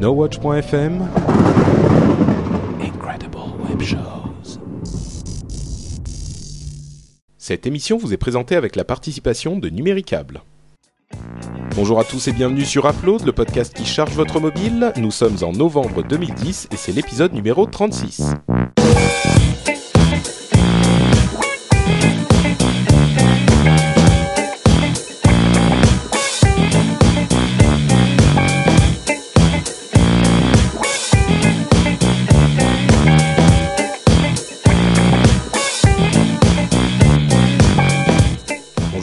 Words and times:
NoWatch.fm 0.00 1.08
Incredible 2.80 3.36
Web 3.68 3.82
Shows. 3.82 4.60
Cette 7.36 7.66
émission 7.66 7.98
vous 7.98 8.12
est 8.12 8.16
présentée 8.16 8.54
avec 8.54 8.76
la 8.76 8.84
participation 8.84 9.58
de 9.58 9.68
Numéricable. 9.70 10.42
Bonjour 11.74 11.98
à 11.98 12.04
tous 12.04 12.28
et 12.28 12.32
bienvenue 12.32 12.64
sur 12.64 12.88
Upload, 12.88 13.26
le 13.26 13.32
podcast 13.32 13.74
qui 13.74 13.84
charge 13.84 14.12
votre 14.12 14.38
mobile. 14.38 14.92
Nous 14.96 15.10
sommes 15.10 15.38
en 15.42 15.50
novembre 15.50 16.04
2010 16.04 16.68
et 16.70 16.76
c'est 16.76 16.92
l'épisode 16.92 17.32
numéro 17.32 17.66
36. 17.66 18.34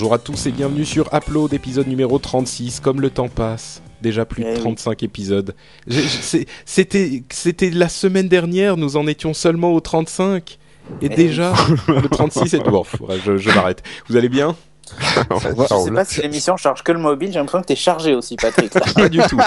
Bonjour 0.05 0.13
à 0.13 0.19
tous 0.19 0.45
et 0.45 0.51
bienvenue 0.51 0.85
sur 0.85 1.09
Upload, 1.15 1.51
épisode 1.55 1.87
numéro 1.87 2.19
36. 2.19 2.79
Comme 2.79 3.01
le 3.01 3.09
temps 3.09 3.27
passe, 3.27 3.81
déjà 4.03 4.23
plus 4.23 4.43
de 4.43 4.49
Eh 4.49 4.53
oui. 4.53 4.59
35 4.59 5.01
épisodes. 5.01 5.55
C'était 5.87 7.71
la 7.71 7.89
semaine 7.89 8.27
dernière, 8.27 8.77
nous 8.77 8.97
en 8.97 9.07
étions 9.07 9.33
seulement 9.33 9.73
au 9.73 9.79
35. 9.79 10.59
Et 11.01 11.07
Eh 11.07 11.09
déjà, 11.09 11.55
le 11.87 12.07
36 12.07 12.53
est 12.53 12.59
bon. 12.69 12.83
je 13.17 13.49
m'arrête. 13.49 13.81
Vous 14.07 14.15
allez 14.15 14.29
bien? 14.29 14.55
Je 14.99 15.77
sais 15.84 15.91
pas 15.91 16.05
si 16.05 16.21
l'émission 16.21 16.57
charge 16.57 16.84
que 16.84 16.91
le 16.91 16.99
mobile, 16.99 17.30
j'ai 17.31 17.39
l'impression 17.39 17.62
que 17.62 17.67
t'es 17.67 17.76
chargé 17.76 18.13
aussi, 18.13 18.35
Patrick. 18.35 18.71
Pas 18.95 19.09
du 19.09 19.20
tout. 19.20 19.39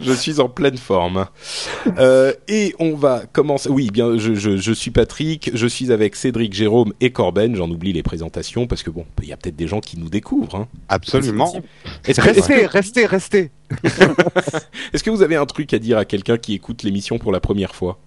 Je 0.00 0.12
suis 0.12 0.40
en 0.40 0.48
pleine 0.48 0.78
forme. 0.78 1.26
Euh, 1.98 2.32
et 2.46 2.74
on 2.78 2.94
va 2.94 3.22
commencer. 3.32 3.68
Oui, 3.68 3.90
bien, 3.90 4.16
je, 4.18 4.34
je, 4.34 4.56
je 4.56 4.72
suis 4.72 4.90
Patrick. 4.90 5.50
Je 5.54 5.66
suis 5.66 5.92
avec 5.92 6.16
Cédric, 6.16 6.54
Jérôme 6.54 6.92
et 7.00 7.10
Corben. 7.10 7.56
J'en 7.56 7.70
oublie 7.70 7.92
les 7.92 8.02
présentations 8.02 8.66
parce 8.66 8.82
que 8.82 8.90
bon, 8.90 9.04
il 9.22 9.28
y 9.28 9.32
a 9.32 9.36
peut-être 9.36 9.56
des 9.56 9.68
gens 9.68 9.80
qui 9.80 9.98
nous 9.98 10.08
découvrent. 10.08 10.54
Hein. 10.54 10.68
Absolument. 10.88 11.52
Est-ce 12.06 12.20
que, 12.20 12.28
est-ce 12.28 12.48
Restez, 12.48 12.66
restez, 12.66 13.06
restez. 13.06 13.50
est-ce 14.92 15.02
que 15.02 15.10
vous 15.10 15.22
avez 15.22 15.36
un 15.36 15.46
truc 15.46 15.72
à 15.74 15.78
dire 15.78 15.98
à 15.98 16.04
quelqu'un 16.04 16.38
qui 16.38 16.54
écoute 16.54 16.82
l'émission 16.82 17.18
pour 17.18 17.32
la 17.32 17.40
première 17.40 17.74
fois? 17.74 17.98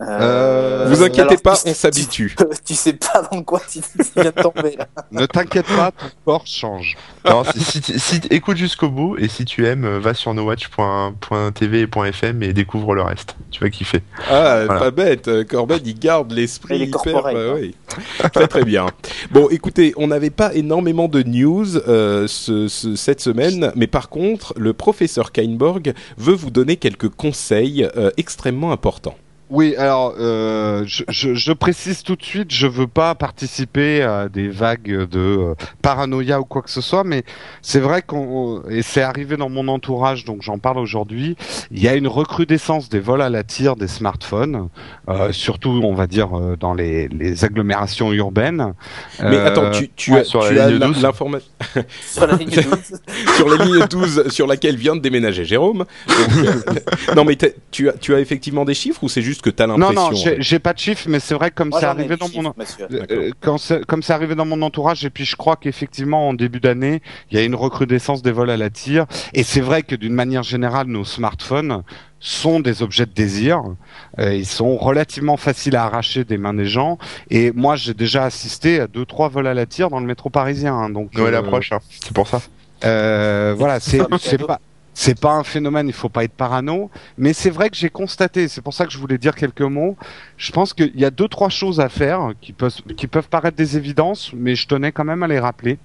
Euh, 0.00 0.77
Vous 0.88 1.02
inquiétez 1.02 1.20
alors, 1.22 1.42
pas, 1.42 1.56
tu- 1.56 1.68
on 1.70 1.74
s'habitue. 1.74 2.34
Tu, 2.36 2.44
tu 2.66 2.74
sais 2.74 2.92
pas 2.94 3.22
dans 3.30 3.42
quoi 3.42 3.60
tu, 3.70 3.80
tu 3.80 3.86
viens 4.14 4.24
de 4.24 4.42
tomber 4.42 4.76
là. 4.76 4.86
Ne 5.12 5.26
t'inquiète 5.26 5.66
pas, 5.66 5.90
ton 5.92 6.06
corps 6.24 6.46
change. 6.46 6.96
Non, 7.24 7.42
si, 7.56 8.20
écoutes 8.30 8.56
jusqu'au 8.56 8.88
bout 8.90 9.16
et 9.18 9.28
si 9.28 9.44
tu 9.44 9.66
aimes, 9.66 9.84
euh, 9.84 9.98
va 10.00 10.14
sur 10.14 10.32
nowatch.tv 10.34 11.80
et 11.82 11.86
.fm 12.12 12.42
et 12.42 12.52
découvre 12.52 12.94
le 12.94 13.02
reste. 13.02 13.36
Tu 13.50 13.60
vas 13.60 13.70
kiffer. 13.70 14.00
Ah, 14.30 14.64
Voilà. 14.66 14.80
pas 14.80 14.90
bête. 14.90 15.28
euh, 15.28 15.44
Corben, 15.44 15.78
il 15.84 15.98
garde 15.98 16.32
l'esprit 16.32 16.76
Il 16.76 16.82
est 16.82 16.86
hyper. 16.86 17.22
bah 17.22 17.30
hein. 17.34 18.28
très 18.32 18.46
très 18.48 18.64
bien. 18.64 18.86
Bon, 19.30 19.48
écoutez, 19.50 19.92
on 19.96 20.08
n'avait 20.08 20.30
pas 20.30 20.54
énormément 20.54 21.08
de 21.08 21.22
news 21.22 21.76
euh, 21.88 22.26
ce- 22.28 22.68
ce- 22.68 22.96
cette 22.96 23.20
semaine, 23.20 23.72
mais 23.76 23.86
par 23.86 24.08
contre, 24.08 24.52
le 24.56 24.72
professeur 24.72 25.32
Kainborg 25.32 25.92
veut 26.16 26.34
vous 26.34 26.50
donner 26.50 26.76
quelques 26.76 27.08
conseils 27.08 27.88
euh, 27.96 28.10
extrêmement 28.16 28.72
importants. 28.72 29.16
Oui, 29.50 29.74
alors 29.76 30.14
euh, 30.20 30.84
je, 30.86 31.04
je, 31.08 31.32
je 31.34 31.52
précise 31.52 32.02
tout 32.02 32.16
de 32.16 32.22
suite, 32.22 32.52
je 32.52 32.66
veux 32.66 32.86
pas 32.86 33.14
participer 33.14 34.02
à 34.02 34.28
des 34.28 34.48
vagues 34.48 35.06
de 35.08 35.18
euh, 35.18 35.54
paranoïa 35.80 36.38
ou 36.38 36.44
quoi 36.44 36.60
que 36.60 36.68
ce 36.70 36.82
soit, 36.82 37.02
mais 37.02 37.24
c'est 37.62 37.80
vrai 37.80 38.02
qu'on 38.02 38.62
et 38.68 38.82
c'est 38.82 39.00
arrivé 39.00 39.38
dans 39.38 39.48
mon 39.48 39.68
entourage, 39.68 40.26
donc 40.26 40.42
j'en 40.42 40.58
parle 40.58 40.78
aujourd'hui. 40.78 41.36
Il 41.70 41.82
y 41.82 41.88
a 41.88 41.94
une 41.94 42.08
recrudescence 42.08 42.90
des 42.90 43.00
vols 43.00 43.22
à 43.22 43.30
la 43.30 43.42
tire 43.42 43.76
des 43.76 43.88
smartphones, 43.88 44.68
euh, 45.08 45.32
surtout 45.32 45.80
on 45.82 45.94
va 45.94 46.06
dire 46.06 46.36
euh, 46.38 46.56
dans 46.58 46.74
les, 46.74 47.08
les 47.08 47.44
agglomérations 47.46 48.12
urbaines. 48.12 48.74
Mais 49.20 49.36
Euh, 49.36 49.46
attends, 49.46 49.70
tu, 49.70 49.88
tu 49.96 50.12
ouais, 50.12 50.20
as, 50.20 50.24
sur 50.24 50.46
tu 50.46 50.58
as 50.60 50.68
ligne 50.68 50.78
l'in- 50.78 50.88
12. 50.88 51.02
l'information 51.02 51.48
Sur 52.06 52.26
la 52.26 52.34
ligne 52.36 52.50
12. 52.50 53.00
sur 53.36 53.48
la 53.48 53.64
ligne 53.64 53.86
12 53.88 54.28
sur 54.28 54.46
laquelle 54.46 54.76
vient 54.76 54.94
de 54.94 55.00
déménager 55.00 55.46
Jérôme. 55.46 55.86
Donc, 56.06 56.44
euh, 56.44 57.14
non, 57.16 57.24
mais 57.24 57.36
tu 57.70 57.88
as, 57.88 57.92
tu 57.94 58.14
as 58.14 58.20
effectivement 58.20 58.66
des 58.66 58.74
chiffres 58.74 59.02
ou 59.04 59.08
c'est 59.08 59.22
juste 59.22 59.37
que 59.42 59.50
tu 59.50 59.62
as 59.62 59.66
non, 59.66 59.76
l'impression 59.78 60.10
non, 60.10 60.16
j'ai 60.16 60.36
j'ai 60.40 60.58
pas 60.58 60.72
de 60.72 60.78
chiffres, 60.78 61.06
mais 61.08 61.20
c'est 61.20 61.34
vrai 61.34 61.50
comme 61.50 61.68
Moi, 61.68 61.84
arrivé 61.84 62.10
des 62.10 62.16
dans 62.16 62.26
chiffres, 62.26 62.42
mon. 62.42 62.54
Euh, 62.90 63.04
euh, 63.10 63.30
quand 63.40 63.58
c'est- 63.58 63.84
comme 63.86 64.02
c'est 64.02 64.12
arrivé 64.12 64.34
dans 64.34 64.44
mon 64.44 64.60
entourage, 64.62 65.04
et 65.04 65.10
puis 65.10 65.24
je 65.24 65.36
crois 65.36 65.56
qu'effectivement 65.56 66.28
en 66.28 66.34
début 66.34 66.60
d'année, 66.60 67.02
il 67.30 67.38
y 67.38 67.40
a 67.40 67.44
une 67.44 67.54
recrudescence 67.54 68.22
des 68.22 68.32
vols 68.32 68.50
à 68.50 68.56
la 68.56 68.70
tire, 68.70 69.06
et 69.34 69.42
c'est 69.42 69.60
vrai 69.60 69.82
que 69.82 69.94
d'une 69.94 70.14
manière 70.14 70.42
générale, 70.42 70.86
nos 70.86 71.04
smartphones 71.04 71.82
sont 72.20 72.58
des 72.58 72.82
objets 72.82 73.06
de 73.06 73.12
désir. 73.12 73.62
Euh, 74.18 74.34
ils 74.34 74.46
sont 74.46 74.76
relativement 74.76 75.36
faciles 75.36 75.76
à 75.76 75.84
arracher 75.84 76.24
des 76.24 76.36
mains 76.36 76.54
des 76.54 76.66
gens, 76.66 76.98
et 77.30 77.52
moi 77.52 77.76
j'ai 77.76 77.94
déjà 77.94 78.24
assisté 78.24 78.80
à 78.80 78.86
deux 78.88 79.04
trois 79.06 79.28
vols 79.28 79.46
à 79.46 79.54
la 79.54 79.66
tire 79.66 79.88
dans 79.90 80.00
le 80.00 80.06
métro 80.06 80.28
parisien. 80.30 80.74
hein, 80.74 80.90
donc 80.90 81.14
Noël 81.14 81.34
euh, 81.34 81.38
approche, 81.38 81.70
hein. 81.72 81.78
c'est 81.88 82.12
pour 82.12 82.26
ça. 82.26 82.40
euh, 82.84 83.54
voilà, 83.56 83.78
c'est 83.80 83.98
pas 84.46 84.60
c'est 84.98 85.20
pas 85.20 85.30
un 85.30 85.44
phénomène, 85.44 85.86
il 85.86 85.92
faut 85.92 86.08
pas 86.08 86.24
être 86.24 86.32
parano, 86.32 86.90
mais 87.16 87.32
c'est 87.32 87.50
vrai 87.50 87.70
que 87.70 87.76
j'ai 87.76 87.88
constaté, 87.88 88.48
c'est 88.48 88.62
pour 88.62 88.74
ça 88.74 88.84
que 88.84 88.90
je 88.90 88.98
voulais 88.98 89.16
dire 89.16 89.36
quelques 89.36 89.60
mots. 89.62 89.96
Je 90.36 90.50
pense 90.50 90.74
qu'il 90.74 90.98
y 90.98 91.04
a 91.04 91.12
deux 91.12 91.28
trois 91.28 91.50
choses 91.50 91.78
à 91.78 91.88
faire 91.88 92.32
qui 92.40 92.52
peuvent 92.52 92.74
qui 92.96 93.06
peuvent 93.06 93.28
paraître 93.28 93.56
des 93.56 93.76
évidences, 93.76 94.32
mais 94.34 94.56
je 94.56 94.66
tenais 94.66 94.90
quand 94.90 95.04
même 95.04 95.22
à 95.22 95.28
les 95.28 95.38
rappeler. 95.38 95.78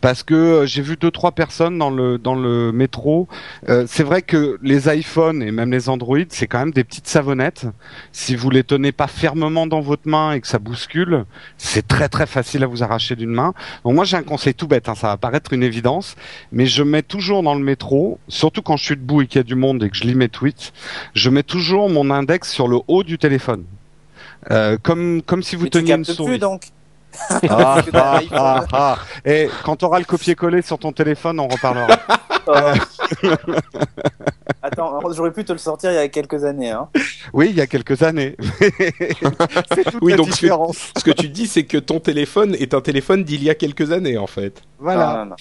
Parce 0.00 0.22
que 0.22 0.34
euh, 0.34 0.66
j'ai 0.66 0.82
vu 0.82 0.96
deux 0.96 1.10
trois 1.10 1.32
personnes 1.32 1.78
dans 1.78 1.90
le 1.90 2.18
dans 2.18 2.34
le 2.34 2.72
métro. 2.72 3.28
Euh, 3.68 3.84
c'est 3.88 4.02
vrai 4.02 4.22
que 4.22 4.58
les 4.62 4.94
iPhones 4.94 5.42
et 5.42 5.50
même 5.50 5.70
les 5.70 5.88
Android, 5.88 6.18
c'est 6.28 6.46
quand 6.46 6.58
même 6.58 6.72
des 6.72 6.84
petites 6.84 7.08
savonnettes. 7.08 7.66
Si 8.12 8.36
vous 8.36 8.50
les 8.50 8.64
tenez 8.64 8.92
pas 8.92 9.06
fermement 9.06 9.66
dans 9.66 9.80
votre 9.80 10.08
main 10.08 10.32
et 10.32 10.40
que 10.40 10.46
ça 10.46 10.58
bouscule, 10.58 11.24
c'est 11.58 11.86
très 11.86 12.08
très 12.08 12.26
facile 12.26 12.64
à 12.64 12.66
vous 12.66 12.82
arracher 12.82 13.16
d'une 13.16 13.30
main. 13.30 13.54
Donc 13.84 13.94
moi 13.94 14.04
j'ai 14.04 14.16
un 14.16 14.22
conseil 14.22 14.54
tout 14.54 14.66
bête, 14.66 14.88
hein, 14.88 14.94
ça 14.94 15.08
va 15.08 15.16
paraître 15.16 15.52
une 15.52 15.62
évidence, 15.62 16.16
mais 16.52 16.66
je 16.66 16.82
mets 16.82 17.02
toujours 17.02 17.42
dans 17.42 17.54
le 17.54 17.64
métro, 17.64 18.18
surtout 18.28 18.62
quand 18.62 18.76
je 18.76 18.84
suis 18.84 18.96
debout 18.96 19.22
et 19.22 19.26
qu'il 19.26 19.38
y 19.38 19.40
a 19.40 19.44
du 19.44 19.54
monde 19.54 19.82
et 19.82 19.90
que 19.90 19.96
je 19.96 20.04
lis 20.04 20.14
mes 20.14 20.28
tweets, 20.28 20.72
je 21.14 21.30
mets 21.30 21.42
toujours 21.42 21.88
mon 21.90 22.10
index 22.10 22.50
sur 22.50 22.68
le 22.68 22.78
haut 22.88 23.02
du 23.02 23.18
téléphone. 23.18 23.64
Euh, 24.50 24.76
comme 24.82 25.22
comme 25.22 25.42
si 25.42 25.56
vous 25.56 25.64
Mais 25.64 25.70
teniez 25.70 25.94
une 25.94 26.04
souris. 26.04 26.32
plus 26.32 26.38
donc. 26.38 26.64
Ah, 27.30 27.40
ah, 27.50 27.82
l'iPhone. 28.20 28.28
ah, 28.32 28.64
ah. 28.72 28.98
Et 29.24 29.48
quand 29.64 29.76
tu 29.76 29.84
auras 29.84 29.98
le 29.98 30.04
copier-coller 30.04 30.62
sur 30.62 30.78
ton 30.78 30.92
téléphone, 30.92 31.40
on 31.40 31.48
reparlera. 31.48 31.86
Oh. 32.46 32.52
Attends, 34.62 35.00
j'aurais 35.12 35.32
pu 35.32 35.44
te 35.44 35.52
le 35.52 35.58
sortir 35.58 35.90
il 35.92 35.94
y 35.94 35.98
a 35.98 36.08
quelques 36.08 36.44
années. 36.44 36.70
Hein. 36.70 36.88
Oui, 37.32 37.48
il 37.50 37.56
y 37.56 37.60
a 37.62 37.66
quelques 37.66 38.02
années. 38.02 38.36
C'est 39.74 39.84
toute 39.84 40.02
Oui, 40.02 40.12
la 40.12 40.16
donc 40.18 40.26
ce 40.26 40.32
que- 40.32 40.36
différence. 40.40 40.92
Ce 40.96 41.04
que 41.04 41.10
tu 41.10 41.28
dis, 41.28 41.46
c'est 41.46 41.64
que 41.64 41.78
ton 41.78 42.00
téléphone 42.00 42.54
est 42.54 42.74
un 42.74 42.80
téléphone 42.82 43.24
d'il 43.24 43.42
y 43.42 43.48
a 43.48 43.54
quelques 43.54 43.92
années, 43.92 44.18
en 44.18 44.26
fait. 44.26 44.60
Voilà. 44.78 45.24
Non, 45.24 45.24
non, 45.24 45.34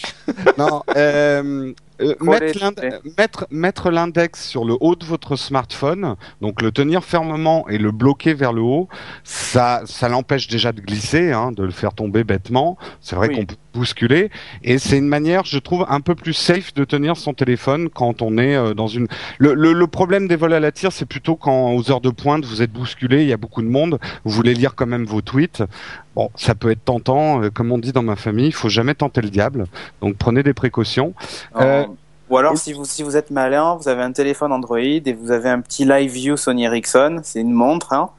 non. 0.57 0.65
Non, 0.69 0.83
euh, 0.95 1.73
euh, 2.03 2.15
mettre, 2.21 2.73
mettre, 3.17 3.47
mettre 3.51 3.89
l'index 3.91 4.47
sur 4.47 4.65
le 4.65 4.75
haut 4.79 4.95
de 4.95 5.05
votre 5.05 5.35
smartphone, 5.35 6.15
donc 6.41 6.61
le 6.61 6.71
tenir 6.71 7.03
fermement 7.03 7.67
et 7.69 7.77
le 7.77 7.91
bloquer 7.91 8.33
vers 8.33 8.53
le 8.53 8.61
haut, 8.61 8.87
ça, 9.23 9.81
ça 9.85 10.09
l'empêche 10.09 10.47
déjà 10.47 10.71
de 10.71 10.81
glisser, 10.81 11.31
hein, 11.31 11.51
de 11.51 11.63
le 11.63 11.71
faire 11.71 11.93
tomber 11.93 12.23
bêtement. 12.23 12.77
C'est 13.01 13.15
vrai 13.15 13.29
Oui. 13.29 13.35
qu'on 13.35 13.45
peut 13.45 13.55
bousculer, 13.73 14.29
et 14.63 14.77
c'est 14.77 14.97
une 14.97 15.07
manière, 15.07 15.43
je 15.45 15.59
trouve, 15.59 15.85
un 15.89 15.99
peu 15.99 16.15
plus 16.15 16.33
safe 16.33 16.73
de 16.73 16.83
tenir 16.85 17.17
son 17.17 17.33
téléphone 17.33 17.89
quand 17.89 18.21
on 18.21 18.37
est 18.37 18.55
euh, 18.55 18.73
dans 18.73 18.87
une. 18.87 19.07
Le, 19.39 19.53
le, 19.53 19.73
le 19.73 19.87
problème 19.87 20.27
des 20.27 20.35
vols 20.35 20.53
à 20.53 20.59
la 20.59 20.71
tire, 20.71 20.91
c'est 20.91 21.05
plutôt 21.05 21.35
quand 21.35 21.73
aux 21.73 21.91
heures 21.91 22.01
de 22.01 22.09
pointe 22.09 22.45
vous 22.45 22.61
êtes 22.61 22.71
bousculé, 22.71 23.23
il 23.23 23.27
y 23.27 23.33
a 23.33 23.37
beaucoup 23.37 23.61
de 23.61 23.67
monde, 23.67 23.99
vous 24.23 24.31
voulez 24.31 24.53
lire 24.53 24.75
quand 24.75 24.87
même 24.87 25.05
vos 25.05 25.21
tweets. 25.21 25.63
Bon, 26.15 26.29
ça 26.35 26.53
peut 26.55 26.71
être 26.71 26.85
tentant, 26.85 27.41
euh, 27.41 27.49
comme 27.49 27.71
on 27.71 27.79
dit 27.79 27.91
dans 27.91 28.03
ma 28.03 28.15
famille, 28.15 28.47
il 28.47 28.53
faut 28.53 28.69
jamais 28.69 28.93
tenter 28.93 29.21
le 29.21 29.29
diable. 29.29 29.65
Donc 30.01 30.15
prenez 30.15 30.43
des 30.43 30.53
précautions. 30.53 31.13
Euh, 31.59 31.85
Ou 32.29 32.37
alors, 32.37 32.57
si 32.57 32.73
vous, 32.73 32.85
si 32.85 33.03
vous 33.03 33.17
êtes 33.17 33.31
malin, 33.31 33.75
vous 33.79 33.89
avez 33.89 34.03
un 34.03 34.11
téléphone 34.11 34.51
Android 34.51 34.77
et 34.79 35.13
vous 35.13 35.31
avez 35.31 35.49
un 35.49 35.61
petit 35.61 35.85
Live 35.85 36.11
View 36.11 36.37
Sony 36.37 36.65
Ericsson, 36.65 37.21
c'est 37.23 37.41
une 37.41 37.51
montre, 37.51 37.93
hein. 37.93 38.09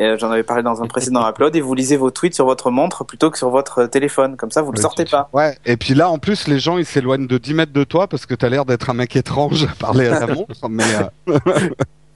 Euh, 0.00 0.16
J'en 0.18 0.30
avais 0.30 0.42
parlé 0.42 0.62
dans 0.62 0.82
un 0.82 0.86
précédent 0.86 1.26
upload 1.28 1.54
et 1.54 1.60
vous 1.60 1.74
lisez 1.74 1.96
vos 1.96 2.10
tweets 2.10 2.34
sur 2.34 2.46
votre 2.46 2.70
montre 2.70 3.04
plutôt 3.04 3.30
que 3.30 3.36
sur 3.38 3.50
votre 3.50 3.84
téléphone. 3.86 4.36
Comme 4.36 4.50
ça, 4.50 4.62
vous 4.62 4.72
le 4.72 4.78
Ouais, 4.78 4.82
sortez 4.82 5.04
pas. 5.04 5.28
Ouais, 5.32 5.56
et 5.66 5.76
puis 5.76 5.94
là, 5.94 6.08
en 6.08 6.18
plus, 6.18 6.48
les 6.48 6.58
gens, 6.58 6.78
ils 6.78 6.86
s'éloignent 6.86 7.26
de 7.26 7.38
10 7.38 7.54
mètres 7.54 7.72
de 7.72 7.84
toi 7.84 8.06
parce 8.08 8.24
que 8.26 8.34
t'as 8.34 8.48
l'air 8.48 8.64
d'être 8.64 8.88
un 8.90 8.94
mec 8.94 9.14
étrange 9.16 9.64
à 9.64 9.74
parler 9.78 10.06
à 10.08 10.20
la 10.20 10.26
montre. 10.34 10.68
Mais 10.68 10.84
euh, 11.28 11.38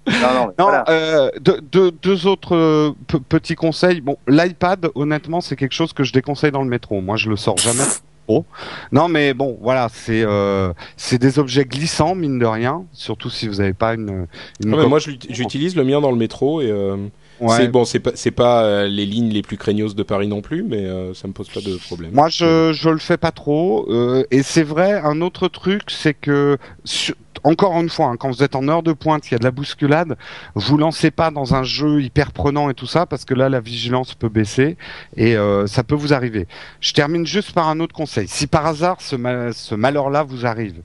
Non, 0.08 0.12
non, 0.12 0.46
mais 0.46 0.54
non, 0.58 0.64
voilà. 0.66 0.84
euh, 0.88 1.30
deux, 1.40 1.60
deux, 1.60 1.90
deux 1.90 2.26
autres 2.28 2.54
euh, 2.54 2.92
pe- 3.08 3.18
petits 3.18 3.56
conseils. 3.56 4.00
Bon, 4.00 4.16
l'iPad, 4.28 4.88
honnêtement, 4.94 5.40
c'est 5.40 5.56
quelque 5.56 5.74
chose 5.74 5.92
que 5.92 6.04
je 6.04 6.12
déconseille 6.12 6.52
dans 6.52 6.62
le 6.62 6.68
métro. 6.68 7.00
Moi, 7.00 7.16
je 7.16 7.28
le 7.28 7.34
sors 7.36 7.56
jamais. 7.58 7.82
trop. 8.28 8.44
Non, 8.92 9.08
mais 9.08 9.34
bon, 9.34 9.58
voilà, 9.60 9.88
c'est 9.92 10.22
euh, 10.24 10.72
c'est 10.96 11.18
des 11.18 11.38
objets 11.40 11.64
glissants, 11.64 12.14
mine 12.14 12.38
de 12.38 12.46
rien. 12.46 12.84
Surtout 12.92 13.30
si 13.30 13.48
vous 13.48 13.56
n'avez 13.56 13.72
pas 13.72 13.94
une. 13.94 14.26
une 14.64 14.70
mais 14.70 14.76
coque- 14.76 14.88
moi, 14.88 14.98
j'utilise 15.00 15.74
le 15.76 15.82
mien 15.84 16.00
dans 16.00 16.12
le 16.12 16.16
métro 16.16 16.60
et 16.60 16.70
euh, 16.70 16.96
Ouais. 17.40 17.56
C'est 17.56 17.68
bon, 17.68 17.84
c'est 17.84 17.98
pas 18.00 18.12
c'est 18.14 18.30
pas 18.30 18.62
euh, 18.64 18.86
les 18.88 19.04
lignes 19.06 19.30
les 19.30 19.42
plus 19.42 19.56
craignos 19.56 19.94
de 19.94 20.02
Paris 20.02 20.26
non 20.28 20.40
plus, 20.40 20.62
mais 20.62 20.84
euh, 20.86 21.12
ça 21.14 21.28
me 21.28 21.32
pose 21.32 21.48
pas 21.48 21.60
de 21.60 21.76
problème. 21.76 22.10
Moi, 22.12 22.28
je 22.28 22.72
je 22.72 22.88
le 22.88 22.98
fais 22.98 23.16
pas 23.18 23.30
trop. 23.32 23.86
euh, 23.90 24.24
et 24.30 24.42
c'est 24.42 24.62
vrai, 24.62 24.92
un 25.04 25.20
autre 25.20 25.48
truc, 25.48 25.82
c'est 25.88 26.14
que 26.14 26.56
sur- 26.84 27.14
encore 27.44 27.78
une 27.80 27.90
fois, 27.90 28.06
hein, 28.06 28.16
quand 28.18 28.30
vous 28.30 28.42
êtes 28.42 28.56
en 28.56 28.66
heure 28.66 28.82
de 28.82 28.92
pointe, 28.92 29.28
il 29.28 29.32
y 29.32 29.34
a 29.34 29.38
de 29.38 29.44
la 29.44 29.50
bousculade, 29.50 30.16
vous 30.54 30.78
lancez 30.78 31.10
pas 31.10 31.30
dans 31.30 31.54
un 31.54 31.62
jeu 31.62 32.02
hyper 32.02 32.32
prenant 32.32 32.70
et 32.70 32.74
tout 32.74 32.86
ça, 32.86 33.06
parce 33.06 33.24
que 33.24 33.34
là, 33.34 33.48
la 33.48 33.60
vigilance 33.60 34.14
peut 34.14 34.30
baisser 34.30 34.76
et 35.16 35.36
euh, 35.36 35.66
ça 35.66 35.84
peut 35.84 35.94
vous 35.94 36.12
arriver. 36.14 36.48
Je 36.80 36.92
termine 36.92 37.26
juste 37.26 37.52
par 37.52 37.68
un 37.68 37.78
autre 37.80 37.94
conseil. 37.94 38.26
Si 38.26 38.46
par 38.46 38.66
hasard 38.66 39.00
ce, 39.00 39.14
ma- 39.14 39.52
ce 39.52 39.74
malheur-là 39.76 40.22
vous 40.24 40.44
arrive, 40.46 40.80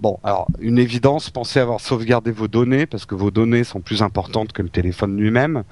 Bon, 0.00 0.18
alors 0.24 0.48
une 0.58 0.78
évidence, 0.78 1.30
pensez 1.30 1.60
avoir 1.60 1.80
sauvegardé 1.80 2.32
vos 2.32 2.48
données 2.48 2.84
parce 2.84 3.06
que 3.06 3.14
vos 3.14 3.30
données 3.30 3.64
sont 3.64 3.80
plus 3.80 4.02
importantes 4.02 4.52
que 4.52 4.60
le 4.60 4.68
téléphone 4.68 5.16
lui-même. 5.16 5.62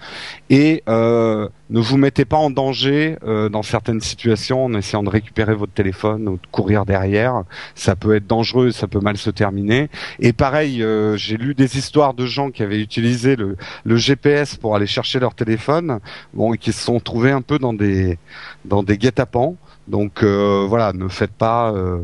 Et 0.51 0.83
euh, 0.89 1.49
ne 1.71 1.81
vous 1.81 1.97
mettez 1.99 2.25
pas 2.25 2.37
en 2.39 2.51
danger 2.51 3.17
euh, 3.25 3.49
dans 3.49 3.63
certaines 3.63 4.01
situations 4.01 4.65
en 4.67 4.75
essayant 4.75 5.03
de 5.03 5.11
récupérer 5.11 5.55
votre 5.55 5.73
téléphone 5.75 6.29
ou 6.29 6.35
de 6.37 6.47
courir 6.53 6.87
derrière. 6.87 7.43
Ça 7.75 7.97
peut 7.97 8.15
être 8.17 8.27
dangereux, 8.27 8.71
ça 8.73 8.89
peut 8.89 9.01
mal 9.01 9.17
se 9.19 9.31
terminer. 9.31 9.91
Et 10.21 10.33
pareil, 10.33 10.83
euh, 10.83 11.17
j'ai 11.17 11.37
lu 11.37 11.55
des 11.55 11.79
histoires 11.79 12.15
de 12.15 12.27
gens 12.27 12.51
qui 12.51 12.63
avaient 12.63 12.81
utilisé 12.81 13.37
le, 13.37 13.57
le 13.85 13.97
GPS 13.97 14.57
pour 14.57 14.77
aller 14.77 14.87
chercher 14.87 15.21
leur 15.21 15.35
téléphone, 15.35 16.01
bon, 16.35 16.55
et 16.55 16.59
qui 16.59 16.73
se 16.73 16.85
sont 16.85 17.01
trouvés 17.01 17.33
un 17.33 17.43
peu 17.43 17.59
dans 17.59 17.75
des 17.75 18.19
dans 18.65 18.83
des 18.85 18.99
guet-apens. 18.99 19.57
Donc 19.89 20.23
euh, 20.23 20.65
voilà, 20.69 20.93
ne 20.93 21.09
faites 21.09 21.33
pas. 21.35 21.73
euh, 21.73 22.03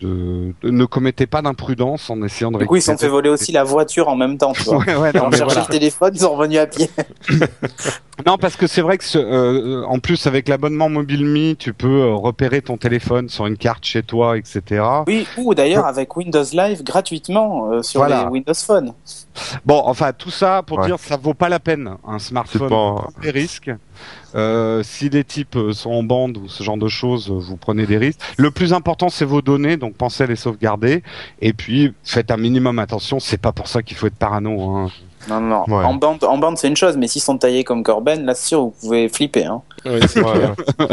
de, 0.00 0.52
de- 0.62 0.70
ne 0.70 0.84
commettez 0.84 1.26
pas 1.26 1.42
d'imprudence 1.42 2.10
en 2.10 2.22
essayant 2.22 2.50
de 2.50 2.58
Du 2.58 2.66
coup, 2.66 2.76
ils 2.76 2.82
se 2.82 2.92
sont 2.92 2.98
fait 2.98 3.08
voler 3.08 3.28
aussi 3.30 3.52
la 3.52 3.64
voiture 3.64 4.08
en 4.08 4.16
même 4.16 4.38
temps, 4.38 4.52
tu 4.52 4.62
vois. 4.64 4.78
Ouais, 4.78 4.94
ouais, 4.96 5.10
Ils 5.14 5.20
ont 5.20 5.30
cherché 5.30 5.44
voilà. 5.44 5.60
le 5.68 5.72
téléphone, 5.72 6.12
ils 6.14 6.20
sont 6.20 6.34
revenus 6.34 6.58
à 6.58 6.66
pied. 6.66 6.90
Non, 8.26 8.36
parce 8.38 8.56
que 8.56 8.66
c'est 8.66 8.80
vrai 8.82 8.98
que 8.98 9.04
ce- 9.04 9.18
euh, 9.18 9.84
en 9.86 9.98
plus 9.98 10.26
avec 10.26 10.48
l'abonnement 10.48 10.88
MobileMe, 10.88 11.56
tu 11.56 11.72
peux 11.72 12.02
euh, 12.02 12.14
repérer 12.14 12.62
ton 12.62 12.76
téléphone 12.76 13.28
sur 13.28 13.46
une 13.46 13.56
carte 13.56 13.84
chez 13.84 14.02
toi, 14.02 14.36
etc. 14.38 14.82
Oui, 15.06 15.26
ou 15.36 15.54
d'ailleurs 15.54 15.86
avec 15.86 16.16
Windows 16.16 16.44
Live 16.52 16.82
gratuitement 16.82 17.70
euh, 17.72 17.82
sur 17.82 18.00
Voilà. 18.00 18.24
les 18.24 18.28
Windows 18.30 18.52
Phone. 18.54 18.92
Bon, 19.64 19.82
enfin 19.84 20.12
tout 20.12 20.30
ça 20.30 20.62
pour 20.66 20.78
Ouais. 20.78 20.86
dire 20.86 20.98
ça 20.98 21.16
vaut 21.16 21.34
pas 21.34 21.48
la 21.48 21.60
peine. 21.60 21.94
Un 22.06 22.18
smartphone 22.18 22.68
pas. 22.68 23.08
des 23.22 23.30
risques. 23.30 23.70
Euh, 24.34 24.82
si 24.84 25.08
les 25.08 25.24
types 25.24 25.56
euh, 25.56 25.72
sont 25.72 25.90
en 25.90 26.02
bande 26.02 26.36
ou 26.38 26.48
ce 26.48 26.62
genre 26.62 26.76
de 26.78 26.88
choses, 26.88 27.28
euh, 27.30 27.34
vous 27.38 27.56
prenez 27.56 27.84
des 27.86 27.98
risques. 27.98 28.20
Le 28.36 28.50
plus 28.50 28.72
important, 28.72 29.08
c'est 29.08 29.24
vos 29.24 29.42
données, 29.42 29.76
donc 29.76 29.94
pensez 29.94 30.22
à 30.22 30.26
les 30.26 30.36
sauvegarder. 30.36 31.02
Et 31.40 31.52
puis 31.52 31.92
faites 32.04 32.30
un 32.30 32.36
minimum 32.36 32.78
attention. 32.78 33.18
C'est 33.20 33.40
pas 33.40 33.52
pour 33.52 33.66
ça 33.68 33.82
qu'il 33.82 33.96
faut 33.96 34.06
être 34.06 34.14
parano. 34.16 34.76
Hein. 34.76 34.90
Non, 35.28 35.40
non, 35.40 35.64
Ouais. 35.68 35.84
en 35.84 35.94
bande, 35.94 36.24
en 36.24 36.38
bande 36.38 36.56
c'est 36.56 36.68
une 36.68 36.76
chose, 36.76 36.96
mais 36.96 37.06
s'ils 37.06 37.20
sont 37.22 37.36
taillés 37.38 37.62
comme 37.64 37.82
Corben, 37.82 38.24
là, 38.24 38.34
c'est 38.34 38.48
sûr, 38.48 38.62
vous 38.62 38.74
pouvez 38.80 39.08
flipper. 39.08 39.44
Hein. 39.44 39.62
Ouais, 39.84 40.00
c'est 40.08 40.22
clair. 40.22 40.54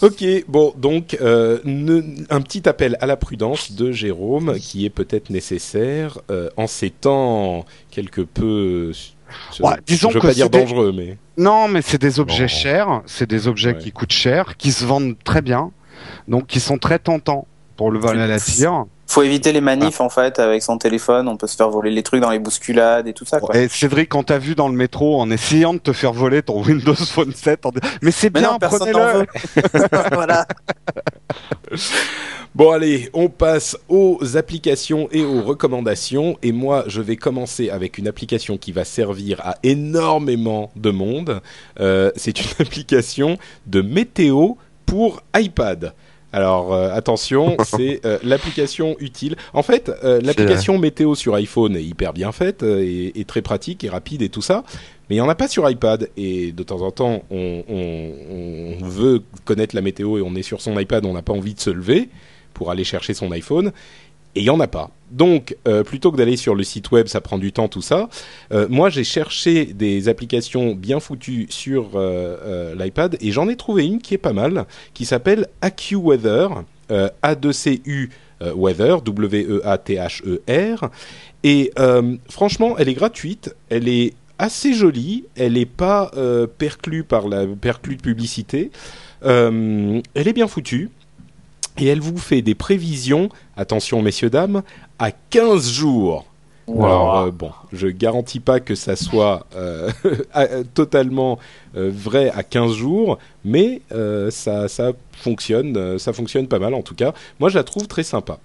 Ok, 0.00 0.24
bon, 0.48 0.72
donc 0.76 1.16
euh, 1.20 1.60
ne- 1.64 2.02
un 2.30 2.40
petit 2.40 2.68
appel 2.68 2.96
à 3.00 3.06
la 3.06 3.16
prudence 3.16 3.70
de 3.72 3.92
Jérôme 3.92 4.54
qui 4.58 4.84
est 4.84 4.90
peut-être 4.90 5.30
nécessaire 5.30 6.18
euh, 6.30 6.48
en 6.56 6.66
ces 6.66 6.90
temps 6.90 7.64
quelque 7.90 8.20
peu. 8.20 8.92
Je, 8.92 9.62
Ouais, 9.62 9.74
disons 9.86 10.08
je 10.10 10.14
veux 10.14 10.20
que 10.20 10.26
pas 10.26 10.32
dire 10.34 10.46
c'est 10.46 10.58
des- 10.58 10.64
dangereux, 10.64 10.92
mais 10.96 11.18
Non, 11.36 11.68
mais 11.68 11.82
c'est 11.82 12.00
des 12.00 12.18
objets 12.18 12.48
chers. 12.48 13.02
C'est 13.06 13.28
des 13.30 13.46
objets 13.46 13.74
Ouais. 13.74 13.78
qui 13.78 13.92
coûtent 13.92 14.12
cher, 14.12 14.56
qui 14.56 14.72
se 14.72 14.84
vendent 14.84 15.14
très 15.24 15.40
bien, 15.40 15.70
donc 16.26 16.48
qui 16.48 16.58
sont 16.58 16.78
très 16.78 16.98
tentants 16.98 17.46
pour 17.76 17.92
le 17.92 18.00
vol 18.00 18.18
à 18.18 18.26
la 18.26 18.40
tire. 18.40 18.86
Faut 19.12 19.22
éviter 19.22 19.52
les 19.52 19.60
manifs 19.60 20.00
en 20.00 20.08
fait 20.08 20.38
avec 20.38 20.62
son 20.62 20.78
téléphone, 20.78 21.28
on 21.28 21.36
peut 21.36 21.46
se 21.46 21.54
faire 21.54 21.68
voler 21.68 21.90
les 21.90 22.02
trucs 22.02 22.22
dans 22.22 22.30
les 22.30 22.38
bousculades 22.38 23.06
et 23.06 23.12
tout 23.12 23.26
ça. 23.26 23.40
Quoi. 23.40 23.54
Et 23.54 23.68
Cédric, 23.68 24.14
on 24.14 24.22
t'a 24.22 24.38
vu 24.38 24.54
dans 24.54 24.68
le 24.68 24.74
métro 24.74 25.20
en 25.20 25.30
essayant 25.30 25.74
de 25.74 25.78
te 25.78 25.92
faire 25.92 26.14
voler 26.14 26.42
ton 26.42 26.62
Windows 26.62 26.94
Phone 26.94 27.34
7. 27.34 27.66
en 27.66 27.72
Mais 28.00 28.10
c'est 28.10 28.30
bien, 28.30 28.56
prenez-le. 28.58 29.18
veut. 29.18 29.26
voilà. 30.12 30.46
Bon 32.54 32.70
allez, 32.70 33.08
on 33.14 33.30
passe 33.30 33.78
aux 33.88 34.18
applications 34.36 35.08
et 35.10 35.24
aux 35.24 35.42
recommandations. 35.42 36.36
Et 36.42 36.52
moi, 36.52 36.84
je 36.86 37.00
vais 37.00 37.16
commencer 37.16 37.70
avec 37.70 37.96
une 37.96 38.08
application 38.08 38.58
qui 38.58 38.72
va 38.72 38.84
servir 38.84 39.40
à 39.42 39.56
énormément 39.62 40.70
de 40.76 40.90
monde. 40.90 41.40
Euh, 41.80 42.10
c'est 42.14 42.38
une 42.40 42.50
application 42.60 43.38
de 43.66 43.80
météo 43.80 44.54
pour 44.84 45.22
iPad. 45.34 45.94
Alors 46.32 46.72
euh, 46.72 46.90
attention, 46.92 47.56
c'est 47.64 48.00
euh, 48.06 48.18
l'application 48.22 48.96
utile. 49.00 49.36
En 49.52 49.62
fait, 49.62 49.90
euh, 50.02 50.20
l'application 50.22 50.78
météo 50.78 51.14
sur 51.14 51.34
iPhone 51.34 51.76
est 51.76 51.84
hyper 51.84 52.12
bien 52.12 52.32
faite 52.32 52.62
euh, 52.62 52.80
et, 52.82 53.12
et 53.20 53.24
très 53.24 53.42
pratique 53.42 53.84
et 53.84 53.88
rapide 53.88 54.22
et 54.22 54.28
tout 54.28 54.42
ça. 54.42 54.64
Mais 55.10 55.16
il 55.16 55.18
n'y 55.18 55.26
en 55.26 55.28
a 55.28 55.34
pas 55.34 55.48
sur 55.48 55.68
iPad 55.68 56.08
et 56.16 56.52
de 56.52 56.62
temps 56.62 56.80
en 56.82 56.90
temps, 56.90 57.22
on, 57.30 57.62
on- 57.68 58.76
on 58.80 58.84
veut 58.88 59.22
connaître 59.44 59.74
la 59.74 59.82
météo 59.82 60.16
et 60.18 60.22
on 60.22 60.34
est 60.34 60.42
sur 60.42 60.60
son 60.60 60.78
iPad, 60.78 61.04
on 61.04 61.12
n'a 61.12 61.22
pas 61.22 61.32
envie 61.34 61.54
de 61.54 61.60
se 61.60 61.70
lever 61.70 62.08
pour 62.54 62.70
aller 62.70 62.84
chercher 62.84 63.12
son 63.14 63.30
iPhone 63.32 63.72
et 64.34 64.40
il 64.40 64.44
y 64.44 64.50
en 64.50 64.60
a 64.60 64.68
pas. 64.68 64.90
Donc, 65.12 65.56
euh, 65.68 65.84
plutôt 65.84 66.10
que 66.10 66.16
d'aller 66.16 66.36
sur 66.36 66.54
le 66.54 66.64
site 66.64 66.90
web, 66.90 67.06
ça 67.06 67.20
prend 67.20 67.38
du 67.38 67.52
temps, 67.52 67.68
tout 67.68 67.82
ça. 67.82 68.08
euh, 68.52 68.66
moi, 68.70 68.88
j'ai 68.88 69.04
cherché 69.04 69.66
des 69.66 70.08
applications 70.08 70.74
bien 70.74 71.00
foutues 71.00 71.46
sur 71.50 71.90
euh, 71.94 72.74
l'iPad 72.74 73.18
et 73.20 73.30
j'en 73.30 73.48
ai 73.48 73.56
trouvé 73.56 73.86
une 73.86 74.00
qui 74.00 74.14
est 74.14 74.18
pas 74.18 74.32
mal, 74.32 74.64
qui 74.94 75.04
s'appelle 75.04 75.48
AccuWeather, 75.60 76.64
euh, 76.90 77.10
A2CU 77.22 78.08
euh, 78.40 78.54
Weather, 78.54 79.02
W-E-A-T-H-E-R. 79.02 80.90
Et 81.44 81.72
franchement, 82.28 82.76
elle 82.78 82.88
est 82.88 82.94
gratuite, 82.94 83.54
elle 83.68 83.88
est 83.88 84.14
assez 84.38 84.72
jolie, 84.72 85.24
elle 85.36 85.54
n'est 85.54 85.66
pas 85.66 86.10
perclue 86.56 87.02
par 87.02 87.26
la 87.28 87.46
perclue 87.46 87.96
de 87.96 88.02
publicité, 88.02 88.70
elle 89.22 90.02
est 90.14 90.32
bien 90.32 90.46
foutue 90.46 90.90
et 91.78 91.86
elle 91.86 92.00
vous 92.00 92.18
fait 92.18 92.42
des 92.42 92.54
prévisions, 92.54 93.28
attention 93.56 94.02
messieurs 94.02 94.30
dames, 94.30 94.62
à 94.98 95.10
15 95.10 95.70
jours. 95.70 96.26
Alors 96.68 97.18
euh, 97.18 97.30
bon, 97.30 97.50
je 97.72 97.88
garantis 97.88 98.40
pas 98.40 98.60
que 98.60 98.74
ça 98.74 98.94
soit 98.94 99.46
euh, 99.56 99.90
totalement 100.74 101.38
euh, 101.76 101.90
vrai 101.92 102.30
à 102.30 102.42
15 102.42 102.72
jours, 102.74 103.18
mais 103.44 103.82
ça, 104.30 104.68
ça 104.68 104.92
fonctionne, 105.12 105.98
ça 105.98 106.12
fonctionne 106.12 106.46
pas 106.46 106.58
mal 106.58 106.74
en 106.74 106.82
tout 106.82 106.94
cas. 106.94 107.12
Moi, 107.40 107.48
je 107.48 107.56
la 107.56 107.64
trouve 107.64 107.86
très 107.86 108.02
sympa. 108.02 108.38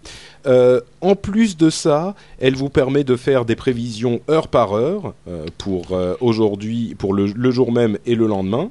En 1.01 1.15
plus 1.15 1.57
de 1.57 1.69
ça, 1.69 2.15
elle 2.39 2.55
vous 2.55 2.69
permet 2.69 3.03
de 3.03 3.15
faire 3.15 3.45
des 3.45 3.55
prévisions 3.55 4.21
heure 4.29 4.47
par 4.47 4.73
heure 4.73 5.13
pour 5.57 5.97
aujourd'hui, 6.21 6.95
pour 6.97 7.13
le, 7.13 7.27
le 7.27 7.51
jour 7.51 7.71
même 7.71 7.97
et 8.05 8.15
le 8.15 8.27
lendemain. 8.27 8.69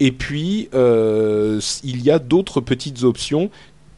Et 0.00 0.12
puis, 0.12 0.68
euh, 0.74 1.60
il 1.82 2.02
y 2.02 2.10
a 2.10 2.18
d'autres 2.18 2.60
petites 2.60 3.02
options 3.02 3.50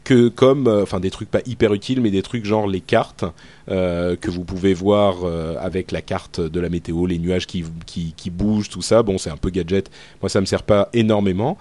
que 0.02 0.28
comme, 0.28 0.66
euh, 0.66 0.82
enfin 0.82 0.98
des 0.98 1.10
trucs 1.10 1.30
pas 1.30 1.40
hyper 1.46 1.74
utiles, 1.74 2.00
mais 2.00 2.10
des 2.10 2.22
trucs 2.22 2.44
genre 2.44 2.66
les 2.66 2.80
cartes 2.80 3.24
euh, 3.70 4.16
que 4.16 4.30
vous 4.30 4.44
pouvez 4.44 4.74
voir 4.74 5.18
euh, 5.24 5.56
avec 5.60 5.92
la 5.92 6.00
carte 6.00 6.40
de 6.40 6.58
la 6.58 6.68
météo, 6.68 7.06
les 7.06 7.18
nuages 7.18 7.46
qui, 7.46 7.64
qui, 7.86 8.14
qui 8.16 8.30
bougent, 8.30 8.70
tout 8.70 8.82
ça. 8.82 9.02
Bon, 9.02 9.18
c'est 9.18 9.30
un 9.30 9.36
peu 9.36 9.50
gadget. 9.50 9.90
Moi, 10.22 10.28
ça 10.28 10.40
me 10.40 10.46
sert 10.46 10.62
pas 10.62 10.88
énormément. 10.94 11.58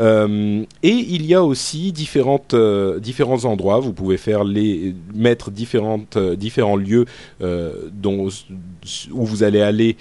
Euh, 0.00 0.64
et 0.82 0.88
il 0.88 1.26
y 1.26 1.34
a 1.34 1.44
aussi 1.44 1.92
différentes, 1.92 2.54
euh, 2.54 2.98
différents 2.98 3.44
endroits. 3.44 3.78
Vous 3.78 3.92
pouvez 3.92 4.16
faire 4.16 4.42
les 4.42 4.94
mettre 5.14 5.50
différentes, 5.50 6.18
différents 6.18 6.76
lieux 6.76 7.04
dont, 7.40 8.28
où 9.12 9.26
vous 9.26 9.42
allez 9.42 9.60
aller 9.60 9.96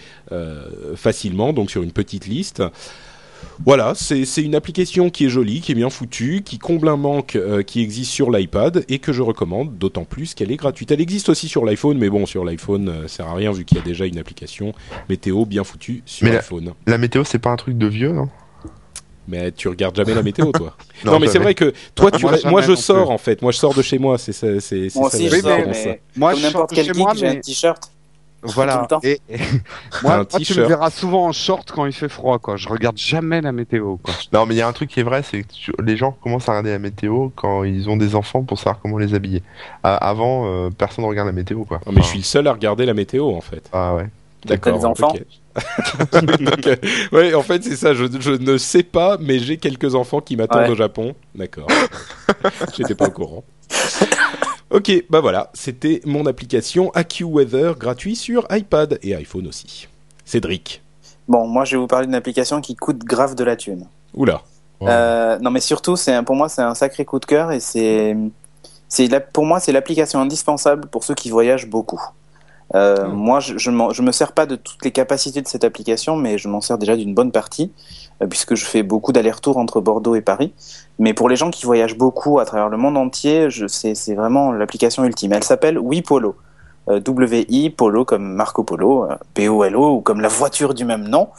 facilement, 0.95 1.51
donc 1.53 1.69
sur 1.69 1.83
une 1.83 1.91
petite 1.91 2.25
liste. 2.25 2.63
Voilà, 3.65 3.93
c'est 3.95 4.23
une 4.41 4.55
application 4.55 5.09
qui 5.09 5.25
est 5.25 5.29
jolie, 5.29 5.61
qui 5.61 5.71
est 5.71 5.75
bien 5.75 5.89
foutue, 5.89 6.41
qui 6.43 6.57
comble 6.57 6.87
un 6.89 6.97
manque 6.97 7.35
euh, 7.35 7.61
qui 7.63 7.81
existe 7.81 8.11
sur 8.11 8.31
l'iPad 8.31 8.83
et 8.89 8.99
que 8.99 9.13
je 9.13 9.21
recommande, 9.21 9.77
d'autant 9.77 10.03
plus 10.03 10.33
qu'elle 10.33 10.51
est 10.51 10.55
gratuite. 10.57 10.91
Elle 10.91 11.01
existe 11.01 11.29
aussi 11.29 11.47
sur 11.47 11.63
l'iPhone, 11.65 11.97
mais 11.97 12.09
bon, 12.09 12.25
sur 12.25 12.43
l'iPhone, 12.43 12.89
euh, 12.89 13.01
ça 13.07 13.17
sert 13.17 13.27
à 13.27 13.35
rien 13.35 13.51
vu 13.51 13.65
qu'il 13.65 13.77
y 13.77 13.81
a 13.81 13.83
déjà 13.83 14.05
une 14.05 14.17
application 14.17 14.73
météo 15.09 15.45
bien 15.45 15.63
foutue 15.63 16.01
sur 16.05 16.25
Mais 16.25 16.31
la- 16.31 16.37
l'iPhone. 16.37 16.73
La 16.87 16.97
météo, 16.97 17.23
c'est 17.23 17.39
pas 17.39 17.51
un 17.51 17.55
truc 17.55 17.77
de 17.77 17.87
vieux, 17.87 18.11
non? 18.11 18.29
Mais 19.27 19.51
tu 19.51 19.67
regardes 19.67 19.95
jamais 19.95 20.15
la 20.15 20.23
météo, 20.23 20.51
toi. 20.51 20.75
non, 21.05 21.19
mais 21.19 21.27
c'est 21.27 21.37
vrai 21.39 21.53
que 21.53 21.73
toi, 21.95 22.11
tu, 22.11 22.25
Moi, 22.25 22.37
moi, 22.45 22.61
je 22.61 22.75
sors 22.75 23.05
plus. 23.05 23.13
en 23.13 23.17
fait. 23.17 23.41
Moi, 23.41 23.51
je 23.51 23.57
sors 23.57 23.73
de 23.73 23.81
chez 23.81 23.99
moi. 23.99 24.17
C'est 24.17 24.33
ça. 24.33 24.59
C'est 24.59 24.89
c'est 24.89 24.99
Moi 24.99 25.09
ça 25.09 25.17
aussi, 25.17 25.29
je 25.29 25.35
sors, 25.41 25.59
mais 25.67 26.01
Moi, 26.15 26.31
comme 26.31 26.39
je 26.39 26.45
n'importe 26.47 26.75
sors 26.75 26.83
de 26.85 26.91
chez 27.15 27.19
j'ai 27.19 27.27
un 27.27 27.35
t-shirt. 27.35 27.91
Voilà. 28.43 28.75
tout 28.75 28.81
le 28.81 28.87
temps. 28.87 28.99
Et, 29.03 29.19
et- 29.29 29.35
un 29.39 30.01
moi, 30.03 30.15
moi, 30.17 30.25
tu 30.41 30.53
me 30.59 30.65
verras 30.65 30.89
souvent 30.89 31.25
en 31.27 31.31
short 31.31 31.71
quand 31.71 31.85
il 31.85 31.93
fait 31.93 32.09
froid, 32.09 32.39
quoi. 32.39 32.57
Je 32.57 32.67
regarde 32.69 32.97
jamais 32.97 33.41
la 33.41 33.51
météo, 33.51 33.97
quoi. 33.97 34.13
Non, 34.33 34.45
mais 34.45 34.55
il 34.55 34.57
y 34.57 34.61
a 34.61 34.67
un 34.67 34.73
truc 34.73 34.89
qui 34.89 34.99
est 34.99 35.03
vrai, 35.03 35.23
c'est 35.23 35.43
que 35.43 35.53
tu- 35.53 35.73
les 35.83 35.97
gens 35.97 36.11
commencent 36.11 36.47
à 36.49 36.53
regarder 36.53 36.71
la 36.71 36.79
météo 36.79 37.29
quand 37.35 37.63
ils 37.63 37.89
ont 37.89 37.97
des 37.97 38.15
enfants 38.15 38.43
pour 38.43 38.57
savoir 38.57 38.79
comment 38.81 38.97
les 38.97 39.13
habiller. 39.13 39.43
Ah, 39.83 39.95
avant, 39.95 40.45
euh, 40.47 40.69
personne 40.69 41.03
ne 41.05 41.09
regarde 41.09 41.27
la 41.27 41.33
météo, 41.33 41.63
quoi. 41.65 41.77
Non, 41.85 41.91
mais 41.91 41.97
je 41.97 41.99
Enfin, 42.01 42.09
suis 42.09 42.19
le 42.19 42.25
seul 42.25 42.47
à 42.47 42.53
regarder 42.53 42.85
la 42.85 42.93
météo 42.93 43.29
en 43.35 43.41
fait. 43.41 43.69
Ah 43.73 43.95
ouais. 43.95 44.07
D'accord. 44.45 44.77
des 44.79 44.85
enfants 44.85 45.13
ok. 45.13 45.21
Donc, 46.39 46.65
euh, 46.67 46.75
ouais, 47.11 47.33
en 47.35 47.43
fait, 47.43 47.63
c'est 47.63 47.75
ça. 47.75 47.93
Je, 47.93 48.05
je 48.19 48.31
ne 48.31 48.57
sais 48.57 48.81
pas, 48.83 49.17
mais 49.19 49.37
j'ai 49.37 49.57
quelques 49.57 49.93
enfants 49.93 50.19
qui 50.21 50.35
m'attendent 50.35 50.63
Ouais. 50.63 50.69
au 50.69 50.75
Japon. 50.75 51.13
D'accord. 51.35 51.67
J'étais 52.75 52.95
pas 52.95 53.07
au 53.07 53.11
courant. 53.11 53.43
Ok, 54.71 54.91
bah 55.09 55.19
voilà, 55.19 55.49
c'était 55.53 56.01
mon 56.05 56.25
application 56.25 56.91
AccuWeather 56.91 57.75
gratuit 57.77 58.15
sur 58.15 58.47
iPad 58.51 58.97
et 59.03 59.15
iPhone 59.15 59.47
aussi. 59.47 59.87
Cédric. 60.23 60.81
Bon, 61.27 61.45
moi, 61.45 61.65
je 61.65 61.75
vais 61.75 61.77
vous 61.81 61.87
parler 61.87 62.05
d'une 62.07 62.15
application 62.15 62.61
qui 62.61 62.75
coûte 62.75 62.99
grave 62.99 63.35
de 63.35 63.43
la 63.43 63.55
thune. 63.55 63.87
Oula. 64.13 64.41
Euh, 64.83 65.37
non, 65.39 65.51
mais 65.51 65.59
surtout, 65.59 65.95
c'est 65.95 66.13
un- 66.13 66.23
pour 66.23 66.35
moi, 66.35 66.49
c'est 66.49 66.61
un 66.61 66.73
sacré 66.73 67.05
coup 67.05 67.19
de 67.19 67.25
cœur 67.25 67.51
et 67.51 67.59
c'est, 67.59 68.15
pour 69.33 69.45
moi, 69.45 69.59
c'est 69.59 69.71
l'application 69.71 70.19
indispensable 70.21 70.87
pour 70.87 71.03
ceux 71.03 71.15
qui 71.15 71.29
voyagent 71.29 71.67
beaucoup. 71.67 72.01
Euh, 72.73 73.05
Mm. 73.07 73.11
Moi, 73.13 73.39
je, 73.41 73.57
je 73.57 74.01
me 74.01 74.11
sers 74.13 74.31
pas 74.31 74.45
de 74.45 74.55
toutes 74.55 74.83
les 74.85 74.91
capacités 74.91 75.41
de 75.41 75.47
cette 75.47 75.65
application, 75.65 76.15
mais 76.15 76.37
je 76.37 76.47
m'en 76.47 76.61
sers 76.61 76.77
déjà 76.77 76.95
d'une 76.95 77.13
bonne 77.13 77.31
partie, 77.31 77.71
puisque 78.29 78.55
je 78.55 78.65
fais 78.65 78.83
beaucoup 78.83 79.11
d'allers-retours 79.11 79.57
entre 79.57 79.81
Bordeaux 79.81 80.15
et 80.15 80.21
Paris. 80.21 80.53
Mais 80.99 81.13
pour 81.13 81.29
les 81.29 81.35
gens 81.35 81.49
qui 81.51 81.65
voyagent 81.65 81.97
beaucoup 81.97 82.39
à 82.39 82.45
travers 82.45 82.69
le 82.69 82.77
monde 82.77 82.97
entier, 82.97 83.47
c'est, 83.67 84.13
vraiment 84.15 84.51
l'application 84.51 85.03
ultime. 85.03 85.33
Elle 85.33 85.43
s'appelle 85.43 85.79
WePolo. 85.79 86.35
Euh, 86.89 86.99
W-I, 86.99 87.69
Polo 87.69 88.05
comme 88.05 88.33
Marco 88.33 88.63
Polo, 88.63 89.03
euh, 89.05 89.15
P-O-L-O, 89.35 89.97
ou 89.97 90.01
comme 90.01 90.19
la 90.19 90.29
voiture 90.29 90.73
du 90.73 90.83
même 90.83 91.07
nom. 91.07 91.29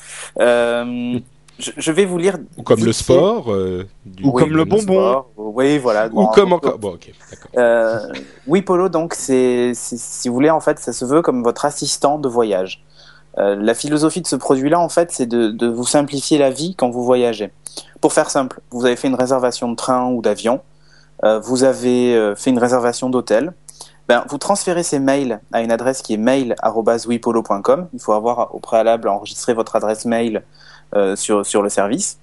Euh, 0.40 1.18
je, 1.58 1.70
je 1.76 1.92
vais 1.92 2.04
vous 2.04 2.16
lire. 2.18 2.38
Ou 2.56 2.62
comme 2.62 2.84
le 2.84 2.92
sport. 2.92 3.52
euh, 3.52 3.86
du- 4.06 4.24
Ou 4.24 4.30
Oui, 4.32 4.42
comme 4.42 4.56
le 4.56 4.64
bonbon. 4.64 4.82
sport. 4.82 5.30
Oui, 5.36 5.78
voilà. 5.78 6.06
Ou 6.06 6.10
Bon, 6.10 6.26
comme 6.28 6.52
encore. 6.52 6.78
Bon, 6.78 6.92
ok, 6.94 7.12
euh, 7.56 7.98
oui, 8.46 8.62
Polo, 8.62 8.88
donc, 8.88 9.14
c'est- 9.14 9.72
si 9.74 10.28
vous 10.28 10.34
voulez, 10.34 10.50
en 10.50 10.60
fait, 10.60 10.78
ça 10.78 10.92
se 10.92 11.04
veut 11.04 11.22
comme 11.22 11.42
votre 11.42 11.64
assistant 11.64 12.18
de 12.18 12.28
voyage. 12.28 12.82
Euh, 13.38 13.56
la 13.56 13.74
philosophie 13.74 14.20
de 14.20 14.26
ce 14.26 14.36
produit-là, 14.36 14.78
en 14.78 14.88
fait, 14.88 15.10
c'est 15.12 15.26
de, 15.26 15.66
vous 15.66 15.86
simplifier 15.86 16.38
la 16.38 16.50
vie 16.50 16.74
quand 16.74 16.90
vous 16.90 17.04
voyagez. 17.04 17.52
Pour 18.00 18.12
faire 18.12 18.30
simple, 18.30 18.60
vous 18.70 18.84
avez 18.84 18.96
fait 18.96 19.08
une 19.08 19.14
réservation 19.14 19.70
de 19.70 19.76
train 19.76 20.10
ou 20.10 20.20
d'avion, 20.20 20.60
euh, 21.24 21.38
vous 21.38 21.64
avez 21.64 22.14
euh, 22.14 22.34
fait 22.34 22.50
une 22.50 22.58
réservation 22.58 23.08
d'hôtel. 23.08 23.52
Ben, 24.08 24.24
vous 24.28 24.38
transférez 24.38 24.82
ces 24.82 24.98
mails 24.98 25.40
à 25.52 25.62
une 25.62 25.70
adresse 25.70 26.02
qui 26.02 26.14
est 26.14 26.18
mail@wipolo.com. 26.18 27.88
Il 27.92 28.00
faut 28.00 28.12
avoir 28.12 28.54
au 28.54 28.58
préalable 28.58 29.08
enregistré 29.08 29.54
votre 29.54 29.76
adresse 29.76 30.04
mail 30.04 30.42
sur 31.14 31.46
sur 31.46 31.62
le 31.62 31.70
service. 31.70 32.18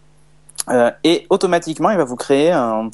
Et 1.04 1.26
automatiquement, 1.32 1.90
il 1.90 1.98
va 1.98 2.04
vous 2.04 2.18
créer 2.18 2.52
un, 2.52 2.92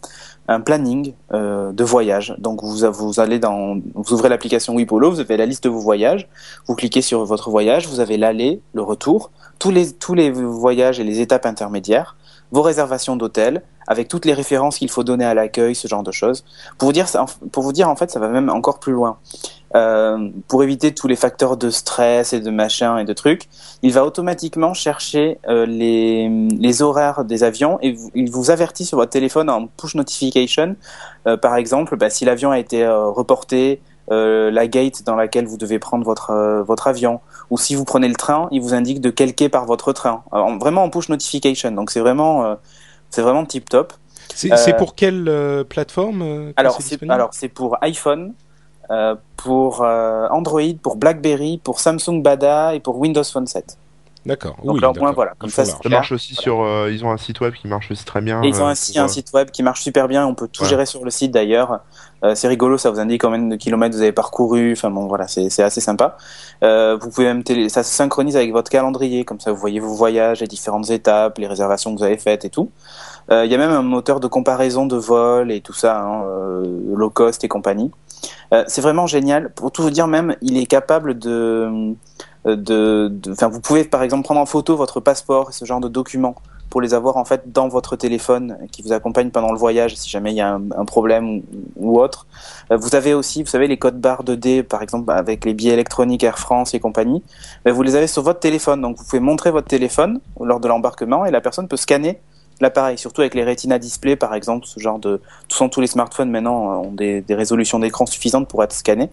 un 0.47 0.61
planning 0.61 1.13
euh, 1.33 1.71
de 1.71 1.83
voyage. 1.83 2.35
Donc 2.37 2.63
vous, 2.63 2.91
vous 2.91 3.19
allez 3.19 3.39
dans, 3.39 3.77
vous 3.93 4.13
ouvrez 4.13 4.29
l'application 4.29 4.75
WePolo, 4.75 5.11
vous 5.11 5.19
avez 5.19 5.37
la 5.37 5.45
liste 5.45 5.63
de 5.63 5.69
vos 5.69 5.79
voyages, 5.79 6.27
vous 6.67 6.75
cliquez 6.75 7.01
sur 7.01 7.25
votre 7.25 7.49
voyage, 7.49 7.87
vous 7.87 7.99
avez 7.99 8.17
l'aller, 8.17 8.61
le 8.73 8.81
retour, 8.81 9.31
tous 9.59 9.71
les 9.71 9.91
tous 9.91 10.13
les 10.13 10.31
voyages 10.31 10.99
et 10.99 11.03
les 11.03 11.19
étapes 11.21 11.45
intermédiaires, 11.45 12.15
vos 12.51 12.61
réservations 12.61 13.15
d'hôtel, 13.15 13.63
avec 13.87 14.07
toutes 14.07 14.25
les 14.25 14.33
références 14.33 14.77
qu'il 14.77 14.89
faut 14.89 15.03
donner 15.03 15.25
à 15.25 15.33
l'accueil, 15.33 15.75
ce 15.75 15.87
genre 15.87 16.03
de 16.03 16.11
choses. 16.11 16.43
Pour 16.77 16.87
vous 16.87 16.93
dire, 16.93 17.07
pour 17.51 17.63
vous 17.63 17.73
dire 17.73 17.89
en 17.89 17.95
fait, 17.95 18.11
ça 18.11 18.19
va 18.19 18.29
même 18.29 18.49
encore 18.49 18.79
plus 18.79 18.93
loin. 18.93 19.17
Euh, 19.75 20.29
pour 20.47 20.63
éviter 20.63 20.93
tous 20.93 21.07
les 21.07 21.17
facteurs 21.17 21.57
de 21.57 21.69
stress 21.69 22.31
et 22.33 22.39
de 22.39 22.49
machin 22.49 22.97
et 22.97 23.03
de 23.03 23.11
trucs, 23.13 23.49
il 23.81 23.91
va 23.91 24.05
automatiquement 24.05 24.73
chercher 24.73 25.37
euh, 25.49 25.65
les, 25.65 26.29
les 26.57 26.81
horaires 26.81 27.25
des 27.25 27.43
avions 27.43 27.77
et 27.81 27.91
vous- 27.91 28.09
il 28.15 28.31
vous 28.31 28.51
avertit 28.51 28.85
sur 28.85 28.97
votre 28.97 29.11
téléphone 29.11 29.49
en 29.49 29.67
push 29.67 29.95
notification. 29.95 30.75
Euh, 31.27 31.35
par 31.35 31.55
exemple, 31.57 31.97
bah, 31.97 32.09
si 32.09 32.23
l'avion 32.23 32.51
a 32.51 32.59
été 32.59 32.87
reporté, 32.87 33.81
la 34.09 34.67
gate 34.67 35.03
dans 35.03 35.15
laquelle 35.15 35.47
vous 35.47 35.57
devez 35.57 35.79
prendre 35.79 36.05
votre 36.05 36.61
votre 36.61 36.85
avion, 36.87 37.21
ou 37.49 37.57
si 37.57 37.73
vous 37.73 37.85
prenez 37.85 38.07
le 38.07 38.13
train, 38.13 38.47
il 38.51 38.61
vous 38.61 38.75
indique 38.75 39.01
de 39.01 39.09
quel 39.09 39.33
quai 39.33 39.49
part 39.49 39.65
votre 39.65 39.93
train. 39.93 40.23
Alors, 40.31 40.55
vraiment 40.59 40.83
en 40.83 40.91
push 40.91 41.09
notification. 41.09 41.71
Donc 41.71 41.89
c'est 41.89 42.01
vraiment 42.01 42.55
c'est 43.09 43.23
vraiment 43.23 43.45
tip 43.45 43.67
top. 43.67 43.93
C'est 44.59 44.77
pour 44.77 44.93
quelle 44.93 45.25
plateforme 45.67 46.53
alors 47.09 47.29
c'est 47.33 47.47
pour 47.49 47.77
iPhone, 47.81 48.33
euh, 48.91 49.15
pour 49.37 49.83
euh, 49.83 50.27
Android, 50.31 50.61
pour 50.81 50.95
BlackBerry, 50.95 51.59
pour 51.63 51.79
Samsung 51.79 52.21
Bada 52.21 52.75
et 52.75 52.79
pour 52.79 52.97
Windows 52.99 53.23
Phone 53.23 53.47
7. 53.47 53.77
D'accord. 54.25 54.55
Donc 54.63 54.75
oui, 54.77 54.81
là, 54.81 54.89
au 54.89 54.95
moins, 54.95 55.11
voilà, 55.11 55.33
Ils 55.35 55.37
comme 55.37 55.49
ça, 55.51 55.61
large. 55.63 55.73
Ça 55.75 55.79
Clair. 55.81 55.99
marche 55.99 56.11
aussi 56.11 56.33
sur. 56.33 56.63
euh, 56.63 56.89
ils 56.91 57.05
ont 57.05 57.11
un 57.11 57.17
site 57.17 57.41
web 57.41 57.53
qui 57.53 57.67
marche 57.67 57.91
aussi 57.91 58.03
très 58.05 58.21
bien. 58.21 58.41
Et 58.41 58.47
ils 58.47 58.59
ont 58.59 58.65
aussi 58.71 58.93
pour, 58.93 59.03
un 59.03 59.07
site 59.07 59.31
web 59.33 59.51
qui 59.51 59.61
marche 59.61 59.81
super 59.83 60.07
bien. 60.07 60.25
On 60.25 60.33
peut 60.33 60.47
tout 60.47 60.63
Ouais. 60.63 60.69
gérer 60.69 60.87
sur 60.87 61.05
le 61.05 61.11
site 61.11 61.29
d'ailleurs. 61.31 61.81
Euh, 62.23 62.33
c'est 62.33 62.47
rigolo, 62.47 62.79
ça 62.79 62.89
vous 62.89 62.99
indique 62.99 63.21
combien 63.21 63.37
de 63.37 63.55
kilomètres 63.55 63.95
vous 63.95 64.01
avez 64.01 64.11
parcouru. 64.11 64.71
Enfin 64.71 64.89
bon, 64.89 65.05
voilà, 65.05 65.27
c'est 65.27 65.61
assez 65.61 65.79
sympa. 65.79 66.17
Euh, 66.63 66.97
vous 66.99 67.11
pouvez 67.11 67.27
même 67.27 67.43
télé... 67.43 67.69
ça 67.69 67.83
se 67.83 67.93
synchronise 67.93 68.35
avec 68.35 68.51
votre 68.51 68.71
calendrier, 68.71 69.25
comme 69.25 69.39
ça 69.39 69.51
vous 69.51 69.59
voyez 69.59 69.79
vos 69.79 69.93
voyages, 69.93 70.39
les 70.41 70.47
différentes 70.47 70.89
étapes, 70.89 71.37
les 71.37 71.45
réservations 71.45 71.93
que 71.93 71.99
vous 71.99 72.05
avez 72.05 72.17
faites 72.17 72.45
et 72.45 72.49
tout. 72.49 72.71
Euh, 73.31 73.45
Il 73.45 73.51
y 73.51 73.55
a 73.55 73.57
même 73.57 73.71
un 73.71 73.81
moteur 73.81 74.19
de 74.19 74.27
comparaison 74.27 74.85
de 74.85 74.95
vol 74.95 75.51
et 75.51 75.61
tout 75.61 75.73
ça, 75.73 75.99
hein, 75.99 76.23
euh, 76.25 76.63
low 76.93 77.09
cost 77.09 77.43
et 77.43 77.47
compagnie. 77.47 77.91
Euh, 78.53 78.63
c'est 78.67 78.81
vraiment 78.81 79.07
génial. 79.07 79.51
Pour 79.51 79.71
tout 79.71 79.81
vous 79.81 79.89
dire, 79.89 80.07
même, 80.07 80.35
il 80.41 80.57
est 80.57 80.65
capable 80.65 81.17
de, 81.17 81.95
de, 82.45 83.11
enfin, 83.29 83.47
vous 83.47 83.61
pouvez 83.61 83.83
par 83.83 84.03
exemple 84.03 84.23
prendre 84.23 84.41
en 84.41 84.45
photo 84.45 84.75
votre 84.75 84.99
passeport 84.99 85.49
et 85.49 85.53
ce 85.53 85.65
genre 85.65 85.79
de 85.79 85.87
documents 85.87 86.35
pour 86.69 86.81
les 86.81 86.93
avoir 86.93 87.15
en 87.17 87.25
fait 87.25 87.51
dans 87.53 87.69
votre 87.69 87.95
téléphone 87.95 88.57
qui 88.71 88.81
vous 88.81 88.91
accompagne 88.91 89.29
pendant 89.29 89.51
le 89.51 89.57
voyage 89.57 89.95
si 89.95 90.09
jamais 90.09 90.31
il 90.31 90.35
y 90.35 90.41
a 90.41 90.55
un, 90.55 90.85
problème 90.85 91.41
ou, 91.77 91.99
autre. 91.99 92.27
Vous 92.69 92.95
avez 92.95 93.13
aussi, 93.13 93.43
vous 93.43 93.49
savez, 93.49 93.67
les 93.67 93.77
codes 93.77 93.99
barres 94.01 94.23
2D 94.23 94.63
par 94.63 94.81
exemple 94.81 95.11
avec 95.11 95.45
les 95.45 95.53
billets 95.53 95.73
électroniques 95.73 96.23
Air 96.23 96.37
France 96.37 96.73
et 96.73 96.79
compagnie. 96.79 97.23
Vous 97.65 97.81
les 97.81 97.95
avez 97.95 98.07
sur 98.07 98.23
votre 98.23 98.39
téléphone, 98.39 98.81
donc 98.81 98.97
vous 98.97 99.05
pouvez 99.05 99.21
montrer 99.21 99.51
votre 99.51 99.67
téléphone 99.67 100.19
lors 100.41 100.59
de 100.59 100.67
l'embarquement 100.67 101.25
et 101.25 101.31
la 101.31 101.39
personne 101.39 101.67
peut 101.67 101.77
scanner 101.77 102.19
l'appareil, 102.61 102.97
surtout 102.97 103.21
avec 103.21 103.33
les 103.33 103.43
Retina 103.43 103.79
Display 103.79 104.15
par 104.15 104.33
exemple, 104.33 104.65
ce 104.65 104.79
genre 104.79 104.99
de, 104.99 105.21
tous 105.47 105.67
tous 105.69 105.81
les 105.81 105.87
smartphones 105.87 106.29
maintenant 106.29 106.71
euh, 106.71 106.87
ont 106.87 106.91
des, 106.91 107.23
résolutions 107.29 107.79
d'écran 107.79 108.05
suffisantes 108.05 108.47
pour 108.47 108.63
être 108.63 108.73
scannés. 108.73 109.09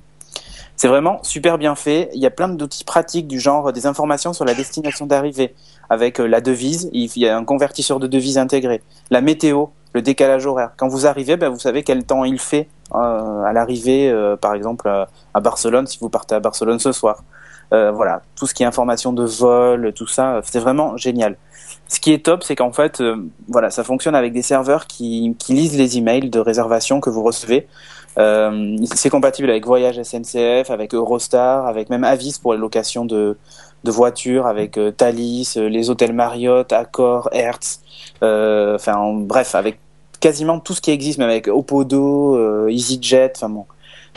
C'est 0.77 0.89
vraiment 0.89 1.23
super 1.23 1.59
bien 1.59 1.75
fait. 1.75 2.11
Il 2.15 2.21
y 2.21 2.27
a 2.27 2.31
plein 2.31 2.49
d'outils 2.49 2.85
pratiques 2.85 3.29
du 3.29 3.39
genre 3.39 3.69
euh, 3.69 3.73
des 3.73 3.87
informations 3.87 4.33
sur 4.33 4.45
la 4.45 4.55
destination 4.55 5.07
d'arrivée 5.07 5.55
avec 5.91 6.21
euh, 6.21 6.27
la 6.27 6.41
devise. 6.41 6.89
Il 6.93 7.11
y 7.17 7.29
a 7.29 7.37
un 7.37 7.45
convertisseur 7.45 8.01
de 8.01 8.07
devises 8.07 8.39
intégré. 8.39 8.83
La 9.11 9.21
météo, 9.21 9.67
le 9.93 10.03
décalage 10.03 10.47
horaire. 10.47 10.71
Quand 10.77 10.89
vous 10.89 11.07
arrivez, 11.07 11.37
ben, 11.37 11.51
vous 11.51 11.59
savez 11.59 11.83
quel 11.83 12.05
temps 12.05 12.25
il 12.25 12.39
fait 12.39 12.69
à 12.95 13.53
l'arrivée, 13.55 14.15
par 14.43 14.53
exemple 14.53 14.87
à 14.87 15.41
Barcelone, 15.41 15.87
si 15.87 15.99
vous 15.99 16.11
partez 16.11 16.35
à 16.35 16.41
Barcelone 16.41 16.79
ce 16.79 16.93
soir. 16.93 17.23
Voilà, 17.71 18.21
tout 18.37 18.47
ce 18.47 18.53
qui 18.53 18.65
est 18.65 18.67
information 18.67 19.15
de 19.15 19.25
vol, 19.25 19.95
tout 19.95 20.07
ça, 20.07 20.41
c'est 20.45 20.59
vraiment 20.59 20.99
génial. 20.99 21.39
Ce 21.93 22.01
qui 22.01 22.15
est 22.15 22.25
top, 22.25 22.43
c'est 22.43 22.57
qu'en 22.57 22.73
fait, 22.73 23.03
euh, 23.03 23.17
voilà, 23.49 23.69
ça 23.71 23.85
fonctionne 23.85 24.15
avec 24.15 24.33
des 24.33 24.41
serveurs 24.41 24.87
qui, 24.87 25.37
qui 25.39 25.53
lisent 25.53 25.77
les 25.77 25.99
emails 25.99 26.31
de 26.31 26.39
réservation 26.41 27.01
que 27.01 27.11
vous 27.11 27.23
recevez. 27.23 27.67
Euh, 28.19 28.79
c'est 28.95 29.11
compatible 29.11 29.51
avec 29.51 29.67
Voyage 29.67 30.03
SNCF, 30.03 30.71
avec 30.71 30.95
Eurostar, 30.95 31.67
avec 31.67 31.91
même 31.91 32.03
Avis 32.05 32.39
pour 32.41 32.55
les 32.55 32.59
locations 32.59 33.05
de, 33.05 33.37
de 33.85 33.91
voitures, 33.91 34.47
avec 34.47 34.79
euh, 34.79 34.91
Thalys, 34.91 35.53
euh, 35.59 35.69
les 35.69 35.91
hôtels 35.91 36.15
Marriott, 36.15 36.73
Accor, 36.73 37.29
Hertz, 37.31 37.81
euh, 38.23 38.77
enfin 38.77 38.95
en- 38.97 39.13
bref, 39.13 39.55
avec 39.55 39.79
quasiment 40.19 40.61
tout 40.61 40.73
ce 40.73 40.81
qui 40.81 40.93
existe, 40.93 41.19
même 41.19 41.29
avec 41.29 41.47
Opodo, 41.47 42.37
euh, 42.37 42.71
EasyJet, 42.71 43.33
enfin 43.37 43.51
bon. 43.51 43.67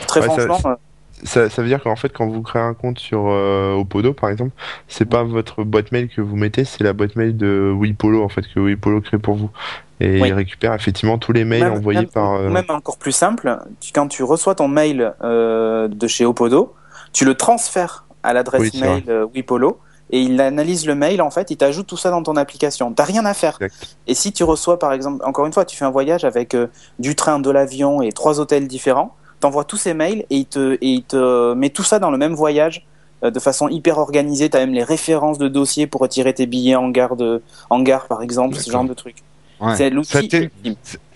Très 0.06 0.20
Ouais, 0.20 0.26
franchement, 0.46 0.76
Ça, 1.24 1.48
ça 1.48 1.62
veut 1.62 1.68
dire 1.68 1.82
qu'en 1.82 1.96
fait, 1.96 2.10
quand 2.12 2.26
vous 2.28 2.42
créez 2.42 2.60
un 2.62 2.74
compte 2.74 2.98
sur 2.98 3.28
euh, 3.28 3.72
Opodo, 3.74 4.12
par 4.12 4.28
exemple, 4.30 4.50
c'est 4.86 5.06
pas 5.06 5.22
votre 5.22 5.64
boîte 5.64 5.90
mail 5.92 6.08
que 6.08 6.20
vous 6.20 6.36
mettez, 6.36 6.64
c'est 6.64 6.84
la 6.84 6.92
boîte 6.92 7.16
mail 7.16 7.36
de 7.36 7.72
WePolo, 7.74 8.22
en 8.22 8.28
fait, 8.28 8.42
que 8.54 8.60
WePolo 8.60 9.00
crée 9.00 9.18
pour 9.18 9.34
vous. 9.34 9.50
Et 9.98 10.20
Oui. 10.20 10.28
il 10.28 10.34
récupère 10.34 10.74
effectivement 10.74 11.16
tous 11.16 11.32
les 11.32 11.44
mails 11.46 11.64
même, 11.64 11.72
envoyés 11.72 12.00
même- 12.00 12.08
par. 12.10 12.34
euh, 12.34 12.50
même 12.50 12.66
encore 12.68 12.98
plus 12.98 13.12
simple, 13.12 13.58
quand 13.94 14.08
tu 14.08 14.22
reçois 14.24 14.54
ton 14.54 14.68
mail 14.68 15.14
euh, 15.24 15.88
de 15.88 16.06
chez 16.06 16.26
Opodo, 16.26 16.74
tu 17.14 17.24
le 17.24 17.34
transfères 17.34 18.04
à 18.22 18.34
l'adresse 18.34 18.72
Oui, 18.74 18.80
mail 18.80 19.04
euh, 19.08 19.26
WePolo 19.34 19.78
et 20.10 20.20
il 20.20 20.38
analyse 20.42 20.86
le 20.86 20.94
mail 20.94 21.22
en 21.22 21.30
fait, 21.30 21.50
il 21.50 21.56
t'ajoute 21.56 21.86
tout 21.86 21.96
ça 21.96 22.10
dans 22.10 22.22
ton 22.22 22.36
application. 22.36 22.92
T'as 22.92 23.04
rien 23.04 23.24
à 23.24 23.32
faire. 23.32 23.56
Exact. 23.58 23.96
Et 24.06 24.12
si 24.14 24.32
tu 24.32 24.44
reçois 24.44 24.78
par 24.78 24.92
exemple, 24.92 25.24
encore 25.24 25.46
une 25.46 25.52
fois, 25.54 25.64
tu 25.64 25.78
fais 25.78 25.86
un 25.86 25.90
voyage 25.90 26.26
avec 26.26 26.54
euh, 26.54 26.66
du 26.98 27.14
train, 27.16 27.38
de 27.38 27.50
l'avion 27.50 28.02
et 28.02 28.12
trois 28.12 28.38
hôtels 28.38 28.68
différents, 28.68 29.16
t'envoies 29.40 29.64
tous 29.64 29.76
ces 29.76 29.94
mails 29.94 30.24
et 30.30 30.36
il 30.36 30.46
te 30.46 30.74
et 30.74 30.78
il 30.88 31.02
te 31.02 31.54
met 31.54 31.70
tout 31.70 31.82
ça 31.82 31.98
dans 31.98 32.10
le 32.10 32.18
même 32.18 32.34
voyage 32.34 32.86
euh, 33.24 33.30
de 33.30 33.38
façon 33.40 33.68
hyper 33.68 33.98
organisée. 33.98 34.48
T'as 34.50 34.60
même 34.60 34.72
les 34.74 34.84
références 34.84 35.38
de 35.38 35.48
dossiers 35.48 35.86
pour 35.86 36.00
retirer 36.00 36.34
tes 36.34 36.46
billets 36.46 36.76
en 36.76 36.88
gare 36.90 37.16
de 37.16 37.42
en 37.70 37.80
gare 37.82 38.06
par 38.06 38.22
exemple, 38.22 38.56
ce 38.56 38.70
genre 38.70 38.84
de 38.84 38.94
truc. 38.94 39.16
Ouais. 39.60 39.74
C'est 39.76 39.90
Ça 40.04 40.20
l'outil. 40.20 40.48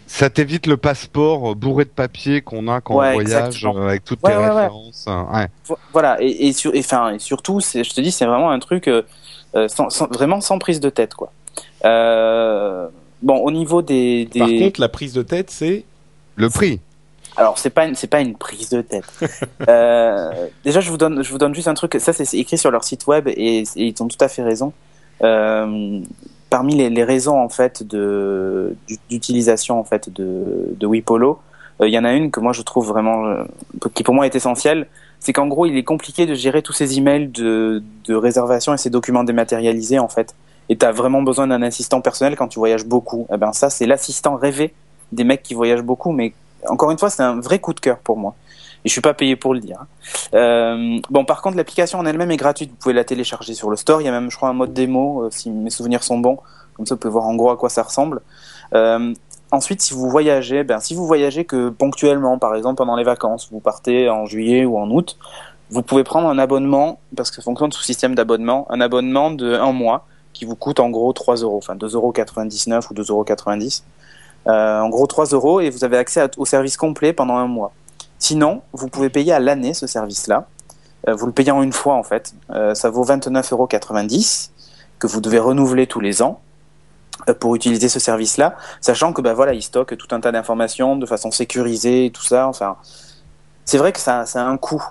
Ça 0.07 0.29
t'évite 0.29 0.67
le 0.67 0.77
passeport 0.77 1.53
euh, 1.53 1.55
bourré 1.55 1.85
de 1.85 1.91
papier 1.91 2.41
qu'on 2.41 2.67
a 2.67 2.81
quand 2.81 2.97
Ouais, 2.97 3.11
on 3.11 3.13
voyage 3.13 3.65
euh, 3.65 3.87
avec 3.89 4.05
toutes 4.05 4.21
Ouais, 4.25 4.33
tes 4.33 4.37
ouais, 4.39 4.49
références. 4.49 5.07
ouais. 5.07 5.47
Vo- 5.69 5.79
Voilà, 5.93 6.17
et, 6.21 6.49
et, 6.49 6.53
sur, 6.53 6.75
et, 6.75 6.81
enfin, 6.81 7.13
et 7.15 7.21
surtout, 7.21 7.61
je 7.61 7.89
te 7.95 8.01
dis, 8.01 8.11
c'est 8.11 8.27
vraiment 8.27 8.51
un 8.51 8.59
truc 8.59 8.89
euh, 8.89 9.03
sans, 9.69 9.89
sans- 9.89 10.09
vraiment 10.09 10.41
sans 10.41 10.59
prise 10.59 10.81
de 10.81 10.91
tête, 10.91 11.15
quoi. 11.15 11.31
Euh, 11.85 12.89
bon, 13.23 13.37
au 13.39 13.53
niveau 13.53 13.83
des, 13.83 14.25
des... 14.27 14.39
Par 14.41 14.49
contre, 14.49 14.81
la 14.81 14.89
prise 14.89 15.13
de 15.13 15.23
tête, 15.23 15.51
c'est 15.53 15.85
Le 16.35 16.49
prix. 16.51 16.81
Alors 17.41 17.59
c'est 17.59 17.71
pas 17.71 17.95
c'est 17.95 18.07
pas 18.07 18.21
une 18.21 18.37
prise 18.37 18.69
de 18.71 18.83
tête. 18.83 19.05
euh, 19.69 20.31
déjà, 20.65 20.81
je 20.81 20.91
vous 20.91 20.99
donne, 20.99 21.23
je 21.23 21.31
vous 21.33 21.39
donne 21.39 21.55
juste 21.55 21.69
un 21.69 21.75
truc. 21.75 21.97
Ça, 21.99 22.13
c'est 22.13 22.35
écrit 22.39 22.59
sur 22.59 22.71
leur 22.71 22.85
site 22.85 23.07
web 23.07 23.29
et, 23.29 23.61
et 23.61 23.65
ils 23.77 24.03
ont 24.03 24.09
tout 24.09 24.19
à 24.21 24.29
fait 24.29 24.43
raison. 24.43 24.73
Euh, 25.23 26.01
parmi 26.51 26.75
les, 26.77 26.91
les 26.91 27.05
raisons 27.05 27.39
en 27.39 27.49
fait 27.49 27.83
de 27.83 28.77
d'u- 28.89 28.99
d'utilisation 29.11 29.79
en 29.81 29.85
fait 29.85 30.11
de 30.13 30.75
de 30.79 30.87
WePolo, 30.87 31.41
Euh, 31.83 31.89
Il 31.89 31.95
y 31.95 31.99
en 31.99 32.05
a 32.05 32.13
une 32.13 32.31
que 32.31 32.41
moi 32.41 32.53
je 32.53 32.63
trouve 32.63 32.87
vraiment, 32.89 33.25
qui 33.95 34.03
pour 34.03 34.15
moi 34.15 34.27
est 34.27 34.35
essentielle, 34.37 34.87
c'est 35.19 35.33
qu'en 35.33 35.47
gros 35.49 35.67
il 35.67 35.77
est 35.77 35.85
compliqué 35.85 36.27
de 36.27 36.35
gérer 36.35 36.63
tous 36.63 36.73
ces 36.75 36.99
emails 36.99 37.29
de, 37.29 37.83
de 38.07 38.15
réservation 38.15 38.75
et 38.75 38.79
ces 38.79 38.91
documents 38.91 39.25
dématérialisés 39.25 39.99
en 39.99 40.09
fait. 40.09 40.35
Et 40.69 40.77
t'as 40.77 40.93
vraiment 40.93 41.23
besoin 41.23 41.47
d'un 41.49 41.63
assistant 41.63 42.01
personnel 42.03 42.37
quand 42.37 42.49
tu 42.49 42.59
voyages 42.59 42.85
beaucoup. 42.85 43.27
Eh 43.33 43.37
ben 43.39 43.53
ça 43.53 43.71
c'est 43.71 43.87
l'assistant 43.87 44.37
rêvé 44.37 44.75
des 45.13 45.25
mecs 45.25 45.43
qui 45.43 45.55
voyagent 45.55 45.83
beaucoup, 45.93 46.13
mais 46.13 46.33
encore 46.69 46.91
une 46.91 46.99
fois 46.99 47.11
c'est 47.11 47.23
un 47.23 47.41
vrai 47.41 47.59
coup 47.59 47.75
de 47.75 47.81
cœur 47.81 47.99
pour 47.99 48.17
moi. 48.17 48.35
Et 48.85 48.89
je 48.89 48.93
suis 48.93 49.03
pas 49.03 49.13
payé 49.13 49.37
pour 49.37 49.53
le 49.53 49.61
dire. 49.61 49.85
Euh, 50.33 50.99
bon, 51.11 51.27
par 51.27 51.43
contre, 51.43 51.59
l'application 51.59 51.99
en 51.99 52.07
elle-même 52.07 52.31
est 52.31 52.39
gratuite. 52.39 52.71
Vous 52.71 52.77
pouvez 52.77 52.95
la 52.95 53.05
télécharger 53.05 53.53
sur 53.53 53.69
le 53.69 53.77
store. 53.77 54.01
Il 54.01 54.07
y 54.07 54.09
a 54.09 54.11
même, 54.11 54.31
je 54.31 54.37
crois, 54.37 54.49
un 54.49 54.55
mode 54.55 54.73
démo, 54.73 55.25
euh, 55.25 55.29
si 55.31 55.51
mes 55.51 55.69
souvenirs 55.69 56.03
sont 56.03 56.19
bons. 56.19 56.39
Comme 56.73 56.87
ça, 56.87 56.95
vous 56.95 56.99
pouvez 56.99 57.13
voir 57.13 57.27
en 57.27 57.35
gros 57.35 57.51
à 57.51 57.59
quoi 57.59 57.69
ça 57.69 57.83
ressemble. 57.83 58.23
Euh, 58.73 59.13
ensuite, 59.51 59.83
si 59.83 59.93
vous 59.93 60.09
voyagez, 60.09 60.65
ben, 60.65 60.81
si 60.81 60.95
vous 60.95 61.07
voyagez 61.07 61.45
que 61.45 61.69
ponctuellement, 61.69 62.39
par 62.39 62.55
exemple 62.55 62.77
pendant 62.77 62.97
les 62.97 63.05
vacances, 63.05 63.49
vous 63.53 63.61
partez 63.61 64.09
en 64.09 64.25
juillet 64.25 64.65
ou 64.65 64.79
en 64.79 64.91
août, 64.91 65.19
vous 65.71 65.83
pouvez 65.83 66.05
prendre 66.05 66.29
un 66.29 66.39
abonnement, 66.39 67.01
parce 67.17 67.31
que 67.31 67.37
ça 67.37 67.43
fonctionne 67.43 67.71
sous 67.71 67.83
système 67.83 68.15
d'abonnement, 68.15 68.67
un 68.71 68.81
abonnement 68.81 69.31
de 69.31 69.55
un 69.55 69.73
mois 69.73 70.07
qui 70.33 70.45
vous 70.45 70.57
coûte 70.57 70.81
en 70.81 70.91
gros 70.91 71.13
3 71.13 71.37
euros, 71.37 71.59
enfin 71.59 71.77
2,99 71.77 71.93
euros 71.95 72.13
ou 72.91 72.95
2,90 72.95 73.11
euros. 73.11 73.25
Euh, 74.47 74.81
en 74.81 74.89
gros 74.89 75.07
3 75.07 75.27
euros 75.27 75.61
et 75.61 75.69
vous 75.71 75.85
avez 75.85 75.99
accès 75.99 76.27
au 76.39 76.47
service 76.47 76.77
complet 76.77 77.13
pendant 77.13 77.37
un 77.37 77.47
mois. 77.47 77.73
Sinon, 78.19 78.63
vous 78.73 78.89
pouvez 78.89 79.11
payer 79.11 79.33
à 79.33 79.41
l'année 79.41 79.75
ce 79.75 79.87
service-là. 79.87 80.47
Euh, 81.09 81.15
vous 81.15 81.27
le 81.27 81.33
payez 81.33 81.51
en 81.51 81.63
une 81.63 81.73
fois 81.73 81.95
en 81.95 82.03
fait. 82.03 82.35
Euh, 82.51 82.75
ça 82.75 82.91
vaut 82.91 83.05
29,90 83.05 83.53
euros 83.53 83.69
que 84.99 85.07
vous 85.07 85.21
devez 85.21 85.39
renouveler 85.39 85.87
tous 85.87 86.01
les 86.01 86.23
ans 86.23 86.41
pour 87.39 87.55
utiliser 87.55 87.91
ce 87.91 88.01
service-là, 88.01 88.57
sachant 88.81 89.13
que 89.13 89.21
ben 89.21 89.35
voilà, 89.35 89.53
il 89.53 89.63
stocke 89.63 89.95
tout 89.99 90.09
un 90.13 90.21
tas 90.21 90.33
d'informations 90.33 90.97
de 90.97 91.05
façon 91.05 91.31
sécurisée 91.31 92.07
et 92.07 92.11
tout 92.11 92.23
ça. 92.23 92.49
Enfin, 92.49 92.77
c'est 93.67 93.77
vrai 93.77 93.93
que 93.93 94.01
ça, 94.01 94.23
a 94.23 94.41
un 94.41 94.57
coût 94.57 94.83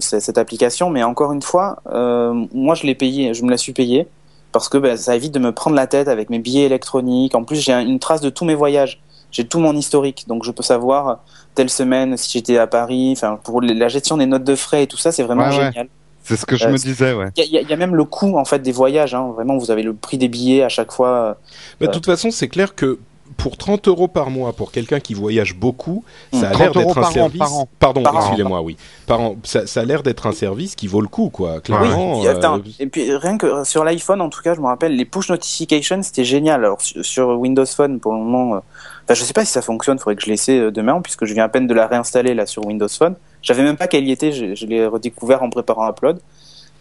cette 0.00 0.38
application, 0.38 0.88
mais 0.88 1.02
encore 1.02 1.32
une 1.32 1.42
fois, 1.42 1.82
moi 1.84 2.76
je 2.76 2.84
l'ai 2.84 2.94
payé, 2.94 3.34
je 3.34 3.42
me 3.42 3.50
la 3.50 3.56
suis 3.56 3.72
payé 3.72 4.06
parce 4.52 4.68
que 4.68 4.78
ben, 4.78 4.96
ça 4.96 5.14
évite 5.16 5.32
de 5.32 5.38
me 5.38 5.52
prendre 5.52 5.76
la 5.76 5.86
tête 5.86 6.08
avec 6.08 6.30
mes 6.30 6.38
billets 6.38 6.64
électroniques. 6.64 7.34
En 7.34 7.44
plus, 7.44 7.56
j'ai 7.60 7.72
un- 7.72 7.80
une 7.86 7.98
trace 7.98 8.20
de 8.20 8.30
tous 8.30 8.44
mes 8.44 8.54
voyages. 8.54 9.00
J'ai 9.30 9.46
tout 9.46 9.58
mon 9.58 9.74
historique, 9.76 10.24
donc 10.26 10.42
je 10.44 10.50
peux 10.50 10.62
savoir 10.62 11.08
euh, 11.08 11.14
telle 11.54 11.68
semaine 11.68 12.16
si 12.16 12.32
j'étais 12.32 12.56
à 12.56 12.66
Paris. 12.66 13.12
Enfin, 13.16 13.38
pour 13.42 13.60
la 13.60 13.88
gestion 13.88 14.16
des 14.16 14.24
notes 14.26 14.44
de 14.44 14.54
frais 14.54 14.84
et 14.84 14.86
tout 14.86 14.96
ça, 14.96 15.12
c'est 15.12 15.22
vraiment 15.22 15.42
Ouais, 15.48 15.58
ouais. 15.58 15.64
génial. 15.72 15.88
C'est 16.24 16.36
ce 16.36 16.46
que 16.46 16.56
je 16.56 16.66
Euh, 16.66 16.70
me 16.72 16.76
disais, 16.78 17.12
ouais. 17.14 17.26
Il 17.36 17.40
y, 17.40 17.42
a- 17.42 17.46
il 17.46 17.52
y 17.52 17.58
a- 17.58 17.60
il 17.62 17.68
y 17.68 17.72
a 17.72 17.76
même 17.76 17.94
le 17.94 18.04
coût 18.04 18.38
en 18.38 18.44
fait 18.44 18.58
des 18.60 18.72
voyages. 18.72 19.14
Hein. 19.14 19.30
Vraiment, 19.34 19.56
vous 19.58 19.70
avez 19.70 19.82
le 19.82 19.94
prix 19.94 20.16
des 20.18 20.28
billets 20.28 20.62
à 20.62 20.68
chaque 20.68 20.92
fois. 20.92 21.36
Bah, 21.80 21.86
de 21.86 21.92
toute 21.92 22.06
façon, 22.06 22.30
c'est 22.30 22.48
clair 22.48 22.74
que 22.74 22.98
pour 23.38 23.56
30 23.56 23.88
euros 23.88 24.08
par 24.08 24.30
mois, 24.30 24.52
pour 24.52 24.72
quelqu'un 24.72 24.98
qui 25.00 25.14
voyage 25.14 25.54
beaucoup, 25.54 26.04
ça 26.32 26.48
a 26.48 26.50
30 26.50 26.58
l'air 26.60 26.72
d'être 26.72 26.98
un 26.98 27.00
par 27.00 27.08
an, 27.08 27.12
service. 27.12 27.38
par 27.38 27.54
an. 27.54 27.68
Pardon, 27.78 28.02
Par 28.02 28.16
an. 28.16 28.20
excusez-moi, 28.20 28.60
oui. 28.60 28.76
Par 29.06 29.20
an, 29.20 29.36
ça, 29.44 29.66
ça 29.66 29.80
a 29.80 29.84
l'air 29.84 30.02
d'être 30.02 30.26
un 30.26 30.32
service 30.32 30.74
qui 30.74 30.88
vaut 30.88 31.00
le 31.00 31.06
coup, 31.08 31.30
quoi. 31.30 31.60
Clairement. 31.60 32.20
Oui, 32.20 32.26
euh, 32.26 32.58
et 32.80 32.86
puis 32.88 33.14
rien 33.16 33.38
que 33.38 33.64
sur 33.64 33.84
l'iPhone, 33.84 34.20
en 34.20 34.28
tout 34.28 34.42
cas, 34.42 34.54
je 34.54 34.60
me 34.60 34.66
rappelle, 34.66 34.96
les 34.96 35.04
push 35.04 35.30
notifications, 35.30 36.02
c'était 36.02 36.24
génial. 36.24 36.64
Alors 36.64 36.80
sur, 36.80 37.28
Windows 37.38 37.64
Phone, 37.64 38.00
pour 38.00 38.12
le 38.12 38.18
moment, 38.18 38.56
euh, 38.56 38.58
enfin, 39.04 39.14
je 39.14 39.22
sais 39.22 39.32
pas 39.32 39.44
si 39.44 39.52
ça 39.52 39.62
fonctionne. 39.62 39.98
Faudrait 39.98 40.16
que 40.16 40.22
je 40.22 40.30
l'essaie 40.30 40.58
euh, 40.58 40.70
demain, 40.72 41.00
puisque 41.00 41.24
je 41.24 41.32
viens 41.32 41.44
à 41.44 41.48
peine 41.48 41.68
de 41.68 41.74
la 41.74 41.86
réinstaller 41.86 42.34
là 42.34 42.44
sur 42.44 42.66
Windows 42.66 42.88
Phone. 42.88 43.14
Je 43.42 43.46
savais 43.46 43.62
même 43.62 43.76
pas 43.76 43.86
qu'elle 43.86 44.06
y 44.06 44.10
était. 44.10 44.32
Je, 44.32 44.56
je 44.56 44.66
l'ai 44.66 44.84
redécouvert 44.84 45.44
en 45.44 45.48
préparant 45.48 45.88
Upload. 45.88 46.18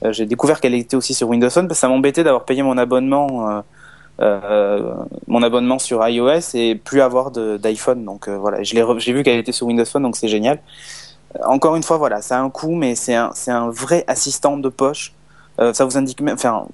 Euh, 0.06 0.14
J'ai 0.14 0.26
découvert 0.26 0.60
qu'elle 0.62 0.76
était 0.76 0.96
aussi 0.96 1.14
sur 1.14 1.28
Windows 1.30 1.50
Phone 1.50 1.68
parce 1.68 1.80
que 1.80 1.82
ça 1.82 1.88
m'embêtait 1.88 2.24
d'avoir 2.24 2.46
payé 2.46 2.62
mon 2.62 2.78
abonnement, 2.78 3.28
euh, 3.50 3.52
euh, 3.58 3.62
mon 4.20 5.44
abonnement 5.44 5.80
sur 5.80 6.08
iOS 6.08 6.56
et 6.56 6.76
plus 6.76 7.02
avoir 7.02 7.32
d'iPhone. 7.32 8.04
Donc 8.06 8.28
euh, 8.28 8.38
voilà, 8.38 8.64
j'ai 8.64 9.14
vu 9.14 9.24
qu'elle 9.24 9.40
était 9.40 9.52
sur 9.52 9.68
Windows 9.68 9.86
Phone, 9.86 10.04
donc 10.04 10.16
c'est 10.16 10.28
génial. 10.28 10.60
Euh, 11.36 11.44
Encore 11.46 11.76
une 11.76 11.84
fois, 11.84 11.98
voilà, 11.98 12.22
ça 12.22 12.38
a 12.38 12.42
un 12.42 12.50
coût, 12.50 12.76
mais 12.76 12.96
c'est 12.96 13.14
un, 13.14 13.70
vrai 13.70 14.04
assistant 14.08 14.58
de 14.58 14.70
poche. 14.70 15.14
Euh, 15.60 15.74
ça 15.74 15.86
vous 15.86 15.98
indique 15.98 16.22
même, 16.22 16.36
enfin, 16.36 16.68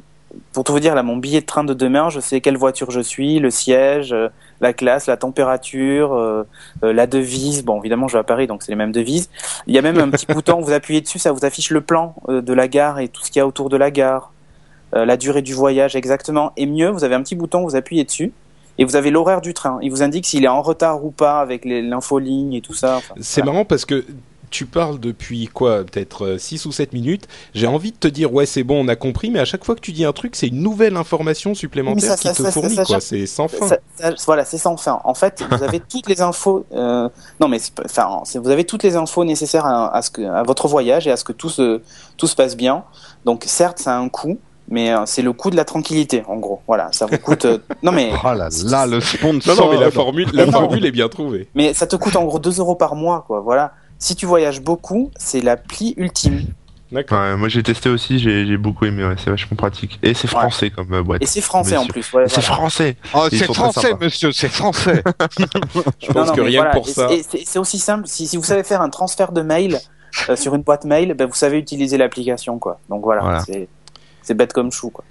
pour 0.51 0.63
tout 0.63 0.71
vous 0.71 0.79
dire, 0.79 0.95
là, 0.95 1.03
mon 1.03 1.17
billet 1.17 1.41
de 1.41 1.45
train 1.45 1.63
de 1.63 1.73
demain, 1.73 2.09
je 2.09 2.19
sais 2.19 2.41
quelle 2.41 2.57
voiture 2.57 2.91
je 2.91 2.99
suis, 2.99 3.39
le 3.39 3.49
siège, 3.49 4.13
euh, 4.13 4.29
la 4.61 4.73
classe, 4.73 5.07
la 5.07 5.17
température, 5.17 6.13
euh, 6.13 6.43
euh, 6.83 6.93
la 6.93 7.07
devise. 7.07 7.63
Bon, 7.63 7.79
évidemment, 7.79 8.07
je 8.07 8.13
vais 8.13 8.19
à 8.19 8.23
Paris, 8.23 8.47
donc 8.47 8.63
c'est 8.63 8.71
les 8.71 8.75
mêmes 8.75 8.91
devises. 8.91 9.29
Il 9.67 9.75
y 9.75 9.77
a 9.77 9.81
même 9.81 9.99
un 9.99 10.09
petit 10.09 10.25
bouton, 10.29 10.61
vous 10.61 10.71
appuyez 10.71 11.01
dessus, 11.01 11.19
ça 11.19 11.31
vous 11.31 11.45
affiche 11.45 11.69
le 11.69 11.81
plan 11.81 12.15
euh, 12.29 12.41
de 12.41 12.53
la 12.53 12.67
gare 12.67 12.99
et 12.99 13.07
tout 13.07 13.23
ce 13.23 13.31
qu'il 13.31 13.39
y 13.39 13.41
a 13.41 13.47
autour 13.47 13.69
de 13.69 13.77
la 13.77 13.91
gare, 13.91 14.31
euh, 14.31 14.32
la 14.93 15.17
durée 15.17 15.41
du 15.41 15.53
voyage 15.53 15.95
exactement. 15.95 16.51
Et 16.57 16.65
mieux, 16.65 16.89
vous 16.89 17.03
avez 17.03 17.15
un 17.15 17.21
petit 17.23 17.35
bouton, 17.35 17.63
vous 17.63 17.75
appuyez 17.75 18.03
dessus. 18.03 18.31
Et 18.79 18.85
vous 18.85 18.95
avez 18.95 19.11
l'horaire 19.11 19.41
du 19.41 19.53
train. 19.53 19.77
Il 19.83 19.91
vous 19.91 20.01
indique 20.01 20.25
s'il 20.25 20.45
est 20.45 20.47
en 20.47 20.61
retard 20.63 21.05
ou 21.05 21.11
pas 21.11 21.39
avec 21.39 21.63
l'infoligne 21.65 22.53
et 22.55 22.61
tout 22.61 22.73
ça. 22.73 22.97
Enfin, 22.97 23.13
C'est 23.19 23.41
voilà. 23.41 23.51
marrant 23.51 23.65
parce 23.65 23.85
que 23.85 24.03
tu 24.49 24.65
parles 24.65 24.99
depuis 24.99 25.47
quoi 25.47 25.83
Peut-être 25.83 26.37
6 26.39 26.65
ou 26.65 26.71
7 26.71 26.91
minutes. 26.93 27.27
J'ai 27.53 27.67
envie 27.67 27.91
de 27.91 27.97
te 27.97 28.07
dire, 28.07 28.33
ouais, 28.33 28.45
c'est 28.47 28.63
bon, 28.63 28.83
on 28.83 28.87
a 28.87 28.95
compris, 28.95 29.29
mais 29.29 29.37
à 29.39 29.45
chaque 29.45 29.63
fois 29.63 29.75
que 29.75 29.79
tu 29.79 29.91
dis 29.91 30.05
un 30.05 30.11
truc, 30.11 30.35
c'est 30.35 30.47
une 30.47 30.61
nouvelle 30.61 30.95
information 30.97 31.53
supplémentaire 31.53 32.11
ça, 32.11 32.17
qui 32.17 32.27
ça, 32.27 32.33
te 32.33 32.41
ça, 32.41 32.51
fournit, 32.51 32.75
quoi. 32.85 32.99
C'est 32.99 33.25
sans 33.27 33.47
fin. 33.47 33.67
Voilà, 34.25 34.43
c'est 34.45 34.57
sans 34.57 34.75
fin. 34.77 35.01
En 35.03 35.13
fait, 35.13 35.43
vous 35.51 35.63
avez 35.63 35.79
toutes 35.79 36.09
les 36.09 36.21
infos. 36.21 36.65
euh, 36.73 37.09
non, 37.39 37.47
mais 37.47 37.59
enfin, 37.85 38.21
vous 38.35 38.49
avez 38.49 38.63
toutes 38.63 38.81
les 38.83 38.95
infos 38.95 39.23
nécessaires 39.23 39.65
à, 39.67 39.95
à 39.95 40.01
ce 40.01 40.09
que, 40.09 40.21
à 40.23 40.41
votre 40.43 40.67
voyage 40.67 41.05
et 41.07 41.11
à 41.11 41.17
ce 41.17 41.23
que 41.23 41.33
tout 41.33 41.49
se 41.49 41.81
tout 42.17 42.27
se 42.27 42.35
passe 42.35 42.55
bien. 42.57 42.83
Donc, 43.25 43.43
certes, 43.47 43.79
ça 43.79 43.95
a 43.95 43.99
un 43.99 44.09
coût, 44.09 44.39
mais 44.73 44.91
euh, 44.91 45.03
c'est 45.05 45.21
le 45.21 45.31
coût 45.33 45.49
de 45.51 45.55
la 45.55 45.63
tranquillité, 45.65 46.23
en 46.27 46.35
gros. 46.37 46.61
Voilà, 46.67 46.89
ça 46.91 47.05
vous 47.05 47.17
coûte. 47.17 47.45
euh, 47.45 47.59
non, 47.83 47.91
mais 47.91 48.11
Oh 48.23 48.33
là 48.33 48.49
là, 48.65 48.85
le 48.87 48.99
sponsor. 48.99 49.55
non, 49.55 49.71
mais 49.71 49.79
la 49.79 49.91
formule, 49.91 50.27
la 50.33 50.47
formule 50.51 50.85
est 50.85 50.91
bien 50.91 51.07
trouvée. 51.09 51.47
mais 51.55 51.73
ça 51.73 51.87
te 51.87 51.95
coûte 51.95 52.15
en 52.15 52.23
gros 52.25 52.39
2 52.39 52.59
euros 52.59 52.75
par 52.75 52.95
mois, 52.95 53.23
quoi. 53.27 53.39
Voilà. 53.39 53.71
Si 53.99 54.15
tu 54.15 54.25
voyages 54.25 54.61
beaucoup, 54.61 55.11
c'est 55.17 55.39
l'appli 55.41 55.93
ultime. 55.95 56.41
D'accord. 56.91 57.19
Ouais, 57.21 57.35
moi 57.37 57.47
j'ai 57.49 57.63
testé 57.63 57.89
aussi, 57.89 58.19
j'ai 58.19 58.45
j'ai 58.45 58.57
beaucoup 58.57 58.85
aimé, 58.85 59.03
ouais, 59.03 59.15
c'est 59.17 59.29
vachement 59.31 59.55
pratique. 59.57 59.97
Et 60.03 60.13
c'est 60.13 60.27
français 60.27 60.69
comme 60.69 60.93
euh, 60.93 61.01
boîte. 61.01 61.23
Et 61.23 61.25
c'est 61.25 61.41
français 61.41 61.75
en 61.77 61.87
plus. 61.87 62.11
ouais, 62.13 62.25
C'est 62.27 62.41
voilà. 62.41 62.55
français 62.55 62.97
Oh, 63.15 63.27
Ils 63.31 63.39
c'est 63.39 63.45
sont 63.45 63.53
très 63.53 63.61
français, 63.63 63.81
sympas. 63.89 64.05
monsieur, 64.05 64.31
c'est 64.31 64.49
français. 64.49 65.03
Je 65.99 66.11
pense 66.11 66.31
que 66.31 66.41
mais 66.41 66.47
rien 66.47 66.59
voilà. 66.63 66.71
pour 66.75 66.87
Et 66.87 66.91
ça. 66.91 67.07
c'est- 67.09 67.15
et 67.17 67.23
c'est 67.27 67.43
c'est 67.45 67.59
aussi 67.59 67.79
simple. 67.79 68.03
Si, 68.07 68.27
si 68.27 68.37
vous 68.37 68.43
savez 68.43 68.63
faire 68.63 68.81
un 68.81 68.89
transfert 68.89 69.31
de 69.31 69.41
mail 69.41 69.79
euh, 70.29 70.35
sur 70.35 70.53
une 70.53 70.61
boîte 70.61 70.85
mail, 70.85 71.13
ben, 71.15 71.25
vous 71.27 71.33
savez 71.33 71.57
utiliser 71.57 71.97
l'application, 71.97 72.59
quoi. 72.59 72.79
Donc 72.89 73.01
voilà, 73.03 73.21
Voilà. 73.21 73.39
c'est 73.39 73.67
c'est 74.23 74.33
bête 74.33 74.53
comme 74.53 74.71
chou, 74.71 74.89
quoi. 74.89 75.03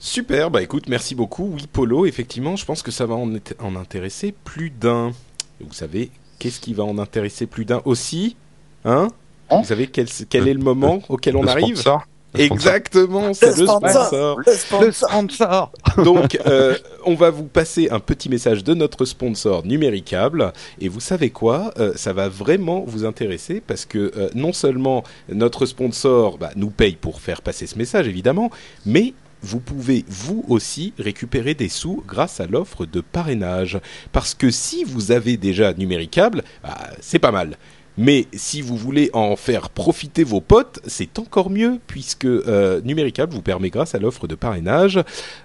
Super, 0.00 0.50
bah 0.50 0.62
écoute, 0.62 0.88
merci 0.88 1.14
beaucoup. 1.14 1.50
Oui, 1.54 1.66
Polo, 1.72 2.06
effectivement, 2.06 2.54
je 2.56 2.64
pense 2.64 2.82
que 2.82 2.90
ça 2.90 3.04
va 3.06 3.14
en, 3.16 3.28
int- 3.30 3.54
en 3.60 3.74
intéresser 3.74 4.32
plus 4.44 4.70
d'un. 4.70 5.12
Vous 5.60 5.72
savez, 5.72 6.10
qu'est-ce 6.38 6.60
qui 6.60 6.72
va 6.74 6.84
en 6.84 6.98
intéresser 6.98 7.46
plus 7.46 7.64
d'un 7.64 7.82
aussi 7.84 8.36
Hein? 8.84 9.08
Hein? 9.50 9.58
Vous 9.60 9.64
savez 9.66 9.86
quel, 9.88 10.06
quel 10.28 10.46
est 10.46 10.54
le 10.54 10.60
moment 10.60 11.00
auquel 11.08 11.36
on 11.36 11.42
Le 11.42 11.48
arrive? 11.48 11.74
sponsor? 11.76 12.04
Exactement, 12.36 13.32
c'est 13.32 13.58
le 13.58 13.66
sponsor. 13.66 14.40
le 14.44 14.52
sponsor. 14.52 14.82
le 14.82 14.92
sponsor. 14.92 15.72
Donc, 16.04 16.38
euh, 16.46 16.76
on 17.04 17.14
va 17.14 17.30
vous 17.30 17.44
passer 17.44 17.88
un 17.90 18.00
petit 18.00 18.28
message 18.28 18.62
de 18.64 18.74
notre 18.74 19.04
sponsor 19.04 19.64
Numéricable. 19.64 20.52
Et 20.80 20.88
vous 20.88 21.00
savez 21.00 21.30
quoi 21.30 21.72
Euh, 21.78 21.92
Ça 21.96 22.12
va 22.12 22.28
vraiment 22.28 22.84
vous 22.86 23.04
intéresser 23.04 23.62
parce 23.66 23.86
que 23.86 24.12
euh, 24.16 24.28
non 24.34 24.52
seulement 24.52 25.04
notre 25.32 25.66
sponsor 25.66 26.38
bah, 26.38 26.50
nous 26.56 26.70
paye 26.70 26.96
pour 26.96 27.20
faire 27.20 27.42
passer 27.42 27.66
ce 27.66 27.78
message, 27.78 28.06
évidemment, 28.06 28.50
mais 28.84 29.14
vous 29.42 29.60
pouvez 29.60 30.04
vous 30.08 30.44
aussi 30.48 30.92
récupérer 30.98 31.54
des 31.54 31.68
sous 31.68 32.02
grâce 32.06 32.40
à 32.40 32.46
l'offre 32.46 32.86
de 32.86 33.00
parrainage. 33.00 33.78
Parce 34.12 34.34
que 34.34 34.50
si 34.50 34.84
vous 34.84 35.12
avez 35.12 35.36
déjà 35.36 35.72
Numéricable, 35.72 36.42
bah, 36.62 36.76
c'est 37.00 37.18
pas 37.20 37.32
mal. 37.32 37.56
Mais 37.98 38.26
si 38.32 38.62
vous 38.62 38.76
voulez 38.76 39.10
en 39.12 39.34
faire 39.34 39.70
profiter 39.70 40.22
vos 40.22 40.40
potes, 40.40 40.78
c'est 40.86 41.18
encore 41.18 41.50
mieux 41.50 41.78
puisque 41.88 42.24
euh, 42.26 42.80
Numéricable 42.82 43.34
vous 43.34 43.42
permet 43.42 43.70
grâce 43.70 43.94
à 43.94 43.98
l'offre 43.98 44.28
de 44.28 44.36
parrainage 44.36 45.00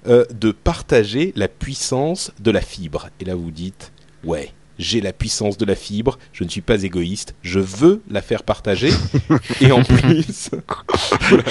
euh, 0.08 0.24
de 0.40 0.52
partager 0.52 1.34
la 1.36 1.48
puissance 1.48 2.32
de 2.40 2.52
la 2.52 2.62
fibre. 2.62 3.10
Et 3.20 3.26
là 3.26 3.34
vous 3.34 3.50
dites, 3.50 3.92
ouais, 4.24 4.52
j'ai 4.78 5.02
la 5.02 5.14
puissance 5.14 5.58
de 5.58 5.66
la 5.66 5.76
fibre, 5.76 6.18
je 6.32 6.44
ne 6.44 6.50
suis 6.50 6.62
pas 6.62 6.84
égoïste, 6.84 7.34
je 7.42 7.60
veux 7.60 8.02
la 8.12 8.22
faire 8.22 8.44
partager. 8.44 8.90
et 9.62 9.72
en 9.72 9.84
plus, 9.84 10.50
voilà, 11.30 11.44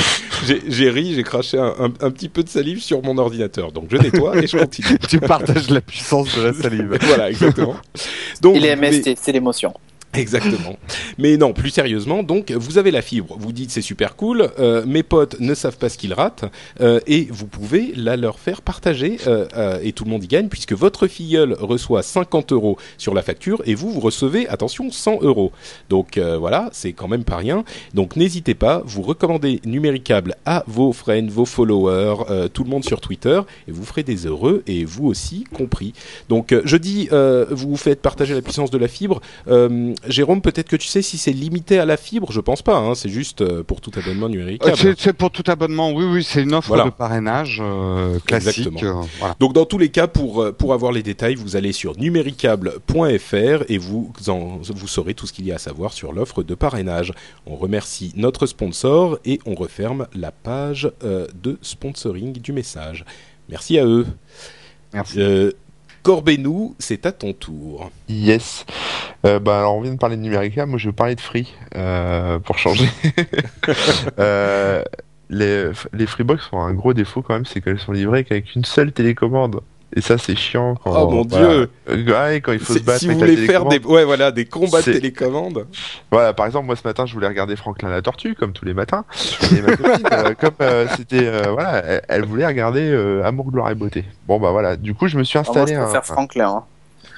j'ai 0.69 0.91
ri, 0.91 1.15
j'ai 1.15 1.23
craché 1.25 1.59
un, 1.59 1.75
un- 1.81 1.93
un 2.01 2.11
petit 2.11 2.29
peu 2.29 2.43
de 2.45 2.49
salive 2.49 2.81
sur 2.81 3.03
mon 3.03 3.19
ordinateur. 3.19 3.73
Donc 3.73 3.87
je 3.91 3.97
nettoie 3.97 4.37
et 4.43 4.47
je 4.47 4.57
continue. 4.57 4.99
tu 5.09 5.19
partages 5.19 5.69
la 5.71 5.81
puissance 5.81 6.33
de 6.37 6.43
la 6.43 6.53
salive. 6.53 6.97
voilà, 7.01 7.29
exactement. 7.31 7.77
Donc, 8.41 8.57
Et 8.57 8.61
les 8.61 8.77
MST, 8.77 9.17
c'est 9.21 9.33
l'émotion. 9.33 9.73
Exactement. 10.16 10.77
Mais 11.16 11.38
non, 11.38 11.55
plus 11.55 11.70
sérieusement, 11.70 12.22
donc 12.22 12.51
vous 12.51 12.77
avez 12.77 12.90
la 12.90 13.01
fibre, 13.01 13.37
vous 13.38 13.53
dites 13.53 13.70
c'est 13.70 13.81
super 13.81 14.14
cool, 14.14 14.51
euh, 14.59 14.85
mes 14.87 15.03
potes 15.03 15.40
ne 15.40 15.55
savent 15.55 15.79
pas 15.79 15.88
ce 15.88 15.96
qu'ils 15.96 16.12
ratent, 16.12 16.44
euh, 16.83 17.01
et 17.07 17.29
vous 17.31 17.46
pouvez 17.46 17.94
la 17.96 18.18
leur 18.18 18.38
faire 18.38 18.61
partager, 18.61 19.16
euh, 19.27 19.46
euh, 19.57 19.79
et 19.83 19.92
tout 19.92 20.05
le 20.05 20.11
monde 20.11 20.22
y 20.22 20.29
gagne, 20.29 20.48
puisque 20.48 20.75
votre 20.75 21.07
filleul 21.07 21.55
reçoit 21.59 22.03
50 22.03 22.53
euros 22.53 22.77
sur 22.98 23.14
la 23.14 23.22
facture, 23.22 23.62
et 23.64 23.75
vous, 23.75 23.90
vous 23.90 24.01
recevez, 24.01 24.46
attention, 24.48 24.90
100 24.90 25.22
euros. 25.22 25.51
Donc 25.88 26.18
euh, 26.18 26.37
voilà, 26.37 26.68
c'est 26.72 26.92
quand 26.92 27.09
même 27.09 27.25
pas 27.25 27.37
rien. 27.38 27.64
Donc 27.94 28.16
n'hésitez 28.16 28.55
pas, 28.55 28.83
vous 28.85 29.01
recommandez 29.03 29.61
Numéricable 29.64 30.35
à 30.44 30.62
vos 30.66 30.92
friends, 30.92 31.29
vos 31.31 31.46
followers, 31.46 32.25
euh, 32.29 32.48
tout 32.48 32.64
le 32.64 32.70
monde 32.70 32.85
sur 32.85 33.01
Twitter, 33.01 33.40
et 33.66 33.72
vous 33.72 33.85
ferez 33.85 34.03
des 34.03 34.27
heureux, 34.27 34.62
et 34.66 34.85
vous 34.85 35.07
aussi 35.07 35.44
compris. 35.44 35.94
Donc 36.29 36.55
je 36.64 36.77
dis, 36.77 37.09
vous 37.11 37.70
vous 37.70 37.77
faites 37.77 38.03
partager 38.03 38.35
la 38.35 38.42
puissance 38.42 38.70
de 38.70 38.79
la 38.79 38.88
fibre. 38.88 39.22
Jérôme, 40.09 40.41
peut-être 40.41 40.69
que 40.69 40.77
tu 40.77 40.88
sais 40.88 41.03
si 41.03 41.19
c'est 41.19 41.33
limité 41.33 41.79
à 41.79 41.85
la 41.85 41.97
fibre. 41.97 42.33
Je 42.33 42.41
pense 42.41 42.62
pas. 42.62 42.77
Hein, 42.77 42.95
c'est 42.95 43.09
juste 43.09 43.41
euh, 43.43 43.62
pour 43.62 43.81
tout 43.81 43.91
abonnement 43.97 44.29
numérique. 44.29 44.62
Euh, 44.67 44.95
C'est 44.99 45.12
pour 45.12 45.31
tout 45.31 45.45
abonnement, 45.47 45.91
oui, 45.93 46.05
oui, 46.05 46.25
c'est 46.25 46.43
une 46.43 46.55
offre 46.55 46.69
Voilà. 46.69 46.85
de 46.85 46.91
parrainage 46.91 47.61
euh, 47.62 48.19
classique. 48.27 48.67
Exactement. 48.67 49.07
voilà. 49.19 49.37
Donc 49.41 49.53
dans 49.53 49.65
tous 49.65 49.79
les 49.79 49.91
cas, 49.91 50.07
pour 50.07 50.53
pour 50.57 50.73
avoir 50.75 50.93
les 50.93 51.03
détails, 51.03 51.35
vous 51.35 51.57
allez 51.57 51.73
sur 51.73 51.97
numéricable.fr 51.99 53.65
et 53.69 53.79
vous 53.79 54.12
en, 54.29 54.59
vous 54.62 54.88
saurez 54.88 55.15
tout 55.15 55.27
ce 55.27 55.33
qu'il 55.33 55.47
y 55.47 55.53
a 55.53 55.57
à 55.57 55.59
savoir 55.59 55.93
sur 55.93 56.12
l'offre 56.12 56.43
de 56.43 56.55
parrainage. 56.55 57.12
On 57.47 57.57
remercie 57.57 58.12
notre 58.17 58.47
sponsor 58.47 59.19
et 59.25 59.38
on 59.47 59.55
referme 59.55 60.07
la 60.15 60.33
page 60.33 60.91
euh, 61.05 61.27
de 61.43 61.59
sponsoring 61.62 62.33
du 62.33 62.53
message. 62.53 63.05
Merci 63.49 63.79
à 63.79 63.85
eux. 63.87 64.07
Merci. 64.93 65.21
Euh, 65.21 65.51
Corbez-nous, 66.03 66.75
c'est 66.79 67.07
à 67.07 67.12
ton 67.12 67.33
tour. 67.33 67.91
Yes. 68.09 68.67
Euh, 69.25 69.38
bah 69.38 69.59
alors 69.59 69.77
on 69.77 69.81
vient 69.83 69.93
de 69.93 69.99
parler 69.99 70.17
de 70.17 70.23
Numérica, 70.23 70.67
moi 70.67 70.79
je 70.79 70.88
vais 70.88 70.93
parler 70.93 71.15
de 71.15 71.21
Free 71.21 71.55
euh, 71.77 72.41
pour 72.41 72.59
changer. 72.59 72.88
euh, 74.19 74.83
les 75.31 75.71
les 75.93 76.07
Freebox 76.07 76.53
ont 76.53 76.61
un 76.61 76.75
gros 76.75 76.93
défaut 76.93 77.23
quand 77.23 77.35
même, 77.35 77.47
c'est 77.47 77.61
qu'elles 77.61 77.79
sont 77.79 77.93
livrées 77.93 78.25
qu'avec 78.25 78.55
une 78.57 78.65
seule 78.65 78.93
télécommande. 78.93 79.61
Et 79.94 80.00
ça 80.00 80.16
c'est 80.16 80.37
chiant 80.37 80.74
quand. 80.76 80.90
Oh 80.94 81.11
mon 81.11 81.22
voilà. 81.22 81.66
Dieu. 81.87 82.12
Ouais, 82.12 82.40
quand 82.40 82.52
il 82.52 82.59
faut 82.59 82.72
se 82.74 82.78
battre 82.78 83.00
si 83.00 83.07
vous 83.07 83.22
avec 83.22 83.37
voulez 83.37 83.46
faire 83.46 83.66
des 83.66 83.78
ouais 83.81 84.05
voilà 84.05 84.31
des 84.31 84.46
combats 84.46 84.81
de 84.81 84.92
télécommande. 84.92 85.66
Voilà, 86.11 86.33
par 86.33 86.46
exemple, 86.46 86.66
moi 86.66 86.76
ce 86.76 86.87
matin, 86.87 87.05
je 87.07 87.12
voulais 87.12 87.28
regarder 87.28 87.57
Franklin 87.57 87.90
la 87.90 88.00
tortue, 88.02 88.35
comme 88.35 88.52
tous 88.52 88.64
les 88.64 88.74
matins. 88.74 89.05
Et 89.55 89.61
ma 89.61 89.76
copine, 89.76 90.07
euh, 90.12 90.35
comme 90.35 90.55
euh, 90.62 90.87
c'était, 90.96 91.26
euh, 91.26 91.50
voilà, 91.52 91.85
elle, 91.85 92.02
elle 92.09 92.24
voulait 92.24 92.46
regarder 92.46 92.88
euh, 92.90 93.24
Amour, 93.24 93.50
gloire 93.50 93.70
et 93.70 93.74
beauté. 93.74 94.05
Bon 94.26 94.40
bah 94.40 94.50
voilà, 94.50 94.76
du 94.76 94.94
coup, 94.94 95.09
je 95.09 95.18
me 95.18 95.24
suis 95.24 95.38
moi, 95.38 95.46
installé 95.48 95.74
je 95.74 95.78
un. 95.78 95.85
préfère 95.85 96.05
Franklin. 96.05 96.48
Hein. 96.48 96.64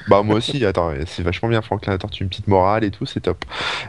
Bah 0.09 0.23
moi 0.23 0.37
aussi, 0.37 0.65
attends, 0.67 0.93
c'est 1.07 1.23
vachement 1.23 1.49
bien 1.49 1.63
Franklin 1.63 1.93
la 1.93 1.99
tortue, 1.99 2.25
une 2.25 2.29
petite 2.29 2.49
morale 2.49 2.85
et 2.85 2.91
tout, 2.91 3.07
c'est 3.07 3.21
top. 3.21 3.45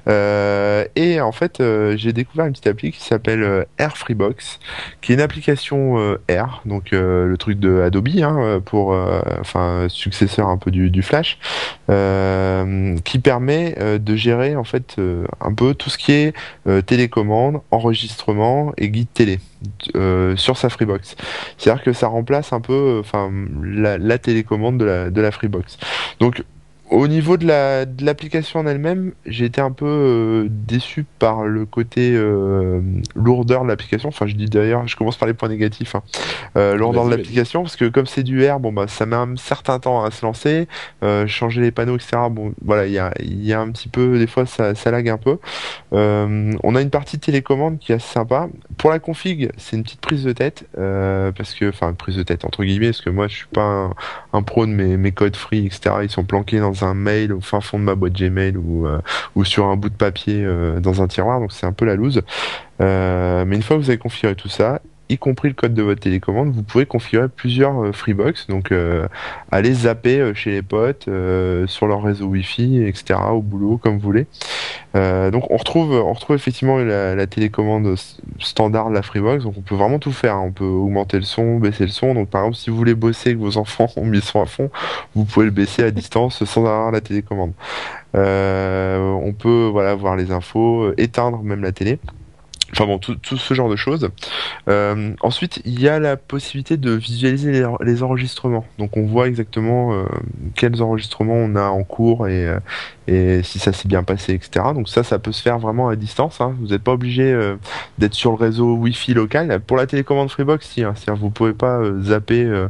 Euh, 0.08 0.86
et 0.95 1.19
en 1.19 1.32
fait, 1.32 1.60
euh, 1.60 1.97
j'ai 1.97 2.13
découvert 2.13 2.45
une 2.45 2.54
petite 2.54 2.67
appli 2.67 2.91
qui 2.91 3.01
s'appelle 3.01 3.43
euh, 3.43 3.65
Air 3.78 3.97
Freebox, 3.97 4.60
qui 5.01 5.12
est 5.12 5.15
une 5.15 5.21
application 5.21 5.99
euh, 5.99 6.21
Air, 6.28 6.62
donc 6.65 6.91
le 6.91 7.36
truc 7.38 7.60
de 7.60 7.82
Adobe, 7.82 8.08
hein, 8.21 8.62
pour, 8.63 8.95
enfin 9.39 9.88
successeur 9.89 10.47
un 10.47 10.58
peu 10.58 10.71
du, 10.71 10.89
du 10.89 11.01
Flash, 11.01 11.38
qui 11.88 13.19
permet 13.19 13.75
de 13.99 14.15
gérer 14.15 14.56
en 14.56 14.63
fait 14.63 14.95
un 15.41 15.54
peu 15.54 15.73
tout 15.73 15.89
ce 15.89 15.97
qui 15.97 16.12
est 16.12 16.34
télécommande, 16.86 17.62
enregistrement 17.71 18.73
et 18.78 18.89
guide 18.89 19.08
télé 19.13 19.39
euh, 19.95 20.36
sur 20.36 20.58
sa 20.58 20.69
Freebox. 20.69 21.15
C'est-à-dire 21.58 21.84
que 21.84 21.93
ça 21.93 22.08
remplace 22.08 22.54
un 22.54 22.62
peu, 22.62 22.73
euh, 22.73 22.99
enfin 22.99 23.32
la, 23.63 24.17
télécommande 24.17 24.78
de 24.78 25.21
la 25.21 25.32
Freebox. 25.32 25.78
Donc 26.19 26.43
au 26.89 27.08
niveau 27.08 27.38
de 27.38 27.47
la 27.47 27.86
de 27.86 28.06
l'application 28.06 28.60
en 28.60 28.67
elle-même, 28.67 29.13
j'ai 29.25 29.45
été 29.45 29.60
un 29.60 29.71
peu 29.71 29.86
euh, 29.86 30.47
déçu 30.49 31.06
par 31.19 31.45
le 31.45 31.65
côté 31.65 32.15
lourdeur 33.26 33.64
de 33.64 33.68
l'application. 33.68 34.10
Enfin, 34.10 34.28
je 34.28 34.36
dis 34.36 34.46
d'ailleurs, 34.46 34.88
je 34.88 34.96
commence 34.96 35.18
par 35.18 35.28
les 35.28 35.34
points 35.34 35.50
négatifs. 35.50 35.96
Hein. 35.96 36.04
Euh, 36.58 36.76
lourdeur 36.76 37.06
de 37.06 37.12
l'application, 37.12 37.64
parce 37.64 37.76
que 37.76 37.86
comme 37.86 38.06
c'est 38.06 38.24
du 38.24 38.48
R, 38.48 38.60
bon 38.60 38.72
bah 38.72 38.88
ça 38.88 39.06
met 39.06 39.16
un 39.16 39.36
certain 39.36 39.80
temps 39.80 40.04
à 40.04 40.12
se 40.12 40.26
lancer, 40.26 40.68
euh, 41.04 41.28
changer 41.28 41.62
les 41.62 41.72
panneaux, 41.72 41.96
etc. 41.96 42.18
Bon, 42.32 42.54
voilà, 42.64 42.86
il 42.86 42.94
y 42.94 43.00
a 43.00 43.12
il 43.20 43.46
y 43.46 43.54
a 43.54 43.60
un 43.60 43.70
petit 43.72 43.90
peu, 43.90 44.18
des 44.18 44.28
fois 44.28 44.46
ça 44.46 44.76
ça 44.76 44.92
lag 44.92 45.10
un 45.10 45.18
peu. 45.18 45.38
Euh, 45.94 46.54
on 46.64 46.76
a 46.76 46.82
une 46.82 46.90
partie 46.90 47.20
télécommande 47.20 47.80
qui 47.80 47.92
est 47.92 47.96
assez 47.96 48.14
sympa. 48.14 48.48
Pour 48.78 48.92
la 48.92 49.00
config, 49.00 49.52
c'est 49.58 49.76
une 49.76 49.84
petite 49.84 50.02
prise 50.02 50.24
de 50.24 50.32
tête, 50.32 50.66
euh, 50.78 51.32
parce 51.32 51.54
que, 51.54 51.70
enfin, 51.70 51.90
une 51.90 51.96
prise 51.96 52.16
de 52.16 52.24
tête 52.24 52.46
entre 52.46 52.64
guillemets, 52.64 52.88
parce 52.88 53.02
que 53.02 53.10
moi 53.10 53.28
je 53.28 53.36
suis 53.36 53.48
pas 53.48 53.64
un, 53.64 53.94
un 54.34 54.44
pro 54.44 54.66
de 54.66 54.72
mes, 54.72 54.98
mes 54.98 55.12
codes 55.12 55.36
free, 55.36 55.66
etc. 55.66 55.96
Ils 56.04 56.10
sont 56.10 56.24
planqués 56.24 56.60
dans 56.60 56.86
un 56.86 56.94
mail 56.94 57.34
au 57.34 57.42
fin 57.42 57.62
fond 57.62 57.80
de 57.80 57.84
ma 57.84 57.96
boîte 57.96 58.14
Gmail 58.14 58.58
ou, 58.58 58.88
euh, 58.88 59.00
ou 59.36 59.44
sur 59.46 59.66
un 59.66 59.76
bout 59.76 59.90
de 59.90 59.96
papier 59.96 60.44
euh, 60.44 60.80
dans 60.80 61.02
un 61.02 61.08
tiroir, 61.08 61.40
donc 61.40 61.52
c'est 61.52 61.66
un 61.66 61.74
peu 61.74 61.86
la 61.86 61.96
loose. 61.96 62.22
Euh, 62.82 63.46
mais 63.46 63.56
une 63.56 63.64
fois 63.64 63.78
que 63.78 63.82
vous 63.82 63.90
avez 63.90 64.00
configuré 64.00 64.36
tout 64.36 64.50
ça, 64.50 64.82
y 65.08 65.20
compris 65.20 65.50
le 65.50 65.54
code 65.54 65.76
de 65.76 65.84
votre 65.84 66.02
télécommande, 66.02 66.52
vous 66.52 66.64
pouvez 66.64 66.88
configurer 66.88 67.30
plusieurs 67.30 67.80
euh, 67.84 67.92
Freebox, 67.92 68.48
donc 68.48 68.72
euh, 68.72 69.08
aller 69.52 69.72
zapper 69.72 70.34
chez 70.34 70.52
les 70.52 70.62
potes, 70.64 71.08
sur 71.68 71.88
leur 71.88 72.04
réseau 72.04 72.26
Wi-Fi, 72.26 72.84
etc., 72.84 73.20
au 73.32 73.42
boulot, 73.42 73.78
comme 73.78 73.96
vous 73.96 74.00
voulez. 74.00 74.28
Donc 74.96 75.52
on 75.52 75.58
retrouve, 75.58 75.92
on 75.92 76.14
retrouve 76.14 76.36
effectivement 76.38 76.78
la, 76.78 77.28
télécommande 77.28 77.96
standard 78.40 78.90
de 78.90 78.96
la 78.96 79.02
Freebox, 79.02 79.44
donc 79.44 79.56
on 79.58 79.62
peut 79.62 79.76
vraiment 79.76 80.00
tout 80.00 80.12
faire. 80.12 80.36
hein. 80.36 80.44
On 80.46 80.52
peut 80.52 80.66
augmenter 80.66 81.18
le 81.18 81.24
son, 81.24 81.58
baisser 81.60 81.84
le 81.84 81.92
son. 81.92 82.14
Donc 82.14 82.30
par 82.30 82.42
exemple, 82.42 82.58
si 82.58 82.70
vous 82.70 82.78
voulez 82.78 82.96
bosser 82.96 83.32
avec 83.32 83.40
vos 83.40 83.58
enfants 83.58 83.88
ont 83.98 84.06
mis 84.06 84.18
le 84.18 84.24
son 84.24 84.42
à 84.42 84.46
fond, 84.46 84.70
vous 85.14 85.26
pouvez 85.26 85.46
le 85.46 85.52
baisser 85.52 85.84
à 85.84 85.92
distance 85.92 86.44
sans 86.46 86.62
avoir 86.62 86.92
la 86.92 87.02
télécommande. 87.02 87.54
On 88.14 89.34
peut 89.38 89.70
voilà 89.72 89.96
voir 89.96 90.16
les 90.16 90.32
infos, 90.32 90.94
éteindre 90.98 91.44
même 91.44 91.62
la 91.62 91.74
télé. 91.74 92.00
Enfin 92.76 92.88
bon, 92.88 93.00
tout, 93.00 93.16
tout 93.16 93.38
ce 93.38 93.54
genre 93.54 93.70
de 93.70 93.78
choses. 93.78 94.10
Euh, 94.68 95.14
ensuite, 95.22 95.62
il 95.64 95.80
y 95.80 95.88
a 95.88 95.98
la 95.98 96.18
possibilité 96.18 96.76
de 96.76 96.92
visualiser 96.92 97.54
les, 97.54 97.66
les 97.82 98.04
enregistrements. 98.04 98.66
Donc 98.80 98.98
on 98.98 99.06
voit 99.06 99.30
exactement 99.30 99.94
euh, 99.94 100.04
quels 100.56 100.84
enregistrements 100.84 101.36
on 101.36 101.56
a 101.56 101.68
en 101.68 101.84
cours 101.84 102.28
et, 102.28 102.46
euh, 102.46 102.60
et 103.08 103.44
si 103.44 103.60
ça 103.60 103.72
s'est 103.72 103.88
bien 103.88 104.04
passé, 104.04 104.34
etc. 104.34 104.66
Donc 104.74 104.90
ça, 104.90 105.04
ça 105.04 105.20
peut 105.20 105.32
se 105.32 105.42
faire 105.42 105.58
vraiment 105.58 105.88
à 105.88 105.96
distance. 105.96 106.42
Hein. 106.42 106.54
Vous 106.60 106.68
n'êtes 106.68 106.84
pas 106.84 106.92
obligé 106.94 107.32
euh, 107.32 107.56
d'être 107.98 108.14
sur 108.14 108.32
le 108.32 108.38
réseau 108.38 108.76
Wi-Fi 108.76 109.14
local. 109.14 109.62
Pour 109.66 109.78
la 109.78 109.88
télécommande 109.88 110.30
Freebox, 110.30 110.68
si. 110.68 110.84
Hein. 110.84 110.94
C'est-à-dire 110.96 111.22
vous 111.22 111.30
pouvez 111.30 111.54
pas 111.54 111.78
euh, 111.78 112.02
zapper 112.02 112.44
euh, 112.44 112.68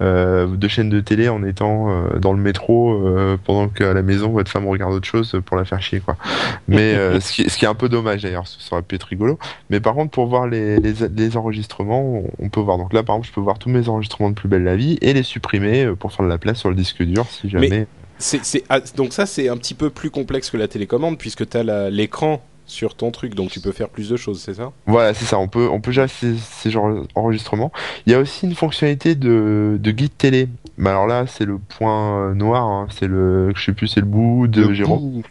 euh, 0.00 0.46
de 0.48 0.68
chaînes 0.68 0.90
de 0.90 1.00
télé 1.00 1.28
en 1.28 1.44
étant 1.44 1.90
euh, 1.90 2.18
dans 2.18 2.32
le 2.32 2.40
métro 2.40 2.94
euh, 3.06 3.36
pendant 3.44 3.68
qu'à 3.68 3.94
la 3.94 4.02
maison 4.02 4.30
votre 4.30 4.50
femme 4.50 4.66
regarde 4.66 4.92
autre 4.92 5.06
chose 5.06 5.40
pour 5.46 5.56
la 5.56 5.64
faire 5.64 5.80
chier, 5.80 6.00
quoi. 6.00 6.16
Mais 6.66 6.94
euh, 6.96 7.20
ce, 7.20 7.32
qui, 7.32 7.48
ce 7.48 7.56
qui 7.56 7.64
est 7.64 7.68
un 7.68 7.74
peu 7.74 7.88
dommage 7.88 8.22
d'ailleurs, 8.22 8.46
ça 8.46 8.56
aurait 8.72 8.82
pu 8.82 8.96
être 8.96 9.04
rigolo. 9.04 9.38
Mais 9.70 9.80
par 9.80 9.94
contre, 9.94 10.10
pour 10.10 10.26
voir 10.26 10.46
les, 10.46 10.76
les, 10.78 10.94
les 11.14 11.36
enregistrements, 11.36 12.22
on, 12.38 12.48
peut 12.48 12.60
voir. 12.60 12.78
Donc 12.78 12.92
là, 12.92 13.02
par 13.02 13.16
exemple, 13.16 13.28
je 13.28 13.32
peux 13.34 13.40
voir 13.40 13.58
tous 13.58 13.68
mes 13.70 13.88
enregistrements 13.88 14.30
de 14.30 14.34
Plus 14.34 14.48
belle 14.48 14.64
la 14.64 14.76
vie 14.76 14.98
et 15.00 15.12
les 15.12 15.22
supprimer 15.22 15.84
euh, 15.84 15.94
pour 15.94 16.12
faire 16.12 16.24
de 16.24 16.30
la 16.30 16.38
place 16.38 16.58
sur 16.58 16.68
le 16.68 16.74
disque 16.74 17.02
dur 17.02 17.26
si 17.30 17.48
jamais. 17.48 17.86
Ah, 18.68 18.80
donc 18.96 19.12
ça, 19.12 19.26
c'est 19.26 19.48
un 19.48 19.56
petit 19.56 19.74
peu 19.74 19.90
plus 19.90 20.10
complexe 20.10 20.50
que 20.50 20.56
la 20.56 20.68
télécommande 20.68 21.18
puisque 21.18 21.48
tu 21.48 21.56
as 21.56 21.90
l'écran 21.90 22.40
sur 22.66 22.94
ton 22.94 23.10
truc, 23.10 23.34
donc 23.34 23.50
tu 23.50 23.60
peux 23.60 23.72
faire 23.72 23.90
plus 23.90 24.08
de 24.08 24.16
choses, 24.16 24.40
c'est 24.40 24.54
ça? 24.54 24.72
Voilà, 24.86 25.12
c'est 25.12 25.26
ça. 25.26 25.38
On 25.38 25.48
peut, 25.48 25.68
on 25.70 25.80
peut 25.80 25.92
gérer 25.92 26.08
ces, 26.08 26.34
ces 26.38 26.70
genres 26.70 27.04
d'enregistrements. 27.14 27.70
Il 28.06 28.12
y 28.12 28.14
a 28.14 28.18
aussi 28.18 28.46
une 28.46 28.54
fonctionnalité 28.54 29.14
de, 29.14 29.76
de 29.78 29.90
guide 29.90 30.16
télé. 30.16 30.48
Mais 30.78 30.90
alors 30.90 31.06
là, 31.06 31.26
c'est 31.26 31.44
le 31.44 31.58
point 31.58 32.34
noir. 32.34 32.62
hein. 32.64 32.86
C'est 32.90 33.06
le, 33.06 33.52
je 33.54 33.62
sais 33.64 33.72
plus, 33.72 33.86
c'est 33.88 34.00
le 34.00 34.06
bout 34.06 34.46
de 34.48 34.62
Le 34.62 34.74
Jérôme. 34.74 35.00
bout. 35.00 35.22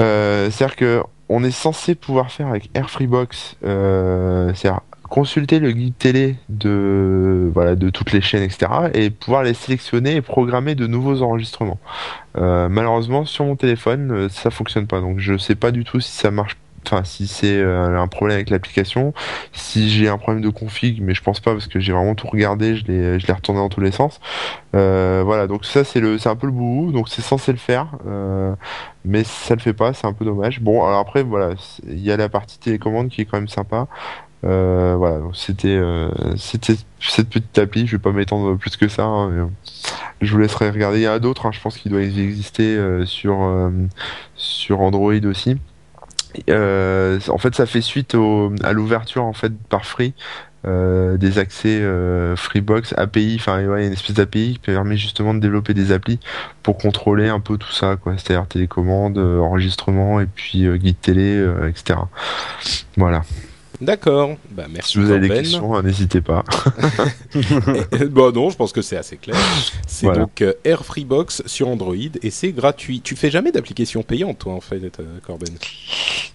Euh, 0.00 0.50
c'est-à-dire 0.50 0.76
que 0.76 1.02
on 1.28 1.44
est 1.44 1.50
censé 1.50 1.94
pouvoir 1.94 2.32
faire 2.32 2.48
avec 2.48 2.70
Air 2.74 2.90
Freebox, 2.90 3.56
euh, 3.64 4.52
c'est-à-dire 4.54 4.80
consulter 5.08 5.58
le 5.58 5.72
guide 5.72 5.96
télé 5.98 6.36
de 6.48 7.50
voilà 7.52 7.76
de 7.76 7.90
toutes 7.90 8.12
les 8.12 8.20
chaînes, 8.20 8.42
etc. 8.42 8.70
et 8.94 9.10
pouvoir 9.10 9.42
les 9.42 9.54
sélectionner 9.54 10.16
et 10.16 10.22
programmer 10.22 10.74
de 10.74 10.86
nouveaux 10.86 11.22
enregistrements. 11.22 11.78
Euh, 12.36 12.68
malheureusement, 12.68 13.24
sur 13.24 13.44
mon 13.44 13.56
téléphone, 13.56 14.28
ça 14.28 14.50
fonctionne 14.50 14.86
pas. 14.86 15.00
Donc 15.00 15.18
je 15.18 15.36
sais 15.36 15.54
pas 15.54 15.70
du 15.70 15.84
tout 15.84 16.00
si 16.00 16.12
ça 16.12 16.30
marche. 16.30 16.56
Enfin, 16.86 17.04
si 17.04 17.26
c'est 17.26 17.58
euh, 17.58 18.00
un 18.00 18.08
problème 18.08 18.36
avec 18.36 18.50
l'application, 18.50 19.12
si 19.52 19.90
j'ai 19.90 20.08
un 20.08 20.18
problème 20.18 20.42
de 20.42 20.48
config, 20.48 21.00
mais 21.02 21.14
je 21.14 21.22
pense 21.22 21.40
pas 21.40 21.52
parce 21.52 21.66
que 21.68 21.78
j'ai 21.78 21.92
vraiment 21.92 22.14
tout 22.14 22.26
regardé, 22.28 22.74
je 22.76 22.84
l'ai, 22.86 23.20
je 23.20 23.26
l'ai 23.26 23.32
retourné 23.32 23.60
dans 23.60 23.68
tous 23.68 23.80
les 23.80 23.92
sens. 23.92 24.20
Euh, 24.74 25.22
voilà, 25.24 25.46
donc 25.46 25.64
ça 25.66 25.84
c'est 25.84 26.00
le, 26.00 26.18
c'est 26.18 26.28
un 26.28 26.36
peu 26.36 26.46
le 26.46 26.52
bout, 26.52 26.90
donc 26.92 27.08
c'est 27.08 27.22
censé 27.22 27.52
le 27.52 27.58
faire, 27.58 27.88
euh, 28.06 28.54
mais 29.04 29.24
ça 29.24 29.54
le 29.54 29.60
fait 29.60 29.72
pas, 29.74 29.92
c'est 29.92 30.06
un 30.06 30.12
peu 30.12 30.24
dommage. 30.24 30.60
Bon, 30.60 30.84
alors 30.84 30.98
après 31.00 31.22
voilà, 31.22 31.50
il 31.86 32.00
y 32.00 32.10
a 32.12 32.16
la 32.16 32.28
partie 32.28 32.58
télécommande 32.58 33.08
qui 33.10 33.20
est 33.22 33.24
quand 33.26 33.38
même 33.38 33.48
sympa. 33.48 33.86
Euh, 34.44 34.94
voilà, 34.96 35.20
c'était, 35.34 35.68
euh, 35.68 36.10
c'était 36.36 36.74
cette 37.00 37.28
petite 37.28 37.58
appli. 37.58 37.86
Je 37.86 37.96
vais 37.96 38.02
pas 38.02 38.12
m'étendre 38.12 38.56
plus 38.56 38.76
que 38.76 38.88
ça. 38.88 39.04
hein, 39.04 39.30
mais, 39.30 39.50
je 40.20 40.32
vous 40.32 40.38
laisserai 40.40 40.70
regarder. 40.70 40.98
Il 41.00 41.02
y 41.02 41.08
en 41.08 41.12
a 41.12 41.18
d'autres. 41.18 41.46
hein, 41.46 41.52
je 41.52 41.60
pense 41.60 41.76
qu'il 41.78 41.92
doit 41.92 42.02
exister 42.02 42.76
euh, 42.76 43.04
sur 43.06 43.42
euh, 43.42 43.70
sur 44.36 44.80
Android 44.80 45.12
aussi. 45.24 45.58
Euh, 46.48 47.18
en 47.28 47.38
fait, 47.38 47.54
ça 47.54 47.66
fait 47.66 47.80
suite 47.80 48.16
à 48.62 48.72
l'ouverture 48.72 49.24
en 49.24 49.32
fait 49.32 49.52
par 49.68 49.84
Free 49.84 50.14
euh, 50.66 51.16
des 51.16 51.38
accès 51.38 51.80
euh, 51.80 52.36
Freebox, 52.36 52.94
API, 52.98 53.36
enfin 53.40 53.64
ouais, 53.64 53.86
une 53.86 53.92
espèce 53.94 54.16
d'API 54.16 54.54
qui 54.54 54.58
permet 54.58 54.96
justement 54.96 55.32
de 55.32 55.40
développer 55.40 55.72
des 55.72 55.90
applis 55.90 56.20
pour 56.62 56.76
contrôler 56.76 57.28
un 57.28 57.40
peu 57.40 57.56
tout 57.56 57.72
ça, 57.72 57.96
quoi. 57.96 58.14
C'est-à-dire 58.18 58.46
télécommande, 58.46 59.18
enregistrement 59.18 60.20
et 60.20 60.26
puis 60.26 60.66
guide 60.78 61.00
télé, 61.00 61.46
etc. 61.66 62.00
Voilà. 62.96 63.22
D'accord. 63.80 64.36
Bah, 64.50 64.66
merci. 64.70 64.92
Si 64.92 64.98
vous 64.98 65.10
avez 65.10 65.20
des 65.20 65.28
Corben. 65.28 65.42
questions, 65.42 65.74
hein, 65.74 65.82
n'hésitez 65.82 66.20
pas. 66.20 66.44
Bon, 68.10 68.32
non, 68.32 68.50
je 68.50 68.56
pense 68.56 68.72
que 68.72 68.82
c'est 68.82 68.96
assez 68.96 69.16
clair. 69.16 69.36
C'est 69.86 70.06
Voilà. 70.06 70.20
donc 70.22 70.42
euh, 70.42 70.52
Air 70.64 70.84
Freebox 70.84 71.42
sur 71.46 71.68
Android 71.68 71.94
et 72.22 72.30
c'est 72.30 72.52
gratuit. 72.52 73.00
Tu 73.00 73.16
fais 73.16 73.30
jamais 73.30 73.52
d'application 73.52 74.02
payante, 74.02 74.38
toi, 74.40 74.54
en 74.54 74.60
fait, 74.60 74.80
euh, 75.00 75.18
Corben? 75.26 75.48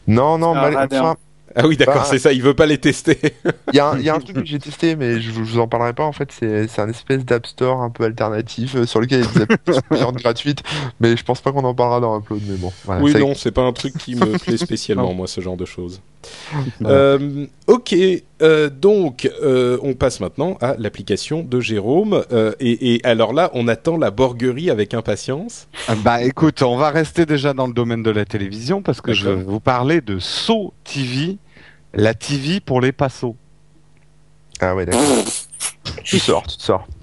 Non, 0.07 0.37
non, 0.37 0.53
Ah, 0.55 0.61
mal- 0.61 0.75
radin. 0.75 1.01
enfin, 1.01 1.15
Ah 1.55 1.67
oui, 1.67 1.77
d'accord, 1.77 1.95
Bah. 1.95 2.07
c'est 2.09 2.19
ça. 2.19 2.33
Il 2.33 2.41
veut 2.41 2.53
pas 2.53 2.65
les 2.65 2.77
tester. 2.77 3.19
il 3.73 3.75
y, 3.75 3.79
a 3.79 3.89
un- 3.91 3.97
il 3.99 4.03
y 4.05 4.09
a 4.09 4.15
un 4.15 4.19
truc 4.19 4.35
que 4.37 4.45
j'ai 4.45 4.59
testé, 4.59 4.95
mais 4.95 5.21
je, 5.21 5.31
vous- 5.31 5.45
je 5.45 5.53
vous 5.53 5.59
en 5.59 5.67
parlerai 5.67 5.93
pas. 5.93 6.03
En 6.03 6.11
fait, 6.11 6.29
c'est 6.31 6.67
c'est 6.67 6.81
un 6.81 6.89
espèce 6.89 7.23
d'app 7.25 7.45
store 7.47 7.81
un 7.81 7.89
peu 7.89 8.03
alternatif 8.03 8.75
euh, 8.75 8.85
sur 8.85 8.99
lequel 9.01 9.19
il 9.21 9.25
y 9.25 9.27
a 9.27 9.31
des 9.31 9.41
applications 9.53 9.81
payantes 9.89 10.15
gratuites, 10.17 10.63
mais 10.99 11.15
je 11.17 11.23
pense 11.23 11.41
pas 11.41 11.51
qu'on 11.51 11.63
en 11.63 11.73
parlera 11.73 11.99
dans 11.99 12.19
Upload. 12.19 12.41
Mais 12.47 12.55
bon, 12.57 12.71
voilà, 12.85 13.01
oui, 13.01 13.13
non, 13.17 13.33
c'est 13.35 13.51
pas 13.51 13.61
un 13.63 13.73
truc 13.73 13.97
qui 13.97 14.15
me 14.15 14.37
plaît 14.37 14.57
spécialement, 14.57 15.13
moi, 15.15 15.27
ce 15.27 15.41
genre 15.41 15.57
de 15.57 15.65
choses. 15.65 16.01
Euh, 16.85 17.45
ok, 17.67 17.95
euh, 18.41 18.69
donc 18.69 19.29
euh, 19.43 19.77
on 19.83 19.93
passe 19.93 20.19
maintenant 20.19 20.57
à 20.61 20.75
l'application 20.77 21.43
de 21.43 21.59
Jérôme. 21.59 22.23
Euh, 22.31 22.53
et, 22.59 22.95
et 22.95 23.05
alors 23.05 23.33
là, 23.33 23.51
on 23.53 23.67
attend 23.67 23.97
la 23.97 24.11
borguerie 24.11 24.69
avec 24.69 24.93
impatience. 24.93 25.67
Ah 25.87 25.93
Bah 25.95 26.23
écoute, 26.23 26.61
on 26.63 26.77
va 26.77 26.89
rester 26.89 27.25
déjà 27.25 27.53
dans 27.53 27.67
le 27.67 27.73
domaine 27.73 28.03
de 28.03 28.11
la 28.11 28.25
télévision 28.25 28.81
parce 28.81 29.01
que 29.01 29.13
je 29.13 29.29
vais 29.29 29.35
vous 29.35 29.59
parler 29.59 30.01
de 30.01 30.19
So 30.19 30.73
TV, 30.83 31.37
la 31.95 32.13
TV 32.13 32.59
pour 32.59 32.81
les 32.81 32.91
passos. 32.91 33.35
Ah 34.61 34.75
ouais, 34.75 34.85
d'accord. 34.85 35.01
tu 36.03 36.19
sors, 36.19 36.45
tu 36.47 36.55
sors. 36.59 36.87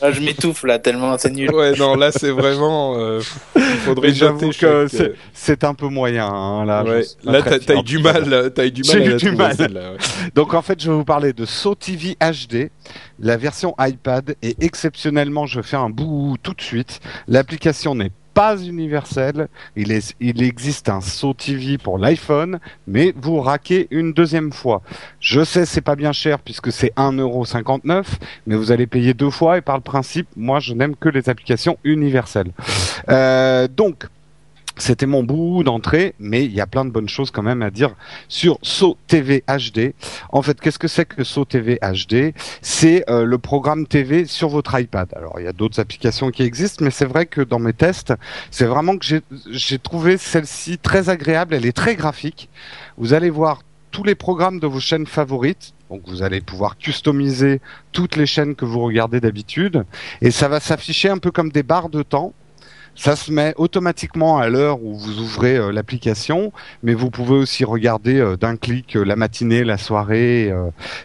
Ah, 0.00 0.10
je 0.12 0.20
m'étouffe 0.22 0.62
là 0.64 0.78
tellement 0.78 1.18
c'est 1.18 1.30
nul. 1.30 1.52
Ouais, 1.54 1.72
non, 1.76 1.94
là 1.94 2.10
c'est 2.10 2.30
vraiment. 2.30 2.96
euh, 2.98 3.20
il 3.54 3.62
faudrait 3.84 4.08
Mais 4.08 4.14
j'avoue 4.14 4.50
jeter 4.50 4.58
que 4.66 4.86
chaque, 4.86 5.00
euh, 5.00 5.14
C'est 5.34 5.62
un 5.64 5.74
peu 5.74 5.88
moyen, 5.88 6.26
hein, 6.26 6.64
là. 6.64 6.82
ouais. 6.84 7.02
Là, 7.22 7.42
très 7.42 7.58
t'as 7.60 7.74
eu 7.76 7.82
du 7.82 7.98
mal, 7.98 8.50
t'as 8.54 8.64
eu 8.64 8.70
du 8.70 8.80
mal 8.82 8.90
J'ai 8.96 9.02
à 9.02 9.06
eu 9.06 9.10
la 9.10 9.16
du 9.18 9.30
mal. 9.32 9.54
ouais. 9.58 9.96
Donc 10.34 10.54
en 10.54 10.62
fait, 10.62 10.80
je 10.82 10.90
vais 10.90 10.96
vous 10.96 11.04
parler 11.04 11.34
de 11.34 11.44
So 11.44 11.74
TV 11.74 12.16
HD, 12.18 12.70
la 13.20 13.36
version 13.36 13.74
iPad, 13.78 14.36
et 14.40 14.56
exceptionnellement, 14.60 15.44
je 15.44 15.60
fais 15.60 15.76
un 15.76 15.90
bout 15.90 16.36
tout 16.42 16.54
de 16.54 16.62
suite. 16.62 17.00
L'application 17.26 17.94
n'est 17.94 18.12
pas 18.38 18.56
universelle. 18.56 19.48
Il, 19.74 19.90
est, 19.90 20.14
il 20.20 20.44
existe 20.44 20.88
un 20.88 21.00
So 21.00 21.34
TV 21.34 21.76
pour 21.76 21.98
l'iPhone, 21.98 22.60
mais 22.86 23.12
vous 23.16 23.40
raquez 23.40 23.88
une 23.90 24.12
deuxième 24.12 24.52
fois. 24.52 24.80
Je 25.18 25.42
sais, 25.42 25.66
c'est 25.66 25.80
pas 25.80 25.96
bien 25.96 26.12
cher 26.12 26.38
puisque 26.38 26.70
c'est 26.70 26.94
1,59€, 26.96 28.04
mais 28.46 28.54
vous 28.54 28.70
allez 28.70 28.86
payer 28.86 29.12
deux 29.12 29.30
fois 29.30 29.58
et 29.58 29.60
par 29.60 29.74
le 29.74 29.82
principe, 29.82 30.28
moi, 30.36 30.60
je 30.60 30.72
n'aime 30.72 30.94
que 30.94 31.08
les 31.08 31.28
applications 31.28 31.78
universelles. 31.82 32.52
Euh, 33.08 33.66
donc, 33.66 34.06
c'était 34.78 35.06
mon 35.06 35.22
bout 35.22 35.62
d'entrée, 35.64 36.14
mais 36.18 36.44
il 36.44 36.52
y 36.52 36.60
a 36.60 36.66
plein 36.66 36.84
de 36.84 36.90
bonnes 36.90 37.08
choses 37.08 37.30
quand 37.30 37.42
même 37.42 37.62
à 37.62 37.70
dire 37.70 37.94
sur 38.28 38.58
So 38.62 38.96
TV 39.06 39.44
HD. 39.48 39.94
En 40.30 40.42
fait, 40.42 40.60
qu'est-ce 40.60 40.78
que 40.78 40.88
c'est 40.88 41.04
que 41.04 41.24
So 41.24 41.44
TV 41.44 41.78
HD 41.82 42.34
C'est 42.62 43.08
euh, 43.10 43.24
le 43.24 43.38
programme 43.38 43.86
TV 43.86 44.24
sur 44.24 44.48
votre 44.48 44.78
iPad. 44.78 45.08
Alors, 45.16 45.38
il 45.40 45.44
y 45.44 45.48
a 45.48 45.52
d'autres 45.52 45.80
applications 45.80 46.30
qui 46.30 46.42
existent, 46.42 46.84
mais 46.84 46.90
c'est 46.90 47.04
vrai 47.06 47.26
que 47.26 47.40
dans 47.40 47.58
mes 47.58 47.72
tests, 47.72 48.14
c'est 48.50 48.66
vraiment 48.66 48.96
que 48.96 49.04
j'ai- 49.04 49.22
j'ai 49.50 49.78
trouvé 49.78 50.16
celle-ci 50.16 50.78
très 50.78 51.08
agréable. 51.08 51.54
Elle 51.54 51.66
est 51.66 51.76
très 51.76 51.96
graphique. 51.96 52.48
Vous 52.96 53.12
allez 53.14 53.30
voir 53.30 53.62
tous 53.90 54.04
les 54.04 54.14
programmes 54.14 54.60
de 54.60 54.66
vos 54.66 54.80
chaînes 54.80 55.06
favorites. 55.06 55.72
Donc, 55.90 56.02
vous 56.06 56.22
allez 56.22 56.40
pouvoir 56.42 56.76
customiser 56.76 57.60
toutes 57.92 58.16
les 58.16 58.26
chaînes 58.26 58.54
que 58.54 58.66
vous 58.66 58.80
regardez 58.80 59.20
d'habitude, 59.20 59.84
et 60.20 60.30
ça 60.30 60.46
va 60.48 60.60
s'afficher 60.60 61.08
un 61.08 61.16
peu 61.18 61.30
comme 61.30 61.50
des 61.50 61.62
barres 61.62 61.88
de 61.88 62.02
temps. 62.02 62.34
Ça 62.98 63.14
se 63.14 63.30
met 63.30 63.54
automatiquement 63.58 64.38
à 64.38 64.48
l'heure 64.48 64.82
où 64.82 64.98
vous 64.98 65.20
ouvrez 65.20 65.56
euh, 65.56 65.70
l'application, 65.70 66.52
mais 66.82 66.94
vous 66.94 67.10
pouvez 67.10 67.36
aussi 67.36 67.64
regarder 67.64 68.18
euh, 68.18 68.36
d'un 68.36 68.56
clic 68.56 68.96
euh, 68.96 69.04
la 69.04 69.14
matinée, 69.14 69.62
la 69.62 69.78
soirée. 69.78 70.52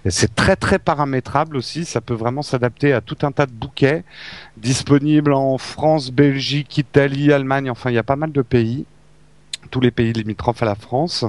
c'est 0.10 0.34
très 0.34 0.56
très 0.56 0.79
paramétrable 0.79 1.56
aussi. 1.56 1.86
Ça 1.86 2.01
peut 2.01 2.15
vraiment 2.15 2.41
s'adapter 2.41 2.93
à 2.93 3.01
tout 3.01 3.17
un 3.21 3.32
tas 3.32 3.45
de 3.45 3.51
bouquets 3.51 4.03
disponibles 4.58 5.34
en 5.34 5.60
France, 5.60 6.10
Belgique, 6.10 6.79
Italie, 6.79 7.32
Allemagne. 7.32 7.69
Enfin, 7.69 7.91
il 7.91 7.93
y 7.93 7.99
a 7.99 8.03
pas 8.03 8.15
mal 8.15 8.32
de 8.32 8.41
pays. 8.41 8.86
Tous 9.69 9.79
les 9.79 9.91
pays 9.91 10.13
limitrophes 10.13 10.62
à 10.63 10.65
la 10.65 10.75
France. 10.75 11.25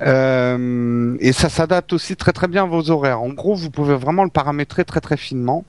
Et 0.00 1.32
ça 1.32 1.48
s'adapte 1.48 1.92
aussi 1.92 2.16
très 2.16 2.32
très 2.32 2.46
bien 2.48 2.64
à 2.64 2.66
vos 2.66 2.90
horaires. 2.90 3.22
En 3.22 3.30
gros, 3.30 3.54
vous 3.54 3.70
pouvez 3.70 3.94
vraiment 3.94 4.24
le 4.24 4.30
paramétrer 4.30 4.84
très 4.84 5.00
très 5.00 5.16
finement. 5.16 5.64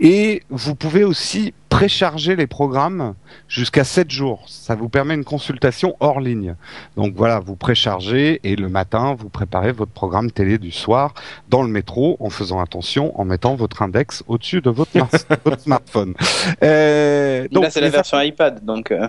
Et 0.00 0.42
vous 0.50 0.74
pouvez 0.74 1.04
aussi 1.04 1.52
précharger 1.72 2.36
les 2.36 2.46
programmes 2.46 3.14
jusqu'à 3.48 3.84
7 3.84 4.10
jours. 4.10 4.44
Ça 4.46 4.74
vous 4.74 4.88
permet 4.88 5.14
une 5.14 5.24
consultation 5.24 5.96
hors 6.00 6.20
ligne. 6.20 6.54
Donc 6.96 7.14
voilà, 7.16 7.40
vous 7.40 7.56
préchargez 7.56 8.40
et 8.44 8.56
le 8.56 8.68
matin, 8.68 9.14
vous 9.18 9.28
préparez 9.28 9.72
votre 9.72 9.92
programme 9.92 10.30
télé 10.30 10.58
du 10.58 10.70
soir 10.70 11.14
dans 11.48 11.62
le 11.62 11.68
métro 11.68 12.16
en 12.20 12.30
faisant 12.30 12.60
attention, 12.60 13.18
en 13.20 13.24
mettant 13.24 13.54
votre 13.54 13.82
index 13.82 14.22
au-dessus 14.28 14.60
de 14.60 14.70
votre, 14.70 14.96
mar- 14.96 15.08
votre 15.44 15.60
smartphone. 15.60 16.14
Euh, 16.62 17.48
donc, 17.50 17.64
là 17.64 17.70
c'est 17.70 17.80
la 17.80 17.88
version 17.90 18.20
iPad 18.20 18.64
donc. 18.64 18.90
euh, 18.90 19.08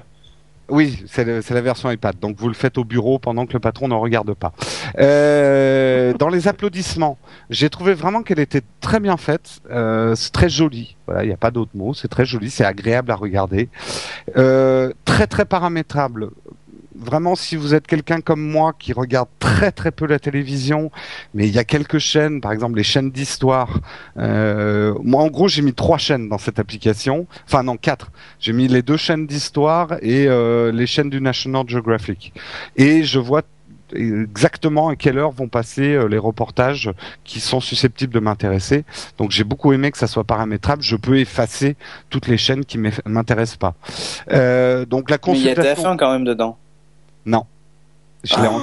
oui, 0.69 1.03
c'est 1.07 1.25
la 1.25 1.61
version 1.61 1.91
iPad. 1.91 2.17
Donc 2.19 2.37
vous 2.37 2.47
le 2.47 2.53
faites 2.53 2.77
au 2.77 2.85
bureau 2.85 3.19
pendant 3.19 3.45
que 3.45 3.53
le 3.53 3.59
patron 3.59 3.87
ne 3.87 3.95
regarde 3.95 4.33
pas. 4.33 4.53
Euh, 4.97 6.13
dans 6.13 6.29
les 6.29 6.47
applaudissements, 6.47 7.17
j'ai 7.49 7.69
trouvé 7.69 7.93
vraiment 7.93 8.23
qu'elle 8.23 8.39
était 8.39 8.61
très 8.79 8.99
bien 8.99 9.17
faite. 9.17 9.59
Euh, 9.69 10.15
c'est 10.15 10.31
très 10.31 10.49
joli. 10.49 10.95
Voilà, 11.05 11.23
il 11.23 11.27
n'y 11.27 11.33
a 11.33 11.37
pas 11.37 11.51
d'autre 11.51 11.71
mot. 11.73 11.93
C'est 11.93 12.07
très 12.07 12.25
joli, 12.25 12.49
c'est 12.49 12.65
agréable 12.65 13.11
à 13.11 13.15
regarder. 13.15 13.69
Euh, 14.37 14.93
très 15.05 15.27
très 15.27 15.45
paramétrable. 15.45 16.29
Vraiment, 16.95 17.35
si 17.35 17.55
vous 17.55 17.73
êtes 17.73 17.87
quelqu'un 17.87 18.21
comme 18.21 18.41
moi 18.41 18.73
qui 18.77 18.93
regarde 18.93 19.27
très 19.39 19.71
très 19.71 19.91
peu 19.91 20.05
la 20.05 20.19
télévision, 20.19 20.91
mais 21.33 21.47
il 21.47 21.53
y 21.53 21.59
a 21.59 21.63
quelques 21.63 21.99
chaînes, 21.99 22.41
par 22.41 22.51
exemple 22.51 22.75
les 22.75 22.83
chaînes 22.83 23.11
d'histoire. 23.11 23.79
Euh, 24.17 24.93
moi, 25.03 25.23
en 25.23 25.27
gros, 25.27 25.47
j'ai 25.47 25.61
mis 25.61 25.73
trois 25.73 25.97
chaînes 25.97 26.29
dans 26.29 26.37
cette 26.37 26.59
application. 26.59 27.27
Enfin, 27.45 27.63
non, 27.63 27.77
quatre. 27.77 28.11
J'ai 28.39 28.53
mis 28.53 28.67
les 28.67 28.81
deux 28.81 28.97
chaînes 28.97 29.27
d'histoire 29.27 29.93
et 30.01 30.27
euh, 30.27 30.71
les 30.71 30.87
chaînes 30.87 31.09
du 31.09 31.21
National 31.21 31.63
Geographic. 31.67 32.33
Et 32.75 33.03
je 33.03 33.19
vois 33.19 33.43
exactement 33.95 34.89
à 34.89 34.95
quelle 34.95 35.17
heure 35.17 35.31
vont 35.31 35.47
passer 35.47 35.93
euh, 35.93 36.07
les 36.07 36.17
reportages 36.17 36.91
qui 37.23 37.39
sont 37.39 37.59
susceptibles 37.59 38.13
de 38.13 38.19
m'intéresser. 38.19 38.85
Donc 39.17 39.31
j'ai 39.31 39.43
beaucoup 39.43 39.73
aimé 39.73 39.91
que 39.91 39.97
ça 39.97 40.07
soit 40.07 40.23
paramétrable. 40.23 40.81
Je 40.81 40.95
peux 40.95 41.17
effacer 41.19 41.75
toutes 42.09 42.27
les 42.27 42.37
chaînes 42.37 42.65
qui 42.65 42.77
m'intéressent 43.05 43.57
pas. 43.57 43.73
Euh, 44.31 44.85
donc 44.85 45.09
la 45.09 45.17
Mais 45.27 45.33
il 45.33 45.43
y 45.43 45.49
a 45.49 45.55
consultation, 45.55 45.93
TF1 45.93 45.97
quand 45.97 46.11
même 46.11 46.25
dedans. 46.25 46.57
Je 47.25 48.35
l'ai 48.41 48.47
en- 48.47 48.61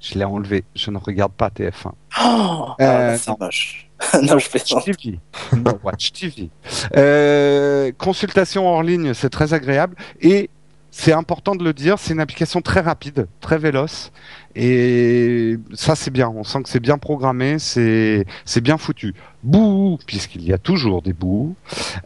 je 0.00 0.18
l'ai 0.18 0.24
enlevé. 0.24 0.64
Je 0.74 0.90
ne 0.90 0.98
regarde 0.98 1.32
pas 1.32 1.48
TF1. 1.50 1.88
Oh, 1.88 1.94
ah, 2.18 2.74
Euh, 2.80 3.16
c'est 3.18 3.38
moche. 3.40 3.88
non, 4.22 4.38
je 4.38 4.48
plaisante. 4.50 4.84
TV. 4.84 5.18
No 5.56 5.72
Watch 5.82 6.12
TV. 6.12 6.50
Euh, 6.96 7.90
consultation 7.98 8.68
hors 8.68 8.82
ligne, 8.82 9.14
c'est 9.14 9.30
très 9.30 9.54
agréable 9.54 9.96
et 10.20 10.50
c'est 10.90 11.12
important 11.12 11.54
de 11.56 11.64
le 11.64 11.72
dire, 11.72 11.98
c'est 11.98 12.12
une 12.14 12.20
application 12.20 12.60
très 12.62 12.80
rapide, 12.80 13.26
très 13.40 13.58
véloce 13.58 14.12
et 14.54 15.56
ça 15.74 15.94
c'est 15.96 16.10
bien. 16.10 16.28
On 16.28 16.44
sent 16.44 16.62
que 16.62 16.68
c'est 16.68 16.80
bien 16.80 16.98
programmé, 16.98 17.58
c'est 17.58 18.24
bien 18.62 18.78
foutu. 18.78 19.14
Bouh, 19.42 19.98
puisqu'il 20.06 20.42
y 20.44 20.52
a 20.52 20.58
toujours 20.58 21.02
des 21.02 21.12
bouts. 21.14 21.54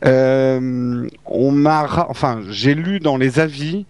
Euh, 0.05 1.09
on 1.27 1.51
m'a, 1.53 2.07
enfin, 2.09 2.41
j'ai 2.49 2.75
lu 2.75 2.99
dans 3.01 3.17
les 3.17 3.39
avis 3.41 3.85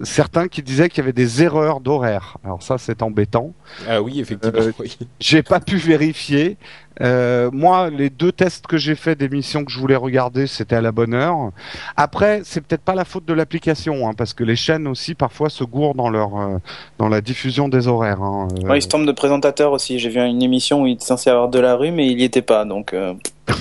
certains 0.00 0.48
qui 0.48 0.62
disaient 0.62 0.88
qu'il 0.88 0.98
y 0.98 1.02
avait 1.02 1.12
des 1.12 1.42
erreurs 1.42 1.80
d'horaire. 1.80 2.38
Alors 2.44 2.62
ça 2.62 2.78
c'est 2.78 3.02
embêtant. 3.02 3.52
Ah 3.88 4.00
oui, 4.02 4.20
effectivement. 4.20 4.58
Euh, 4.58 4.72
oui. 4.78 4.96
J'ai 5.20 5.42
pas 5.42 5.60
pu 5.60 5.76
vérifier. 5.76 6.56
Euh, 7.00 7.50
moi, 7.52 7.90
les 7.90 8.10
deux 8.10 8.32
tests 8.32 8.66
que 8.66 8.76
j'ai 8.76 8.94
fait 8.94 9.16
d'émissions 9.16 9.64
que 9.64 9.72
je 9.72 9.78
voulais 9.78 9.96
regarder, 9.96 10.46
c'était 10.46 10.76
à 10.76 10.80
la 10.80 10.92
bonne 10.92 11.14
heure. 11.14 11.50
Après, 11.96 12.42
c'est 12.44 12.60
peut-être 12.60 12.82
pas 12.82 12.94
la 12.94 13.04
faute 13.04 13.24
de 13.24 13.32
l'application, 13.32 14.08
hein, 14.08 14.12
parce 14.14 14.34
que 14.34 14.44
les 14.44 14.56
chaînes 14.56 14.86
aussi 14.86 15.14
parfois 15.14 15.48
se 15.48 15.64
gourent 15.64 15.94
dans 15.94 16.10
leur 16.10 16.36
euh, 16.38 16.58
dans 16.98 17.08
la 17.08 17.20
diffusion 17.20 17.68
des 17.68 17.88
horaires. 17.88 18.22
Hein. 18.22 18.48
Euh, 18.62 18.68
Ouais, 18.68 18.78
il 18.78 18.82
se 18.82 18.88
trompe 18.88 19.06
de 19.06 19.12
présentateur 19.12 19.72
aussi. 19.72 19.98
J'ai 19.98 20.10
vu 20.10 20.20
une 20.20 20.42
émission 20.42 20.82
où 20.82 20.86
il 20.86 20.92
était 20.92 21.04
censé 21.04 21.30
avoir 21.30 21.48
de 21.48 21.58
la 21.58 21.76
rue, 21.76 21.90
mais 21.90 22.06
il 22.08 22.20
y 22.20 22.24
était 22.24 22.42
pas. 22.42 22.64
Donc, 22.64 22.92
euh, 22.92 23.14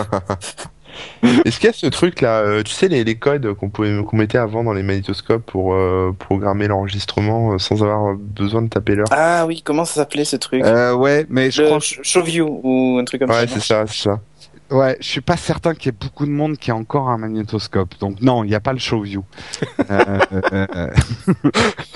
Est-ce 1.44 1.58
qu'il 1.58 1.66
y 1.66 1.70
a 1.70 1.72
ce 1.72 1.86
truc 1.86 2.20
là, 2.20 2.40
euh, 2.40 2.62
tu 2.62 2.72
sais 2.72 2.88
les, 2.88 3.04
les 3.04 3.14
codes 3.16 3.54
qu'on 3.54 3.70
pouvait 3.70 4.02
qu'on 4.04 4.16
mettait 4.16 4.38
avant 4.38 4.62
dans 4.64 4.72
les 4.72 4.82
magnétoscopes 4.82 5.44
pour 5.44 5.74
euh, 5.74 6.14
programmer 6.18 6.68
l'enregistrement 6.68 7.52
euh, 7.54 7.58
sans 7.58 7.82
avoir 7.82 8.14
besoin 8.16 8.62
de 8.62 8.68
taper 8.68 8.94
l'heure? 8.94 9.06
Ah 9.10 9.44
oui, 9.46 9.62
comment 9.64 9.84
ça 9.84 9.94
s'appelait 9.94 10.24
ce 10.24 10.36
truc? 10.36 10.62
Euh, 10.64 10.94
ouais, 10.94 11.26
mais 11.28 11.50
je 11.50 11.62
Le 11.62 11.68
crois 11.68 11.78
Sh- 11.78 12.00
Showview 12.02 12.60
ou 12.62 12.98
un 13.00 13.04
truc 13.04 13.20
comme 13.20 13.30
Ouais, 13.30 13.46
ça. 13.46 13.54
c'est 13.54 13.60
ça, 13.60 13.84
c'est 13.86 14.02
ça. 14.04 14.20
Ouais, 14.70 14.96
je 15.00 15.06
suis 15.06 15.20
pas 15.20 15.36
certain 15.36 15.74
qu'il 15.74 15.86
y 15.86 15.88
ait 15.94 15.98
beaucoup 15.98 16.24
de 16.24 16.30
monde 16.30 16.56
qui 16.56 16.70
a 16.70 16.76
encore 16.76 17.08
un 17.08 17.18
magnétoscope. 17.18 17.98
Donc 18.00 18.20
non, 18.22 18.44
il 18.44 18.48
n'y 18.48 18.54
a 18.54 18.60
pas 18.60 18.72
le 18.72 18.78
show 18.78 19.02
view. 19.02 19.24
euh, 19.90 20.18
euh, 20.32 20.66
euh, 20.74 20.90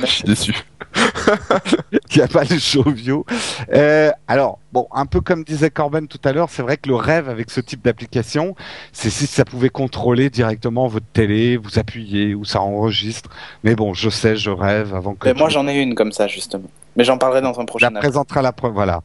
Je 0.01 0.07
suis 0.07 0.25
déçu. 0.25 0.55
Il 1.93 2.17
n'y 2.17 2.23
a 2.23 2.29
pas 2.29 2.45
le 2.45 2.59
show 2.59 2.89
view. 2.91 3.25
Euh, 3.73 4.11
alors, 4.27 4.59
bon, 4.73 4.89
un 4.93 5.07
peu 5.07 5.21
comme 5.21 5.45
disait 5.45 5.71
Corben 5.71 6.09
tout 6.09 6.21
à 6.25 6.33
l'heure, 6.33 6.49
c'est 6.51 6.63
vrai 6.63 6.77
que 6.77 6.89
le 6.89 6.97
rêve 6.97 7.29
avec 7.29 7.51
ce 7.51 7.61
type 7.61 7.83
d'application, 7.85 8.55
c'est 8.93 9.11
si 9.11 9.27
ça 9.27 9.45
pouvait 9.45 9.69
contrôler 9.69 10.31
directement 10.31 10.87
votre 10.87 11.07
télé, 11.13 11.57
vous 11.57 11.79
appuyez 11.79 12.35
ou 12.35 12.45
ça 12.45 12.61
enregistre. 12.61 13.31
Mais 13.65 13.75
bon, 13.75 13.95
je 13.95 14.11
sais, 14.11 14.37
je 14.37 14.51
rêve 14.51 14.95
avant 14.95 15.15
que. 15.15 15.29
Mais 15.29 15.35
moi, 15.35 15.49
j'en 15.49 15.67
ai 15.69 15.75
une 15.75 15.95
comme 15.95 16.13
ça, 16.13 16.27
justement. 16.27 16.69
Mais 16.99 17.05
j'en 17.05 17.17
parlerai 17.17 17.41
dans 17.41 17.57
un 17.61 17.63
Je 17.63 17.67
prochain 17.67 17.91
la 17.91 18.01
présenterai 18.01 18.41
à 18.41 18.43
la 18.43 18.53
preuve, 18.53 18.73
voilà. 18.73 19.03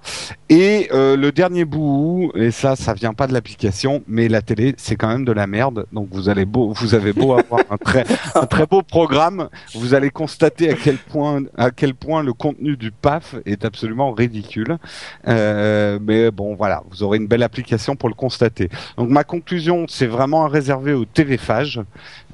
Et 0.50 0.90
euh, 0.92 1.16
le 1.16 1.32
dernier 1.32 1.64
bout, 1.64 2.32
et 2.34 2.50
ça, 2.50 2.76
ça 2.76 2.96
vient 2.96 3.14
pas 3.14 3.28
de 3.28 3.34
l'application, 3.34 4.02
mais 4.08 4.28
la 4.28 4.42
télé, 4.42 4.74
c'est 4.78 4.96
quand 4.96 5.10
même 5.10 5.26
de 5.26 5.32
la 5.32 5.46
merde. 5.46 5.86
Donc 5.94 6.08
vous 6.12 6.28
allez 6.28 6.46
beau, 6.46 6.74
vous 6.76 6.96
avez 6.96 7.14
beau 7.14 7.38
avoir 7.38 7.62
un 7.70 7.78
très, 7.78 8.04
un 8.34 8.48
très 8.48 8.66
beau 8.66 8.82
programme, 8.82 9.48
vous 9.76 9.94
allez 9.94 10.10
constater 10.10 10.72
à 10.72 10.74
quel 10.74 10.98
point, 10.98 11.44
à 11.56 11.70
quel 11.70 11.94
point 11.94 12.24
le 12.24 12.34
contenu 12.34 12.78
du 12.78 12.90
PAF 12.92 13.36
est 13.46 13.64
absolument 13.64 14.12
ridicule. 14.12 14.80
Euh, 15.28 16.00
mais 16.02 16.32
bon, 16.32 16.56
voilà, 16.56 16.82
vous 16.90 17.04
aurez 17.04 17.20
une 17.20 17.28
belle 17.28 17.44
application 17.44 17.96
pour 17.96 18.10
le 18.10 18.16
constater. 18.16 18.70
Donc 18.98 19.10
ma 19.10 19.24
conclusion, 19.24 19.86
c'est 19.88 20.08
vraiment 20.08 20.46
à 20.46 20.48
réserver 20.48 20.94
aux 20.94 21.06
TV-phages, 21.06 21.80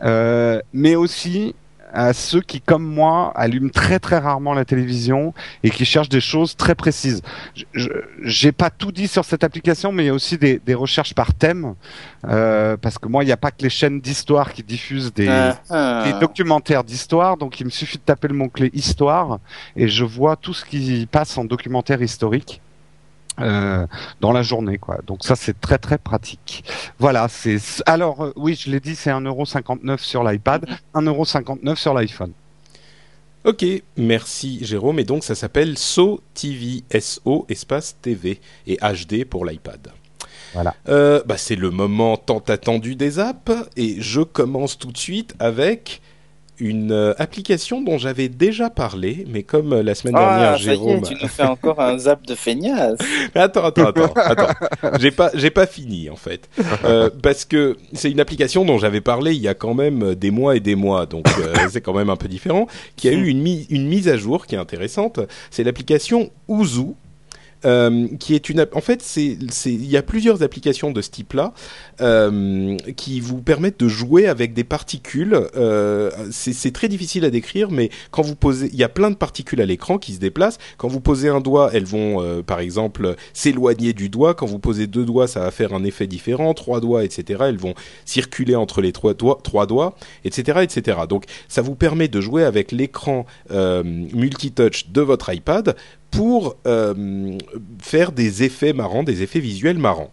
euh, 0.03 0.61
mais 0.71 0.95
aussi 0.95 1.53
à 1.93 2.13
ceux 2.13 2.41
qui, 2.41 2.61
comme 2.61 2.83
moi, 2.85 3.31
allument 3.35 3.69
très 3.69 3.99
très 3.99 4.17
rarement 4.17 4.53
la 4.53 4.65
télévision 4.65 5.33
et 5.63 5.69
qui 5.69 5.85
cherchent 5.85 6.09
des 6.09 6.21
choses 6.21 6.55
très 6.55 6.75
précises. 6.75 7.21
J'ai 8.23 8.51
pas 8.51 8.69
tout 8.69 8.91
dit 8.91 9.07
sur 9.07 9.25
cette 9.25 9.43
application, 9.43 9.91
mais 9.91 10.03
il 10.03 10.07
y 10.07 10.09
a 10.09 10.13
aussi 10.13 10.37
des, 10.37 10.59
des 10.65 10.73
recherches 10.73 11.13
par 11.13 11.33
thème, 11.33 11.75
euh, 12.27 12.77
parce 12.77 12.97
que 12.97 13.07
moi, 13.07 13.23
il 13.23 13.27
n'y 13.27 13.31
a 13.31 13.37
pas 13.37 13.51
que 13.51 13.63
les 13.63 13.69
chaînes 13.69 14.01
d'histoire 14.01 14.53
qui 14.53 14.63
diffusent 14.63 15.13
des, 15.13 15.27
Ah, 15.27 15.57
ah. 15.69 16.03
des 16.05 16.19
documentaires 16.19 16.83
d'histoire, 16.83 17.37
donc 17.37 17.59
il 17.59 17.65
me 17.65 17.71
suffit 17.71 17.97
de 17.97 18.03
taper 18.03 18.27
le 18.27 18.35
mot-clé 18.35 18.69
histoire 18.73 19.39
et 19.75 19.87
je 19.87 20.05
vois 20.05 20.35
tout 20.35 20.53
ce 20.53 20.65
qui 20.65 21.07
passe 21.11 21.37
en 21.37 21.45
documentaire 21.45 22.01
historique. 22.01 22.61
Euh, 23.39 23.87
dans 24.21 24.31
la 24.31 24.41
journée 24.41 24.77
quoi. 24.77 24.99
Donc 25.05 25.23
ça 25.23 25.35
c'est 25.35 25.59
très 25.59 25.77
très 25.77 25.97
pratique. 25.97 26.63
Voilà, 26.97 27.27
c'est 27.29 27.59
alors 27.85 28.23
euh, 28.23 28.33
oui, 28.35 28.55
je 28.55 28.69
l'ai 28.69 28.79
dit, 28.79 28.95
c'est 28.95 29.11
1,59€ 29.11 29.97
sur 29.99 30.23
l'iPad, 30.23 30.65
1,59€ 30.95 31.75
sur 31.75 31.93
l'iPhone. 31.93 32.31
Ok, 33.45 33.65
merci 33.95 34.63
Jérôme. 34.63 34.99
Et 34.99 35.05
donc 35.05 35.23
ça 35.23 35.35
s'appelle 35.35 35.77
So 35.77 36.21
TV, 36.33 36.83
SO 36.99 37.45
espace 37.49 37.97
TV 38.01 38.41
et 38.67 38.77
HD 38.77 39.23
pour 39.23 39.45
l'iPad. 39.45 39.91
Voilà. 40.53 40.75
Euh, 40.87 41.21
bah, 41.25 41.37
c'est 41.37 41.55
le 41.55 41.69
moment 41.69 42.17
tant 42.17 42.39
attendu 42.39 42.95
des 42.95 43.19
apps 43.19 43.51
et 43.77 44.01
je 44.01 44.21
commence 44.21 44.77
tout 44.77 44.91
de 44.91 44.97
suite 44.97 45.35
avec 45.39 46.01
une 46.59 46.91
euh, 46.91 47.13
application 47.17 47.81
dont 47.81 47.97
j'avais 47.97 48.27
déjà 48.29 48.69
parlé, 48.69 49.25
mais 49.31 49.43
comme 49.43 49.73
euh, 49.73 49.83
la 49.83 49.95
semaine 49.95 50.15
dernière 50.15 50.51
Ah, 50.51 50.55
est, 50.55 50.59
Jérôme. 50.59 51.01
tu 51.01 51.15
nous 51.21 51.27
fais 51.27 51.43
encore 51.43 51.79
un 51.79 51.97
zap 51.97 52.25
de 52.25 52.35
feignasse. 52.35 52.99
Attends, 53.35 53.65
attends, 53.65 53.87
attends, 53.87 54.13
attends. 54.15 54.97
J'ai 54.99 55.11
pas, 55.11 55.31
j'ai 55.33 55.49
pas 55.49 55.65
fini 55.67 56.09
en 56.09 56.15
fait, 56.15 56.49
Euh, 56.85 57.09
parce 57.21 57.45
que 57.45 57.77
c'est 57.93 58.11
une 58.11 58.19
application 58.19 58.65
dont 58.65 58.77
j'avais 58.77 59.01
parlé 59.01 59.33
il 59.33 59.41
y 59.41 59.47
a 59.47 59.53
quand 59.53 59.73
même 59.73 60.15
des 60.15 60.31
mois 60.31 60.55
et 60.55 60.59
des 60.59 60.75
mois, 60.75 61.05
donc 61.05 61.25
euh, 61.39 61.53
c'est 61.71 61.81
quand 61.81 61.93
même 61.93 62.09
un 62.09 62.15
peu 62.17 62.27
différent. 62.27 62.67
Qui 62.95 63.07
a 63.09 63.11
eu 63.13 63.27
une, 63.27 63.41
mi- 63.41 63.65
une 63.69 63.87
mise 63.87 64.07
à 64.07 64.17
jour 64.17 64.45
qui 64.45 64.55
est 64.55 64.59
intéressante. 64.59 65.19
C'est 65.51 65.63
l'application 65.63 66.29
Ouzou. 66.47 66.95
Euh, 67.65 68.07
qui 68.19 68.35
est 68.35 68.49
une 68.49 68.65
en 68.73 68.81
fait 68.81 69.01
c'est 69.01 69.37
il 69.65 69.89
y 69.89 69.97
a 69.97 70.01
plusieurs 70.01 70.43
applications 70.43 70.91
de 70.91 71.01
ce 71.01 71.09
type-là 71.09 71.53
euh, 72.01 72.77
qui 72.95 73.19
vous 73.19 73.41
permettent 73.41 73.79
de 73.79 73.87
jouer 73.87 74.27
avec 74.27 74.53
des 74.53 74.63
particules. 74.63 75.39
Euh, 75.55 76.11
c'est 76.31 76.53
c'est 76.53 76.71
très 76.71 76.87
difficile 76.87 77.25
à 77.25 77.29
décrire 77.29 77.71
mais 77.71 77.89
quand 78.11 78.21
vous 78.21 78.35
posez 78.35 78.69
il 78.71 78.79
y 78.79 78.83
a 78.83 78.89
plein 78.89 79.11
de 79.11 79.15
particules 79.15 79.61
à 79.61 79.65
l'écran 79.65 79.97
qui 79.97 80.13
se 80.13 80.19
déplacent. 80.19 80.57
Quand 80.77 80.87
vous 80.87 81.01
posez 81.01 81.29
un 81.29 81.41
doigt 81.41 81.71
elles 81.73 81.85
vont 81.85 82.21
euh, 82.21 82.41
par 82.41 82.59
exemple 82.59 83.15
s'éloigner 83.33 83.93
du 83.93 84.09
doigt. 84.09 84.33
Quand 84.33 84.45
vous 84.45 84.59
posez 84.59 84.87
deux 84.87 85.05
doigts 85.05 85.27
ça 85.27 85.41
va 85.41 85.51
faire 85.51 85.73
un 85.73 85.83
effet 85.83 86.07
différent. 86.07 86.53
Trois 86.53 86.79
doigts 86.79 87.03
etc 87.03 87.43
elles 87.47 87.57
vont 87.57 87.73
circuler 88.05 88.55
entre 88.55 88.81
les 88.81 88.91
trois 88.91 89.13
doigts 89.13 89.39
trois 89.43 89.65
doigts 89.65 89.95
etc 90.23 90.59
etc 90.61 90.99
donc 91.07 91.25
ça 91.47 91.61
vous 91.61 91.75
permet 91.75 92.07
de 92.07 92.21
jouer 92.21 92.43
avec 92.43 92.71
l'écran 92.71 93.25
euh, 93.51 93.83
multitouch 93.83 94.89
de 94.89 95.01
votre 95.01 95.33
iPad 95.33 95.75
pour 96.11 96.55
euh, 96.65 97.37
faire 97.81 98.11
des 98.11 98.43
effets 98.43 98.73
marrants, 98.73 99.03
des 99.03 99.23
effets 99.23 99.39
visuels 99.39 99.77
marrants. 99.77 100.11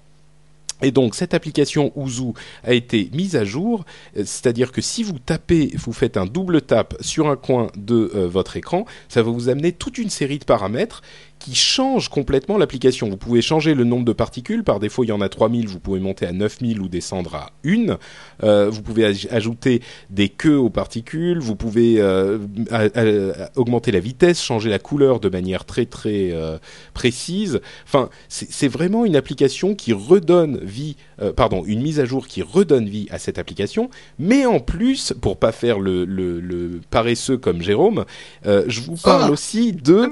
Et 0.83 0.91
donc 0.91 1.15
cette 1.15 1.33
application 1.33 1.91
Ouzou 1.97 2.35
a 2.63 2.75
été 2.75 3.11
mise 3.15 3.35
à 3.37 3.45
jour, 3.45 3.85
euh, 4.17 4.21
c'est-à-dire 4.27 4.73
que 4.73 4.83
si 4.83 5.03
vous 5.03 5.19
tapez, 5.19 5.73
vous 5.77 5.93
faites 5.93 6.17
un 6.17 6.27
double 6.27 6.61
tap 6.61 6.95
sur 7.01 7.29
un 7.29 7.37
coin 7.37 7.69
de 7.77 8.13
euh, 8.15 8.29
votre 8.29 8.57
écran, 8.57 8.85
ça 9.09 9.23
va 9.23 9.31
vous 9.31 9.49
amener 9.49 9.73
toute 9.73 9.97
une 9.97 10.11
série 10.11 10.39
de 10.39 10.45
paramètres 10.45 11.03
qui 11.39 11.55
changent 11.55 12.09
complètement 12.09 12.59
l'application. 12.59 13.09
Vous 13.09 13.17
pouvez 13.17 13.43
changer 13.43 13.75
le 13.75 13.85
nombre 13.85 14.05
de 14.05 14.13
particules, 14.13 14.65
par 14.65 14.81
défaut 14.81 15.05
il 15.05 15.09
y 15.09 15.13
en 15.13 15.21
a 15.21 15.29
3000, 15.29 15.69
vous 15.69 15.79
pouvez 15.81 16.01
monter 16.01 16.27
à 16.27 16.33
9000 16.33 16.81
ou 16.81 16.89
descendre 16.89 17.35
à 17.35 17.51
1. 17.65 17.99
Euh, 18.43 18.69
vous 18.71 18.83
pouvez 18.83 19.05
aj- 19.13 19.29
ajouter 19.31 19.81
des 20.11 20.29
queues 20.29 20.57
aux 20.57 20.71
particules, 20.71 21.39
vous 21.39 21.55
pouvez 21.55 21.97
euh, 21.99 22.39
augmenter 23.55 23.93
la 23.93 24.01
vitesse, 24.01 24.43
changer 24.43 24.71
la 24.71 24.79
couleur 24.79 25.21
de 25.21 25.29
manière 25.29 25.65
très 25.65 25.87
très 25.87 26.31
euh, 26.33 26.59
précise. 26.95 27.61
Enfin, 27.87 28.09
c'est 28.29 28.69
vraiment 28.69 29.05
une 29.05 29.17
application 29.17 29.75
qui 29.75 29.93
redonne 29.93 30.59
vie, 30.63 30.97
pardon, 31.37 31.63
une 31.67 31.83
mise 31.83 32.01
à 32.01 32.05
jour 32.05 32.27
qui 32.27 32.43
redonne 32.43 32.89
vie 32.89 33.07
à 33.11 33.19
cette 33.19 33.39
application. 33.39 33.91
Mais 34.19 34.47
en 34.47 34.61
plus, 34.61 35.13
pour 35.21 35.37
pas 35.39 35.53
faire 35.53 35.79
le, 35.81 36.05
le, 36.05 36.41
le 36.41 36.81
paresseux 36.91 37.37
comme 37.37 37.63
Jérôme, 37.63 38.05
je 38.45 38.81
vous 38.81 38.97
parle 38.97 39.25
Ah 39.27 39.31
aussi 39.31 39.73
de 39.73 40.09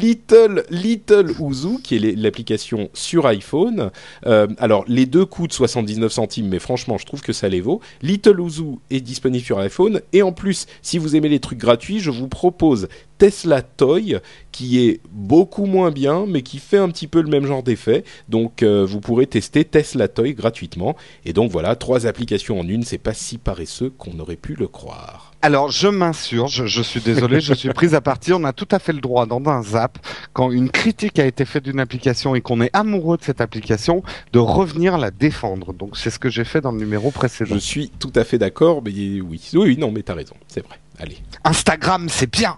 Little 0.00 0.64
Little 0.70 1.32
Ouzou, 1.38 1.80
qui 1.82 1.96
est 1.96 2.16
l'application 2.16 2.88
sur 2.94 3.26
iPhone. 3.26 3.90
Euh, 4.26 4.46
alors, 4.58 4.84
les 4.88 5.06
deux 5.06 5.24
coûtent 5.24 5.52
79 5.52 6.12
centimes, 6.12 6.48
mais 6.48 6.58
franchement, 6.58 6.98
je 6.98 7.06
trouve 7.06 7.22
que 7.22 7.32
ça 7.32 7.48
les 7.48 7.60
vaut. 7.60 7.80
Little 8.02 8.40
Ouzou 8.40 8.80
est 8.90 9.00
disponible 9.00 9.44
sur 9.44 9.58
iPhone. 9.58 10.00
Et 10.12 10.22
en 10.22 10.32
plus, 10.32 10.66
si 10.82 10.98
vous 10.98 11.16
aimez 11.16 11.28
les 11.28 11.40
trucs 11.40 11.58
gratuits, 11.58 12.00
je 12.00 12.10
vous 12.10 12.28
propose 12.28 12.88
Tesla 13.18 13.62
Toy, 13.62 14.18
qui 14.52 14.86
est 14.86 15.00
beaucoup 15.10 15.66
moins 15.66 15.90
bien, 15.90 16.24
mais 16.26 16.42
qui 16.42 16.58
fait 16.58 16.78
un 16.78 16.88
petit 16.88 17.06
peu 17.06 17.20
le 17.20 17.28
même 17.28 17.46
genre 17.46 17.62
d'effet. 17.62 18.04
Donc, 18.28 18.62
euh, 18.62 18.84
vous 18.84 19.00
pourrez 19.00 19.26
tester 19.26 19.64
Tesla 19.64 20.08
Toy 20.08 20.34
gratuitement. 20.34 20.96
Et 21.24 21.32
donc, 21.32 21.50
voilà, 21.50 21.76
trois 21.76 22.06
applications 22.06 22.60
en 22.60 22.68
une, 22.68 22.82
c'est 22.82 22.98
pas 22.98 23.14
si 23.14 23.38
paresseux 23.38 23.90
qu'on 23.90 24.18
aurait 24.18 24.36
pu 24.36 24.54
le 24.54 24.68
croire. 24.68 25.32
Alors, 25.42 25.70
je 25.70 25.88
m'insurge, 25.88 26.66
je 26.66 26.82
suis 26.82 27.00
désolé, 27.00 27.40
je 27.40 27.54
suis 27.54 27.68
prise 27.68 27.94
à 27.94 28.00
partie. 28.00 28.32
On 28.32 28.44
a 28.44 28.52
tout 28.52 28.68
à 28.70 28.78
fait 28.78 28.92
le 28.92 29.00
droit 29.00 29.26
dans 29.26 29.42
un 29.46 29.62
zap, 29.62 29.98
quand 30.32 30.50
une 30.50 30.70
critique 30.70 31.18
a 31.18 31.26
été 31.26 31.44
faite 31.44 31.64
d'une 31.64 31.80
application 31.80 32.34
et 32.34 32.40
qu'on 32.40 32.60
est 32.60 32.70
amoureux 32.72 33.16
de 33.16 33.22
cette 33.22 33.40
application, 33.40 34.02
de 34.32 34.38
revenir 34.38 34.98
la 34.98 35.10
défendre. 35.10 35.72
Donc, 35.72 35.96
c'est 35.96 36.10
ce 36.10 36.18
que 36.18 36.30
j'ai 36.30 36.44
fait 36.44 36.60
dans 36.60 36.72
le 36.72 36.78
numéro 36.78 37.10
précédent. 37.10 37.54
Je 37.54 37.60
suis 37.60 37.90
tout 37.90 38.12
à 38.14 38.24
fait 38.24 38.38
d'accord, 38.38 38.82
mais 38.84 38.90
oui, 38.90 39.22
oui, 39.22 39.40
oui, 39.54 39.76
non, 39.76 39.92
mais 39.92 40.02
t'as 40.02 40.14
raison, 40.14 40.34
c'est 40.48 40.64
vrai. 40.64 40.76
Allez. 40.98 41.18
Instagram, 41.44 42.08
c'est 42.08 42.30
bien 42.30 42.56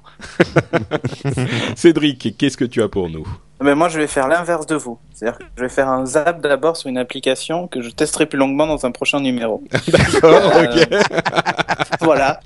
Cédric, 1.76 2.36
qu'est-ce 2.38 2.56
que 2.56 2.64
tu 2.64 2.82
as 2.82 2.88
pour 2.88 3.10
nous? 3.10 3.26
Mais 3.60 3.74
moi, 3.74 3.88
je 3.88 3.98
vais 3.98 4.06
faire 4.06 4.28
l'inverse 4.28 4.66
de 4.66 4.76
vous. 4.76 4.98
C'est-à-dire 5.12 5.38
que 5.38 5.44
je 5.56 5.62
vais 5.62 5.68
faire 5.68 5.88
un 5.88 6.06
zap 6.06 6.40
d'abord 6.40 6.76
sur 6.76 6.88
une 6.88 6.98
application 6.98 7.66
que 7.66 7.82
je 7.82 7.90
testerai 7.90 8.26
plus 8.26 8.38
longuement 8.38 8.68
dans 8.68 8.86
un 8.86 8.92
prochain 8.92 9.18
numéro. 9.18 9.64
D'accord, 9.88 10.52
Euh, 10.54 10.64
ok. 10.64 10.88
voilà. 12.00 12.38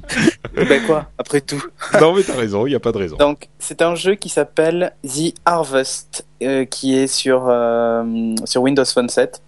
ben 0.55 0.83
quoi, 0.87 1.11
après 1.19 1.43
tout? 1.43 1.63
Non, 2.01 2.15
mais 2.15 2.23
t'as 2.23 2.35
raison, 2.37 2.67
il 2.67 2.71
n'y 2.71 2.77
a 2.77 2.81
pas 2.81 2.93
de 2.93 2.99
raison. 2.99 3.17
Donc, 3.17 3.49
c'est 3.59 3.83
un 3.83 3.95
jeu 3.95 4.15
qui 4.15 4.31
s'appelle 4.31 4.95
The 5.07 5.35
Harvest, 5.45 6.25
euh, 6.43 6.65
qui 6.65 6.97
est 6.97 7.07
sur, 7.09 7.45
euh, 7.47 8.35
sur 8.47 8.63
Windows 8.63 8.85
Phone 8.87 9.11
7 9.11 9.43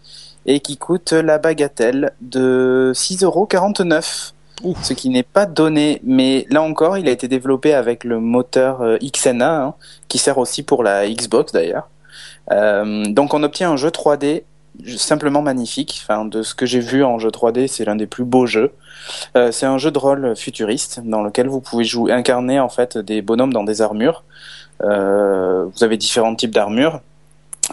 et 0.45 0.61
qui 0.61 0.77
coûte 0.77 1.13
la 1.13 1.39
bagatelle 1.39 2.13
de 2.21 2.93
6,49€. 2.95 4.34
Ce 4.83 4.93
qui 4.95 5.11
n'est 5.11 5.23
pas 5.23 5.47
donné, 5.47 6.01
mais 6.05 6.47
là 6.51 6.63
encore, 6.63 6.97
il 6.97 7.09
a 7.09 7.11
été 7.11 7.29
développé 7.29 7.75
avec 7.75 8.05
le 8.05 8.21
moteur 8.21 8.81
euh, 8.83 8.97
XNA, 9.03 9.63
hein, 9.63 9.75
qui 10.09 10.19
sert 10.19 10.39
aussi 10.39 10.63
pour 10.63 10.83
la 10.83 11.09
Xbox 11.09 11.53
d'ailleurs. 11.53 11.89
Euh, 12.51 13.05
donc 13.07 13.35
on 13.35 13.43
obtient 13.43 13.71
un 13.71 13.77
jeu 13.77 13.89
3D 13.89 14.43
simplement 14.97 15.43
magnifique. 15.43 16.01
Enfin, 16.03 16.25
de 16.25 16.43
ce 16.43 16.55
que 16.55 16.67
j'ai 16.67 16.81
vu 16.81 17.05
en 17.05 17.19
jeu 17.19 17.29
3D, 17.31 17.67
c'est 17.67 17.85
l'un 17.85 17.97
des 17.97 18.07
plus 18.07 18.25
beaux 18.25 18.47
jeux. 18.47 18.73
Euh, 19.37 19.53
c'est 19.53 19.67
un 19.67 19.79
jeu 19.79 19.91
de 19.91 19.99
rôle 19.99 20.35
futuriste 20.35 21.01
dans 21.05 21.23
lequel 21.23 21.49
vous 21.49 21.61
pouvez 21.61 21.85
jouer, 21.85 22.13
incarner 22.13 22.59
en 22.59 22.69
fait 22.69 22.99
des 22.99 23.23
bonhommes 23.23 23.53
dans 23.53 23.65
des 23.65 23.83
armures. 23.83 24.25
Vous 24.81 25.85
avez 25.85 25.97
différents 25.97 26.35
types 26.35 26.53
d'armures. 26.53 27.01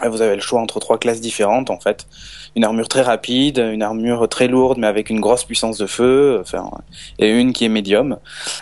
Vous 0.04 0.22
avez 0.22 0.34
le 0.34 0.40
choix 0.40 0.60
entre 0.60 0.80
trois 0.80 0.98
classes 0.98 1.20
différentes 1.20 1.70
en 1.70 1.78
fait. 1.78 2.06
Une 2.54 2.64
armure 2.64 2.88
très 2.88 3.00
rapide, 3.02 3.58
une 3.58 3.82
armure 3.82 4.28
très 4.28 4.46
lourde 4.46 4.78
mais 4.78 4.86
avec 4.86 5.08
une 5.10 5.20
grosse 5.20 5.44
puissance 5.44 5.78
de 5.78 5.86
feu, 5.86 6.38
enfin, 6.40 6.70
et 7.18 7.30
une 7.30 7.52
qui 7.52 7.64
est 7.64 7.68
médium. 7.70 8.18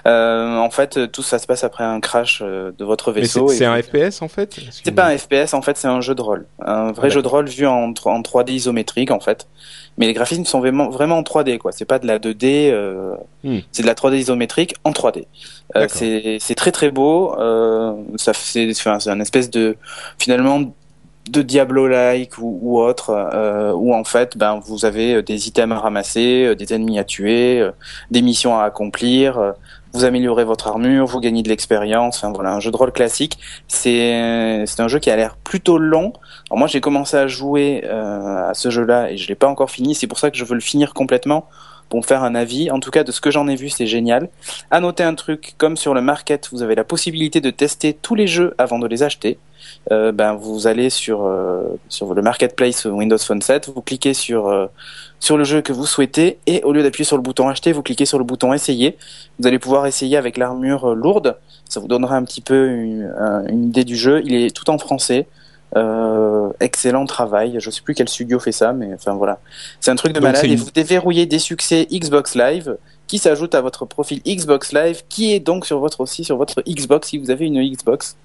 Euh, 0.06 0.56
en 0.56 0.70
fait, 0.70 1.10
tout 1.10 1.22
ça 1.22 1.38
se 1.38 1.46
passe 1.46 1.64
après 1.64 1.82
un 1.84 1.98
crash 2.00 2.40
euh, 2.44 2.70
de 2.78 2.84
votre 2.84 3.10
vaisseau. 3.12 3.48
c'est 3.48 3.64
un 3.64 3.80
FPS 3.82 4.22
en 4.22 4.28
fait? 4.28 4.60
C'est 4.70 4.92
pas 4.92 5.06
un 5.06 5.16
FPS 5.18 5.54
en 5.54 5.62
fait, 5.62 5.76
c'est 5.76 5.88
un 5.88 6.00
jeu 6.00 6.14
de 6.14 6.22
rôle, 6.22 6.46
un 6.64 6.92
vrai 6.92 7.08
Ah, 7.08 7.14
jeu 7.14 7.22
de 7.22 7.28
rôle 7.28 7.48
vu 7.48 7.66
en, 7.66 7.92
en 8.04 8.20
3D 8.22 8.52
isométrique 8.52 9.10
en 9.10 9.20
fait. 9.20 9.48
Mais 9.98 10.06
les 10.06 10.12
graphismes 10.14 10.44
sont 10.44 10.60
vraiment 10.60 10.88
vraiment 10.88 11.18
en 11.18 11.22
3D 11.22 11.58
quoi. 11.58 11.72
C'est 11.72 11.84
pas 11.84 11.98
de 11.98 12.06
la 12.06 12.18
2D, 12.18 12.70
euh, 12.70 13.14
Hmm. 13.42 13.60
c'est 13.72 13.82
de 13.82 13.86
la 13.86 13.94
3D 13.94 14.18
isométrique 14.18 14.74
en 14.84 14.90
3D. 14.92 15.24
Euh, 15.76 15.86
c'est 15.88 16.54
très 16.54 16.72
très 16.72 16.90
beau. 16.90 17.34
Euh, 17.38 17.94
ça 18.16 18.32
c'est 18.34 18.70
un 18.86 19.20
espèce 19.20 19.48
de 19.50 19.76
finalement 20.18 20.62
de 21.30 21.42
Diablo-like 21.42 22.38
ou, 22.38 22.58
ou 22.62 22.80
autre, 22.80 23.10
euh, 23.10 23.72
où 23.72 23.94
en 23.94 24.04
fait, 24.04 24.36
ben 24.36 24.60
vous 24.64 24.84
avez 24.84 25.14
euh, 25.16 25.22
des 25.22 25.48
items 25.48 25.76
à 25.76 25.80
ramasser, 25.80 26.44
euh, 26.46 26.54
des 26.54 26.72
ennemis 26.74 26.98
à 26.98 27.04
tuer, 27.04 27.60
euh, 27.60 27.70
des 28.10 28.22
missions 28.22 28.58
à 28.58 28.64
accomplir. 28.64 29.38
euh, 29.38 29.52
vous 29.92 30.04
améliorez 30.04 30.44
votre 30.44 30.68
armure, 30.68 31.06
vous 31.06 31.18
gagnez 31.18 31.42
de 31.42 31.48
l'expérience. 31.48 32.18
Enfin 32.18 32.32
voilà, 32.32 32.52
un 32.52 32.60
jeu 32.60 32.70
de 32.70 32.76
rôle 32.76 32.92
classique. 32.92 33.38
C'est 33.66 34.64
c'est 34.66 34.80
un 34.80 34.86
jeu 34.88 35.00
qui 35.00 35.10
a 35.10 35.16
l'air 35.16 35.36
plutôt 35.42 35.78
long. 35.78 36.12
Alors 36.48 36.58
moi, 36.58 36.68
j'ai 36.68 36.80
commencé 36.80 37.16
à 37.16 37.26
jouer 37.26 37.82
euh, 37.86 38.50
à 38.50 38.54
ce 38.54 38.70
jeu-là 38.70 39.10
et 39.10 39.16
je 39.16 39.26
l'ai 39.26 39.34
pas 39.34 39.48
encore 39.48 39.70
fini. 39.70 39.96
C'est 39.96 40.06
pour 40.06 40.18
ça 40.20 40.30
que 40.30 40.36
je 40.36 40.44
veux 40.44 40.54
le 40.54 40.60
finir 40.60 40.94
complètement 40.94 41.48
pour 41.90 42.06
faire 42.06 42.22
un 42.22 42.34
avis. 42.34 42.70
En 42.70 42.80
tout 42.80 42.90
cas, 42.90 43.04
de 43.04 43.12
ce 43.12 43.20
que 43.20 43.30
j'en 43.30 43.46
ai 43.48 43.56
vu, 43.56 43.68
c'est 43.68 43.86
génial. 43.86 44.30
À 44.70 44.80
noter 44.80 45.02
un 45.02 45.14
truc, 45.14 45.54
comme 45.58 45.76
sur 45.76 45.92
le 45.92 46.00
market, 46.00 46.48
vous 46.52 46.62
avez 46.62 46.74
la 46.74 46.84
possibilité 46.84 47.42
de 47.42 47.50
tester 47.50 47.92
tous 47.92 48.14
les 48.14 48.26
jeux 48.26 48.54
avant 48.56 48.78
de 48.78 48.86
les 48.86 49.02
acheter. 49.02 49.36
Euh, 49.92 50.10
ben 50.10 50.32
vous 50.34 50.66
allez 50.66 50.88
sur 50.88 51.26
euh, 51.26 51.62
sur 51.90 52.14
le 52.14 52.22
marketplace 52.22 52.86
Windows 52.86 53.18
Phone 53.18 53.42
7, 53.42 53.68
vous 53.68 53.82
cliquez 53.82 54.14
sur 54.14 54.48
euh, 54.48 54.66
sur 55.20 55.36
le 55.36 55.44
jeu 55.44 55.60
que 55.60 55.72
vous 55.72 55.84
souhaitez 55.86 56.38
et 56.46 56.62
au 56.62 56.72
lieu 56.72 56.82
d'appuyer 56.82 57.04
sur 57.04 57.16
le 57.16 57.22
bouton 57.22 57.46
acheter, 57.48 57.72
vous 57.72 57.82
cliquez 57.82 58.06
sur 58.06 58.18
le 58.18 58.24
bouton 58.24 58.54
essayer. 58.54 58.96
Vous 59.38 59.46
allez 59.46 59.58
pouvoir 59.58 59.86
essayer 59.86 60.16
avec 60.16 60.38
l'armure 60.38 60.94
lourde. 60.94 61.36
Ça 61.68 61.78
vous 61.78 61.88
donnera 61.88 62.16
un 62.16 62.24
petit 62.24 62.40
peu 62.40 62.68
une, 62.68 63.12
un- 63.18 63.46
une 63.48 63.64
idée 63.64 63.84
du 63.84 63.96
jeu. 63.96 64.22
Il 64.24 64.34
est 64.34 64.54
tout 64.54 64.70
en 64.70 64.78
français. 64.78 65.26
Euh, 65.76 66.50
excellent 66.58 67.06
travail. 67.06 67.56
Je 67.58 67.70
sais 67.70 67.80
plus 67.82 67.94
quel 67.94 68.08
studio 68.08 68.38
fait 68.40 68.52
ça, 68.52 68.72
mais 68.72 68.92
enfin 68.94 69.14
voilà. 69.14 69.38
C'est 69.80 69.90
un 69.90 69.96
truc 69.96 70.12
de 70.12 70.20
Donc, 70.20 70.24
malade. 70.24 70.44
Et 70.44 70.56
vous 70.56 70.70
déverrouillez 70.70 71.26
des 71.26 71.38
succès 71.38 71.86
Xbox 71.90 72.34
Live 72.34 72.76
qui 73.06 73.18
s'ajoutent 73.18 73.54
à 73.54 73.60
votre 73.60 73.86
profil 73.86 74.20
Xbox 74.26 74.72
Live, 74.72 75.02
qui 75.08 75.32
est 75.32 75.40
donc 75.40 75.66
sur 75.66 75.78
votre 75.78 76.00
aussi 76.00 76.24
sur 76.24 76.36
votre 76.36 76.62
Xbox 76.62 77.08
si 77.08 77.18
vous 77.18 77.30
avez 77.30 77.46
une 77.46 77.60
Xbox, 77.62 78.16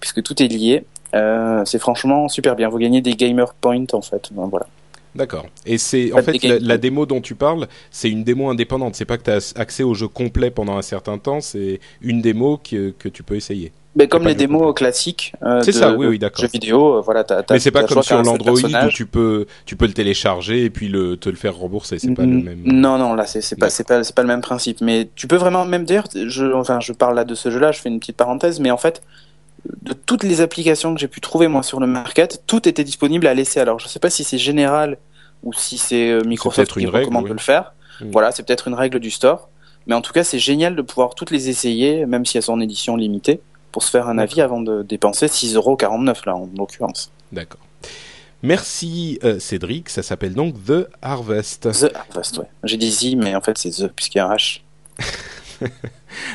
puisque 0.00 0.22
tout 0.22 0.40
est 0.42 0.48
lié. 0.48 0.84
Euh, 1.14 1.64
c'est 1.64 1.78
franchement 1.78 2.28
super 2.28 2.56
bien. 2.56 2.68
Vous 2.68 2.78
gagnez 2.78 3.00
des 3.00 3.14
gamer 3.14 3.54
points 3.54 3.86
en 3.92 4.02
fait. 4.02 4.30
Ben, 4.32 4.46
voilà. 4.46 4.66
D'accord. 5.14 5.46
Et 5.64 5.78
c'est 5.78 6.12
en 6.12 6.22
fait 6.22 6.42
la, 6.42 6.58
la 6.58 6.78
démo 6.78 7.06
dont 7.06 7.20
tu 7.20 7.36
parles, 7.36 7.68
c'est 7.92 8.10
une 8.10 8.24
démo 8.24 8.50
indépendante. 8.50 8.96
C'est 8.96 9.04
pas 9.04 9.16
que 9.16 9.22
tu 9.22 9.30
as 9.30 9.52
accès 9.56 9.84
au 9.84 9.94
jeu 9.94 10.08
complet 10.08 10.50
pendant 10.50 10.76
un 10.76 10.82
certain 10.82 11.18
temps, 11.18 11.40
c'est 11.40 11.80
une 12.02 12.20
démo 12.20 12.58
que, 12.58 12.90
que 12.90 13.08
tu 13.08 13.22
peux 13.22 13.36
essayer. 13.36 13.72
Mais 13.96 14.08
comme 14.08 14.26
les 14.26 14.34
démos 14.34 14.74
classiques 14.74 15.34
euh, 15.44 15.60
C'est 15.62 15.70
de, 15.70 15.76
ça, 15.76 15.92
oui, 15.92 16.06
oui, 16.06 16.18
de 16.18 16.22
d'accord. 16.22 16.42
jeux 16.42 16.50
vidéo, 16.52 16.96
euh, 16.96 17.00
voilà, 17.00 17.22
t'as, 17.22 17.42
t'as, 17.42 17.54
Mais 17.54 17.60
c'est 17.60 17.70
pas 17.70 17.84
t'as 17.84 17.94
comme 17.94 18.02
sur 18.02 18.22
l'Android 18.22 18.52
où 18.52 18.88
tu 18.88 19.06
peux 19.06 19.46
tu 19.66 19.76
peux 19.76 19.86
le 19.86 19.92
télécharger 19.92 20.64
et 20.64 20.70
puis 20.70 20.88
le 20.88 21.16
te 21.16 21.28
le 21.28 21.36
faire 21.36 21.56
rembourser. 21.56 21.98
C'est 21.98 22.12
pas 22.14 22.22
le 22.22 22.42
même. 22.42 22.62
Non, 22.64 22.98
non, 22.98 23.14
là 23.14 23.26
c'est 23.26 23.40
c'est 23.40 23.56
pas 23.56 23.70
c'est 23.70 23.86
pas 23.86 24.02
c'est 24.02 24.14
pas 24.14 24.22
le 24.22 24.28
même 24.28 24.40
principe. 24.40 24.80
Mais 24.80 25.08
tu 25.14 25.28
peux 25.28 25.36
vraiment 25.36 25.64
même 25.64 25.84
dire, 25.84 26.04
je 26.14 26.52
enfin 26.52 26.80
je 26.80 26.92
parle 26.92 27.14
là 27.14 27.24
de 27.24 27.34
ce 27.34 27.50
jeu-là, 27.50 27.72
je 27.72 27.80
fais 27.80 27.88
une 27.88 28.00
petite 28.00 28.16
parenthèse, 28.16 28.58
mais 28.60 28.70
en 28.70 28.78
fait 28.78 29.02
de 29.82 29.92
toutes 29.92 30.24
les 30.24 30.40
applications 30.40 30.94
que 30.94 31.00
j'ai 31.00 31.08
pu 31.08 31.20
trouver 31.20 31.48
moi 31.48 31.62
sur 31.62 31.80
le 31.80 31.86
market, 31.86 32.42
tout 32.46 32.68
était 32.68 32.84
disponible 32.84 33.26
à 33.26 33.34
laisser. 33.34 33.60
Alors 33.60 33.78
je 33.78 33.88
sais 33.88 34.00
pas 34.00 34.10
si 34.10 34.24
c'est 34.24 34.38
général 34.38 34.98
ou 35.42 35.52
si 35.52 35.78
c'est 35.78 36.10
euh, 36.10 36.22
Microsoft 36.24 36.74
peut-être 36.74 36.80
qui 36.80 36.86
recommande 36.86 37.24
oui. 37.24 37.30
de 37.30 37.34
le 37.34 37.40
faire. 37.40 37.74
Mm. 38.00 38.10
Voilà, 38.10 38.32
c'est 38.32 38.42
peut-être 38.42 38.68
une 38.68 38.74
règle 38.74 38.98
du 38.98 39.10
store. 39.10 39.48
Mais 39.86 39.94
en 39.94 40.00
tout 40.00 40.12
cas, 40.12 40.24
c'est 40.24 40.38
génial 40.38 40.76
de 40.76 40.82
pouvoir 40.82 41.14
toutes 41.14 41.30
les 41.30 41.48
essayer, 41.50 42.06
même 42.06 42.24
si 42.24 42.38
elles 42.38 42.42
sont 42.42 42.54
en 42.54 42.60
édition 42.60 42.96
limitée, 42.96 43.40
pour 43.74 43.82
se 43.82 43.90
faire 43.90 44.08
un 44.08 44.18
avis 44.18 44.40
avant 44.40 44.60
de 44.60 44.84
dépenser 44.84 45.26
6,49€ 45.26 46.26
là 46.26 46.36
en 46.36 46.48
l'occurrence. 46.56 47.10
D'accord. 47.32 47.58
Merci 48.44 49.18
euh, 49.24 49.40
Cédric. 49.40 49.88
Ça 49.88 50.04
s'appelle 50.04 50.34
donc 50.34 50.54
The 50.64 50.86
Harvest. 51.02 51.72
The 51.72 51.92
Harvest, 51.92 52.38
ouais. 52.38 52.46
J'ai 52.62 52.76
dit 52.76 52.92
Z, 52.92 53.16
mais 53.16 53.34
en 53.34 53.40
fait 53.40 53.58
c'est 53.58 53.70
The, 53.70 53.88
puisqu'il 53.88 54.18
y 54.18 54.20
a 54.20 54.28
un 54.28 54.36
H. 54.36 54.60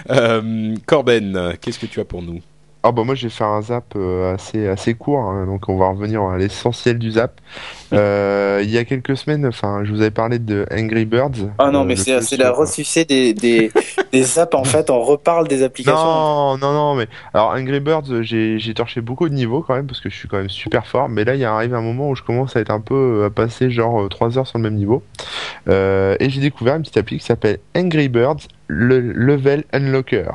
Euh, 0.10 0.76
Corben, 0.86 1.56
qu'est-ce 1.62 1.80
que 1.80 1.86
tu 1.86 2.02
as 2.02 2.06
pour 2.06 2.22
nous? 2.22 2.42
Ah 2.82 2.94
bah 2.94 3.04
moi 3.04 3.14
j'ai 3.14 3.28
fait 3.28 3.44
un 3.44 3.62
zap 3.62 3.94
euh, 3.98 4.34
assez 4.34 4.68
assez 4.68 4.94
court, 4.94 5.20
hein, 5.20 5.46
donc 5.46 5.68
on 5.68 5.78
va 5.78 5.90
revenir 5.90 6.22
à 6.24 6.38
l'essentiel 6.38 6.98
du 6.98 7.12
zap. 7.12 7.42
Euh, 7.92 8.62
il 8.64 8.70
y 8.70 8.78
a 8.78 8.86
quelques 8.86 9.18
semaines, 9.18 9.46
enfin 9.46 9.82
je 9.84 9.92
vous 9.92 10.00
avais 10.00 10.12
parlé 10.12 10.40
de 10.40 10.66
Angry 10.72 11.04
Birds. 11.04 11.50
Ah 11.58 11.72
non, 11.72 11.82
euh, 11.82 11.84
mais 11.84 11.98
c'est 11.98 12.22
c'est 12.22 12.38
la 12.38 12.54
ressucée 12.54 13.04
des, 13.04 13.34
des, 13.34 13.70
des 14.14 14.40
apps, 14.40 14.56
en 14.56 14.64
fait, 14.64 14.90
on 14.90 15.02
reparle 15.02 15.50
des 15.50 15.62
applications. 15.64 16.02
Non, 16.02 16.58
non, 16.58 16.72
non, 16.72 16.96
mais 16.96 17.08
alors 17.34 17.50
Angry 17.50 17.82
Birds, 17.82 18.22
j'ai 18.22 18.60
j'ai 18.60 18.74
torché 18.74 19.02
beaucoup 19.02 19.28
de 19.28 19.34
niveaux 19.34 19.62
quand 19.62 19.76
même 19.76 19.88
parce 19.88 20.00
que 20.00 20.10
je 20.10 20.16
suis 20.16 20.30
quand 20.30 20.38
même 20.38 20.50
super 20.50 20.88
fort. 20.88 21.10
Mais 21.10 21.26
là, 21.26 21.36
il 21.36 21.42
y 21.42 21.46
arrive 21.46 21.74
un 21.74 21.82
moment 21.82 22.10
où 22.10 22.16
je 22.16 22.24
commence 22.24 22.56
à 22.56 22.62
être 22.62 22.72
un 22.72 22.80
peu 22.80 23.26
à 23.26 23.30
passer 23.30 23.70
genre 23.72 24.08
3 24.08 24.38
heures 24.38 24.48
sur 24.48 24.58
le 24.58 24.64
même 24.64 24.76
niveau. 24.76 25.04
Euh, 25.68 26.16
et 26.20 26.30
j'ai 26.30 26.40
découvert 26.42 26.76
une 26.76 26.82
petite 26.82 26.98
appli 26.98 27.18
qui 27.18 27.26
s'appelle 27.26 27.60
Angry 27.76 28.08
Birds 28.08 28.48
le 28.68 29.00
Level 29.00 29.64
Unlocker. 29.74 30.32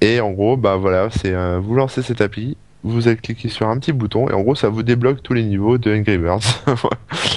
Et 0.00 0.20
en 0.20 0.32
gros, 0.32 0.56
bah 0.56 0.76
voilà, 0.76 1.08
c'est 1.10 1.32
euh, 1.32 1.58
vous 1.58 1.74
lancez 1.74 2.02
cette 2.02 2.20
appli, 2.20 2.56
vous 2.84 3.08
allez 3.08 3.16
cliquer 3.16 3.48
sur 3.48 3.66
un 3.68 3.78
petit 3.78 3.92
bouton 3.92 4.28
et 4.28 4.32
en 4.34 4.42
gros, 4.42 4.54
ça 4.54 4.68
vous 4.68 4.82
débloque 4.82 5.22
tous 5.22 5.32
les 5.32 5.42
niveaux 5.42 5.78
de 5.78 5.92
Angry 5.94 6.18
Birds. 6.18 6.40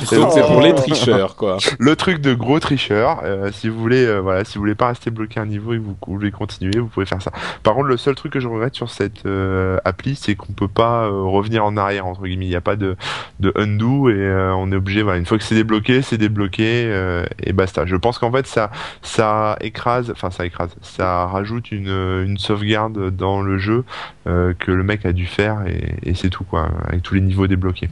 C'est 0.06 0.18
pour 0.20 0.58
Oh. 0.58 0.62
les 0.62 0.76
tricheurs, 0.76 1.36
quoi. 1.36 1.58
le 1.80 1.96
truc 1.96 2.20
de 2.22 2.34
gros 2.34 2.60
tricheur. 2.60 3.22
euh, 3.24 3.50
si 3.52 3.70
vous 3.70 3.80
voulez, 3.80 4.06
euh, 4.06 4.20
voilà, 4.20 4.44
si 4.44 4.56
vous 4.56 4.62
voulez 4.62 4.76
pas 4.76 4.88
rester 4.88 5.10
bloqué 5.10 5.40
à 5.40 5.44
un 5.44 5.46
niveau 5.46 5.74
et 5.74 5.78
que 5.78 5.82
vous 5.82 5.96
voulez 6.08 6.32
continuer, 6.32 6.80
vous 6.80 6.88
pouvez 6.88 7.06
faire 7.06 7.22
ça. 7.22 7.32
Par 7.64 7.74
contre, 7.76 7.88
le 7.88 7.98
seul 7.98 8.16
truc 8.16 8.34
que 8.34 8.40
je 8.40 8.48
regrette 8.48 8.76
sur 8.76 8.90
cette 8.90 9.26
euh, 9.26 9.78
appli, 9.86 10.16
c'est 10.16 10.36
qu'on 10.36 10.52
peut 10.54 10.68
pas 10.68 11.06
euh, 11.06 11.22
revenir 11.24 11.64
en 11.64 11.78
arrière 11.78 12.06
entre 12.08 12.24
guillemets. 12.24 12.46
Il 12.46 12.50
n'y 12.50 12.56
a 12.56 12.62
pas 12.62 12.76
de, 12.76 12.96
de 13.40 13.54
undo 13.56 14.10
et 14.10 14.14
euh, 14.16 14.54
on 14.56 14.72
est 14.72 14.76
obligé. 14.76 15.02
Voilà, 15.02 15.18
une 15.20 15.26
fois 15.26 15.38
que 15.38 15.44
c'est 15.44 15.56
débloqué, 15.56 16.02
c'est 16.02 16.18
débloqué 16.18 16.84
euh, 16.88 17.26
et 17.42 17.54
basta. 17.54 17.86
Je 17.86 17.96
pense 17.96 18.20
qu'en 18.20 18.32
fait 18.32 18.48
ça 18.48 18.70
ça 19.02 19.58
écrase, 19.62 20.12
enfin 20.12 20.30
ça 20.32 20.46
écrase, 20.46 20.76
ça 20.82 21.26
rajoute 21.28 21.72
une, 21.72 21.88
une 22.26 22.38
sauvegarde 22.38 23.16
dans 23.16 23.42
le 23.42 23.58
jeu 23.58 23.84
euh, 24.28 24.54
que 24.58 24.72
le 24.72 24.84
mec 24.84 25.06
a 25.06 25.14
dû 25.14 25.26
faire 25.26 25.37
et, 25.40 26.10
et 26.10 26.14
c'est 26.16 26.30
tout 26.30 26.44
quoi, 26.44 26.70
avec 26.88 27.02
tous 27.04 27.16
les 27.16 27.22
niveaux 27.22 27.48
débloqués. 27.48 27.90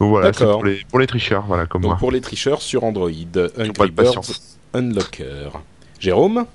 Donc 0.00 0.10
voilà, 0.10 0.32
c'est 0.32 0.44
pour 0.44 0.64
les 0.64 0.80
pour 0.90 0.98
les 0.98 1.06
tricheurs, 1.06 1.44
voilà 1.46 1.66
comme 1.66 1.82
Donc 1.82 1.90
moi. 1.90 1.98
pour 1.98 2.10
les 2.10 2.20
tricheurs 2.20 2.60
sur 2.62 2.84
Android, 2.84 3.08
Angry 3.58 3.90
Birds. 3.90 4.20
Unlocker. 4.74 5.50
Jérôme? 6.00 6.46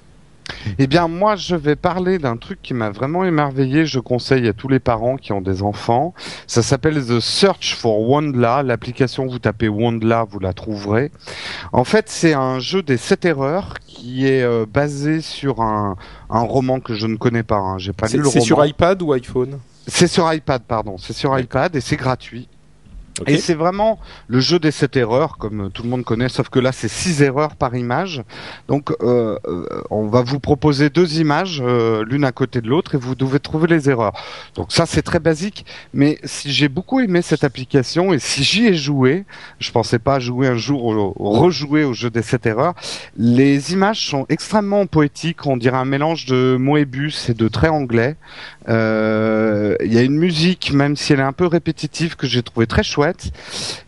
Eh 0.79 0.87
bien, 0.87 1.09
moi, 1.09 1.35
je 1.35 1.57
vais 1.57 1.75
parler 1.75 2.19
d'un 2.19 2.37
truc 2.37 2.59
qui 2.61 2.73
m'a 2.73 2.89
vraiment 2.89 3.25
émerveillé. 3.25 3.85
Je 3.85 3.99
conseille 3.99 4.47
à 4.47 4.53
tous 4.53 4.69
les 4.69 4.79
parents 4.79 5.17
qui 5.17 5.33
ont 5.33 5.41
des 5.41 5.61
enfants. 5.61 6.13
Ça 6.47 6.63
s'appelle 6.63 7.05
The 7.05 7.19
Search 7.19 7.75
for 7.75 7.99
Wondla. 8.09 8.63
L'application, 8.63 9.27
vous 9.27 9.39
tapez 9.39 9.67
Wondla, 9.67 10.23
vous 10.23 10.39
la 10.39 10.53
trouverez. 10.53 11.11
En 11.73 11.83
fait, 11.83 12.05
c'est 12.09 12.33
un 12.33 12.59
jeu 12.59 12.81
des 12.81 12.95
7 12.95 13.25
erreurs 13.25 13.73
qui 13.87 14.25
est 14.25 14.41
euh, 14.41 14.65
basé 14.65 15.19
sur 15.19 15.61
un, 15.61 15.97
un 16.29 16.41
roman 16.41 16.79
que 16.79 16.93
je 16.93 17.07
ne 17.07 17.17
connais 17.17 17.43
pas. 17.43 17.57
Hein. 17.57 17.77
J'ai 17.77 17.91
pas 17.93 18.05
lu 18.07 18.11
C'est 18.11 18.17
le 18.17 18.23
c'est 18.23 18.39
roman. 18.39 18.45
sur 18.45 18.65
iPad 18.65 19.01
ou 19.01 19.11
iPhone? 19.11 19.59
C'est 19.87 20.07
sur 20.07 20.31
iPad, 20.31 20.63
pardon. 20.63 20.97
C'est 20.97 21.13
sur 21.13 21.37
iPad 21.37 21.75
et 21.75 21.81
c'est 21.81 21.95
gratuit. 21.95 22.47
Et 23.25 23.37
c'est 23.37 23.55
vraiment 23.55 23.99
le 24.27 24.39
jeu 24.39 24.59
des 24.59 24.69
7 24.71 24.95
erreurs, 24.97 25.37
comme 25.37 25.71
tout 25.73 25.81
le 25.83 25.89
monde 25.89 26.03
connaît, 26.03 26.29
sauf 26.29 26.49
que 26.49 26.59
là 26.59 26.71
c'est 26.71 26.87
6 26.87 27.21
erreurs 27.23 27.55
par 27.55 27.75
image. 27.75 28.21
Donc 28.67 28.91
euh, 29.01 29.37
euh, 29.47 29.65
on 29.89 30.07
va 30.07 30.21
vous 30.21 30.39
proposer 30.39 30.89
deux 30.91 31.19
images, 31.19 31.61
euh, 31.65 32.03
l'une 32.07 32.23
à 32.25 32.31
côté 32.31 32.61
de 32.61 32.67
l'autre, 32.67 32.93
et 32.95 32.97
vous 32.99 33.15
devez 33.15 33.39
trouver 33.39 33.67
les 33.67 33.89
erreurs. 33.89 34.13
Donc 34.55 34.71
ça 34.71 34.85
c'est 34.85 35.01
très 35.01 35.19
basique, 35.19 35.65
mais 35.93 36.19
si 36.25 36.51
j'ai 36.51 36.67
beaucoup 36.69 36.99
aimé 36.99 37.21
cette 37.23 37.43
application 37.43 38.13
et 38.13 38.19
si 38.19 38.43
j'y 38.43 38.67
ai 38.67 38.75
joué, 38.75 39.25
je 39.59 39.71
pensais 39.71 39.99
pas 39.99 40.19
jouer 40.19 40.47
un 40.47 40.55
jour, 40.57 40.85
au, 40.85 41.13
au- 41.15 41.29
rejouer 41.31 41.83
au 41.85 41.93
jeu 41.93 42.09
des 42.11 42.21
7 42.21 42.45
erreurs, 42.45 42.75
les 43.17 43.73
images 43.73 44.05
sont 44.07 44.25
extrêmement 44.29 44.85
poétiques, 44.85 45.45
on 45.47 45.57
dirait 45.57 45.77
un 45.77 45.85
mélange 45.85 46.25
de 46.27 46.55
Moebius 46.59 47.29
et 47.29 47.33
de 47.33 47.47
traits 47.47 47.71
anglais. 47.71 48.15
Euh, 48.69 49.75
Il 49.83 49.93
y 49.93 49.97
a 49.97 50.01
une 50.01 50.17
musique, 50.17 50.71
même 50.73 50.95
si 50.95 51.13
elle 51.13 51.19
est 51.19 51.23
un 51.23 51.33
peu 51.33 51.45
répétitive, 51.47 52.15
que 52.15 52.27
j'ai 52.27 52.43
trouvé 52.43 52.67
très 52.67 52.83
chouette. 52.83 53.06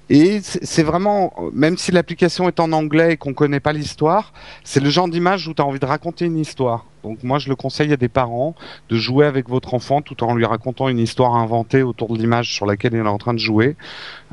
Et 0.10 0.40
c'est 0.42 0.84
vraiment, 0.84 1.34
même 1.54 1.78
si 1.78 1.92
l'application 1.92 2.48
est 2.48 2.60
en 2.60 2.72
anglais 2.72 3.14
et 3.14 3.18
qu'on 3.18 3.34
connaît 3.34 3.60
pas 3.60 3.74
l'histoire, 3.74 4.34
c'est 4.64 4.80
le 4.80 4.90
genre 4.90 5.08
d'image 5.08 5.48
où 5.48 5.54
tu 5.54 5.62
as 5.62 5.66
envie 5.66 5.80
de 5.80 5.86
raconter 5.86 6.26
une 6.26 6.38
histoire. 6.38 6.86
Donc 7.04 7.24
moi, 7.24 7.38
je 7.38 7.48
le 7.48 7.56
conseille 7.56 7.94
à 7.94 7.98
des 7.98 8.10
parents 8.10 8.56
de 8.90 8.96
jouer 8.96 9.26
avec 9.26 9.48
votre 9.50 9.74
enfant 9.74 10.02
tout 10.02 10.24
en 10.24 10.36
lui 10.36 10.46
racontant 10.46 10.90
une 10.90 11.00
histoire 11.00 11.36
inventée 11.36 11.84
autour 11.84 12.14
de 12.14 12.18
l'image 12.18 12.52
sur 12.52 12.66
laquelle 12.66 12.94
il 12.94 13.00
est 13.00 13.08
en 13.08 13.18
train 13.20 13.34
de 13.34 13.40
jouer. 13.40 13.76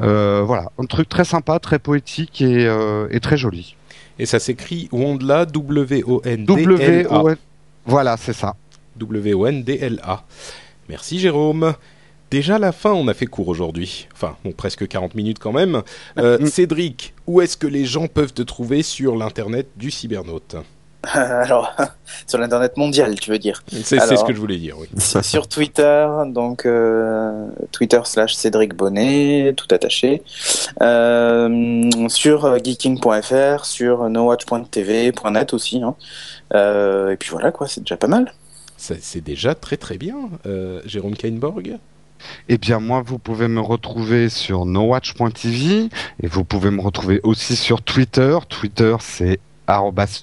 Euh, 0.00 0.42
voilà, 0.44 0.72
un 0.78 0.86
truc 0.86 1.08
très 1.08 1.24
sympa, 1.24 1.58
très 1.58 1.78
poétique 1.78 2.40
et, 2.40 2.66
euh, 2.66 3.06
et 3.10 3.20
très 3.20 3.36
joli. 3.36 3.76
Et 4.18 4.24
ça 4.24 4.38
s'écrit 4.38 4.88
Wondla, 4.92 5.44
W-O-N-D-L-A. 5.44 7.22
Voilà, 7.84 8.16
c'est 8.16 8.32
ça. 8.32 8.56
W-O-N-D-L-A. 8.96 10.24
Merci 10.88 11.18
Jérôme. 11.18 11.74
Déjà 12.30 12.58
la 12.58 12.72
fin, 12.72 12.92
on 12.92 13.08
a 13.08 13.14
fait 13.14 13.26
court 13.26 13.48
aujourd'hui. 13.48 14.08
Enfin, 14.12 14.36
bon, 14.44 14.52
presque 14.52 14.86
40 14.86 15.14
minutes 15.14 15.38
quand 15.38 15.52
même. 15.52 15.82
Euh, 16.18 16.44
Cédric, 16.46 17.14
où 17.26 17.40
est-ce 17.40 17.56
que 17.56 17.66
les 17.66 17.84
gens 17.84 18.06
peuvent 18.06 18.32
te 18.32 18.42
trouver 18.42 18.82
sur 18.82 19.16
l'internet 19.16 19.68
du 19.76 19.90
cybernaute? 19.90 20.56
Alors, 21.12 21.74
sur 22.26 22.38
l'internet 22.38 22.76
mondial, 22.76 23.18
tu 23.18 23.30
veux 23.30 23.38
dire? 23.38 23.62
C'est 23.70 23.98
ce 23.98 24.24
que 24.24 24.32
je 24.32 24.38
voulais 24.38 24.58
dire, 24.58 24.76
oui. 24.78 24.88
sur 25.22 25.48
Twitter, 25.48 26.08
donc 26.26 26.66
euh, 26.66 27.48
Twitter 27.72 28.00
slash 28.04 28.34
Cédric 28.34 28.74
Bonnet, 28.74 29.54
tout 29.56 29.68
attaché. 29.70 30.22
Euh, 30.82 32.08
sur 32.08 32.58
geeking.fr, 32.62 33.64
sur 33.64 34.08
nowatch.tv, 34.08 35.12
.net 35.30 35.54
aussi. 35.54 35.82
Hein. 35.82 35.94
Euh, 36.54 37.10
et 37.10 37.16
puis 37.16 37.30
voilà, 37.30 37.52
quoi, 37.52 37.68
c'est 37.68 37.80
déjà 37.80 37.96
pas 37.96 38.08
mal. 38.08 38.32
C'est 38.76 39.22
déjà 39.22 39.54
très 39.54 39.76
très 39.76 39.98
bien. 39.98 40.16
Euh, 40.46 40.80
Jérôme 40.84 41.16
Kainborg? 41.16 41.78
Eh 42.48 42.58
bien, 42.58 42.80
moi, 42.80 43.02
vous 43.04 43.18
pouvez 43.18 43.48
me 43.48 43.60
retrouver 43.60 44.28
sur 44.28 44.66
nowatch.tv 44.66 45.88
et 46.22 46.26
vous 46.26 46.44
pouvez 46.44 46.70
me 46.70 46.80
retrouver 46.80 47.20
aussi 47.22 47.56
sur 47.56 47.82
Twitter. 47.82 48.38
Twitter, 48.48 48.96
c'est 49.00 49.40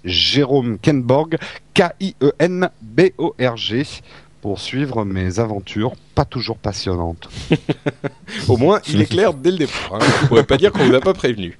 Jérôme 0.05 0.77
Kenborg, 0.79 1.37
K-I-E-N-B-O-R-G, 1.73 2.71
pour 4.43 4.59
suivre 4.59 5.05
mes 5.05 5.39
aventures 5.39 5.93
pas 6.15 6.25
toujours 6.25 6.57
passionnantes. 6.57 7.29
Au 8.49 8.57
moins, 8.57 8.81
il 8.89 8.99
est 9.01 9.05
clair 9.05 9.33
dès 9.33 9.51
le 9.51 9.57
départ. 9.59 9.93
Hein. 9.95 9.99
On 10.23 10.27
pourrait 10.27 10.43
pas 10.43 10.57
dire 10.57 10.73
qu'on 10.73 10.83
vous 10.83 10.93
a 10.93 10.99
pas 10.99 11.13
prévenu. 11.13 11.57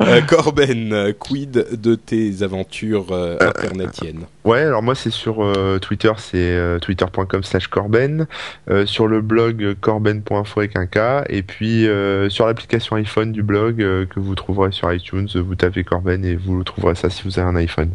Euh, 0.00 0.20
Corben, 0.20 1.14
quid 1.16 1.64
de 1.80 1.94
tes 1.94 2.42
aventures 2.42 3.06
euh, 3.12 3.38
internetiennes? 3.40 4.24
Ouais, 4.44 4.62
alors 4.62 4.82
moi 4.82 4.96
c'est 4.96 5.12
sur 5.12 5.44
euh, 5.44 5.78
Twitter, 5.78 6.10
c'est 6.18 6.36
euh, 6.38 6.80
twitter.com 6.80 7.44
slash 7.44 7.68
Corben, 7.68 8.26
euh, 8.68 8.84
sur 8.84 9.06
le 9.06 9.20
blog 9.20 9.76
corben.info 9.80 10.58
avec 10.58 10.76
un 10.76 10.86
K, 10.86 11.24
et 11.28 11.44
puis 11.44 11.86
euh, 11.86 12.28
sur 12.30 12.46
l'application 12.48 12.96
iPhone 12.96 13.30
du 13.30 13.44
blog 13.44 13.80
euh, 13.80 14.06
que 14.06 14.18
vous 14.18 14.34
trouverez 14.34 14.72
sur 14.72 14.92
iTunes, 14.92 15.28
vous 15.32 15.54
tapez 15.54 15.84
Corben 15.84 16.24
et 16.24 16.34
vous 16.34 16.64
trouverez 16.64 16.96
ça 16.96 17.10
si 17.10 17.22
vous 17.22 17.38
avez 17.38 17.48
un 17.48 17.56
iPhone. 17.56 17.90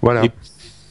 Voilà. 0.00 0.24
Et- 0.26 0.30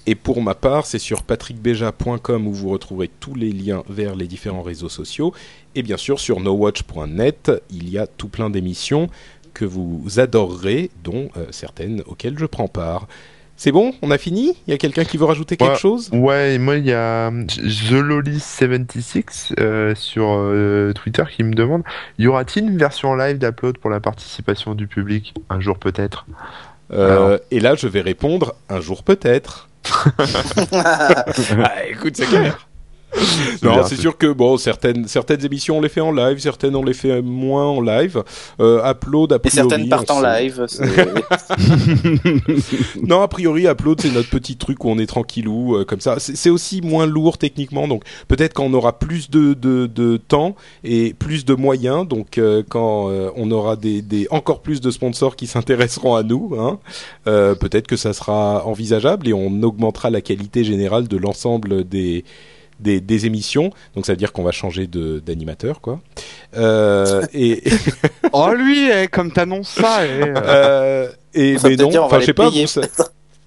Et 0.05 0.15
pour 0.15 0.41
ma 0.41 0.53
part, 0.53 0.85
c'est 0.85 0.99
sur 0.99 1.23
patrickbeja.com 1.23 2.47
où 2.47 2.53
vous 2.53 2.69
retrouverez 2.69 3.09
tous 3.19 3.35
les 3.35 3.51
liens 3.51 3.83
vers 3.89 4.15
les 4.15 4.27
différents 4.27 4.61
réseaux 4.61 4.89
sociaux. 4.89 5.33
Et 5.75 5.83
bien 5.83 5.97
sûr, 5.97 6.19
sur 6.19 6.39
nowatch.net, 6.41 7.51
il 7.69 7.89
y 7.89 7.97
a 7.97 8.05
tout 8.07 8.27
plein 8.27 8.49
d'émissions 8.49 9.07
que 9.53 9.65
vous 9.65 10.03
adorerez, 10.17 10.89
dont 11.03 11.29
euh, 11.37 11.45
certaines 11.51 12.01
auxquelles 12.07 12.37
je 12.37 12.45
prends 12.45 12.67
part. 12.67 13.07
C'est 13.55 13.71
bon? 13.71 13.93
On 14.01 14.09
a 14.11 14.17
fini? 14.17 14.57
Il 14.67 14.71
y 14.71 14.73
a 14.73 14.77
quelqu'un 14.79 15.05
qui 15.05 15.15
veut 15.17 15.25
rajouter 15.25 15.55
quelque 15.57 15.73
Ouais. 15.73 15.77
chose? 15.77 16.09
Ouais, 16.11 16.57
moi 16.57 16.77
il 16.77 16.85
y 16.87 16.91
a 16.91 17.29
euh, 17.31 17.45
TheLolis76 17.45 19.53
euh, 19.59 19.93
sur 19.95 20.25
euh, 20.31 20.91
Twitter 20.93 21.23
qui 21.31 21.43
me 21.43 21.53
demande 21.53 21.83
y 22.17 22.27
aura-t-il 22.27 22.65
une 22.67 22.77
version 22.77 23.15
live 23.15 23.37
d'upload 23.37 23.77
pour 23.77 23.89
la 23.89 23.99
participation 23.99 24.75
du 24.75 24.87
public? 24.87 25.33
Un 25.49 25.59
jour 25.59 25.77
peut-être. 25.77 26.25
Euh, 26.91 27.37
Et 27.51 27.59
là, 27.59 27.75
je 27.75 27.87
vais 27.87 28.01
répondre 28.01 28.55
un 28.69 28.81
jour 28.81 29.03
peut-être. 29.03 29.69
ah, 30.73 31.85
écoute, 31.85 32.15
c'est 32.15 32.25
clair. 32.25 32.67
Non, 33.61 33.83
c'est 33.85 33.95
sûr 33.95 34.17
que 34.17 34.31
bon, 34.33 34.57
certaines 34.57 35.07
certaines 35.07 35.45
émissions 35.45 35.77
on 35.77 35.81
les 35.81 35.89
fait 35.89 36.01
en 36.01 36.11
live, 36.11 36.39
certaines 36.39 36.75
on 36.75 36.83
les 36.83 36.93
fait 36.93 37.21
moins 37.21 37.65
en 37.67 37.81
live. 37.81 38.23
Euh, 38.59 38.83
upload 38.89 39.31
a 39.33 39.35
Et 39.37 39.39
priori. 39.39 39.69
certaines 39.69 39.89
partent 39.89 40.11
en 40.11 40.21
live. 40.21 40.65
c'est- 40.67 40.83
Non, 43.07 43.21
a 43.21 43.27
priori, 43.27 43.65
Upload, 43.67 44.01
c'est 44.01 44.11
notre 44.11 44.29
petit 44.29 44.57
truc 44.57 44.83
où 44.83 44.89
on 44.89 44.97
est 44.97 45.05
tranquillou, 45.05 45.75
euh, 45.75 45.85
comme 45.85 45.99
ça. 46.01 46.15
C'est 46.19 46.33
c'est 46.43 46.49
aussi 46.49 46.81
moins 46.81 47.05
lourd 47.05 47.37
techniquement, 47.37 47.87
donc 47.87 48.03
peut-être 48.27 48.53
quand 48.53 48.65
on 48.65 48.73
aura 48.73 48.99
plus 48.99 49.29
de, 49.29 49.53
de, 49.53 49.87
de 49.87 50.17
temps 50.17 50.55
et 50.83 51.13
plus 51.13 51.45
de 51.45 51.53
moyens, 51.53 52.05
donc 52.07 52.37
euh, 52.37 52.63
quand 52.67 53.09
euh, 53.09 53.29
on 53.37 53.49
aura 53.51 53.75
des, 53.77 54.01
des 54.01 54.27
encore 54.29 54.61
plus 54.61 54.81
de 54.81 54.91
sponsors 54.91 55.35
qui 55.37 55.47
s'intéresseront 55.47 56.15
à 56.15 56.23
nous, 56.23 56.53
hein, 56.59 56.79
euh, 57.27 57.55
peut-être 57.55 57.87
que 57.87 57.95
ça 57.95 58.11
sera 58.13 58.65
envisageable 58.65 59.27
et 59.29 59.33
on 59.33 59.61
augmentera 59.63 60.09
la 60.09 60.19
qualité 60.21 60.63
générale 60.65 61.07
de 61.07 61.15
l'ensemble 61.17 61.87
des, 61.87 62.25
des, 62.83 63.01
des 63.01 63.25
émissions. 63.25 63.71
Donc 63.95 64.05
ça 64.05 64.11
veut 64.13 64.17
dire 64.17 64.31
qu'on 64.33 64.43
va 64.43 64.51
changer 64.51 64.85
de 64.87 65.19
d'animateur, 65.19 65.81
quoi. 65.81 65.99
Euh, 66.55 67.25
et 67.33 67.63
oh, 68.33 68.51
lui, 68.55 68.89
eh, 68.91 69.07
comme 69.07 69.31
t'annonces 69.31 69.69
ça, 69.69 70.05
eh, 70.05 70.21
euh, 70.35 71.09
et 71.33 71.57
Ça 71.57 71.69
mais 71.69 71.75
veut 71.75 71.85
non, 71.85 72.03
enfin 72.03 72.19
je 72.19 72.25
sais 72.27 72.33
pas. 72.33 72.49
vous, 72.49 72.67
ça- 72.67 72.81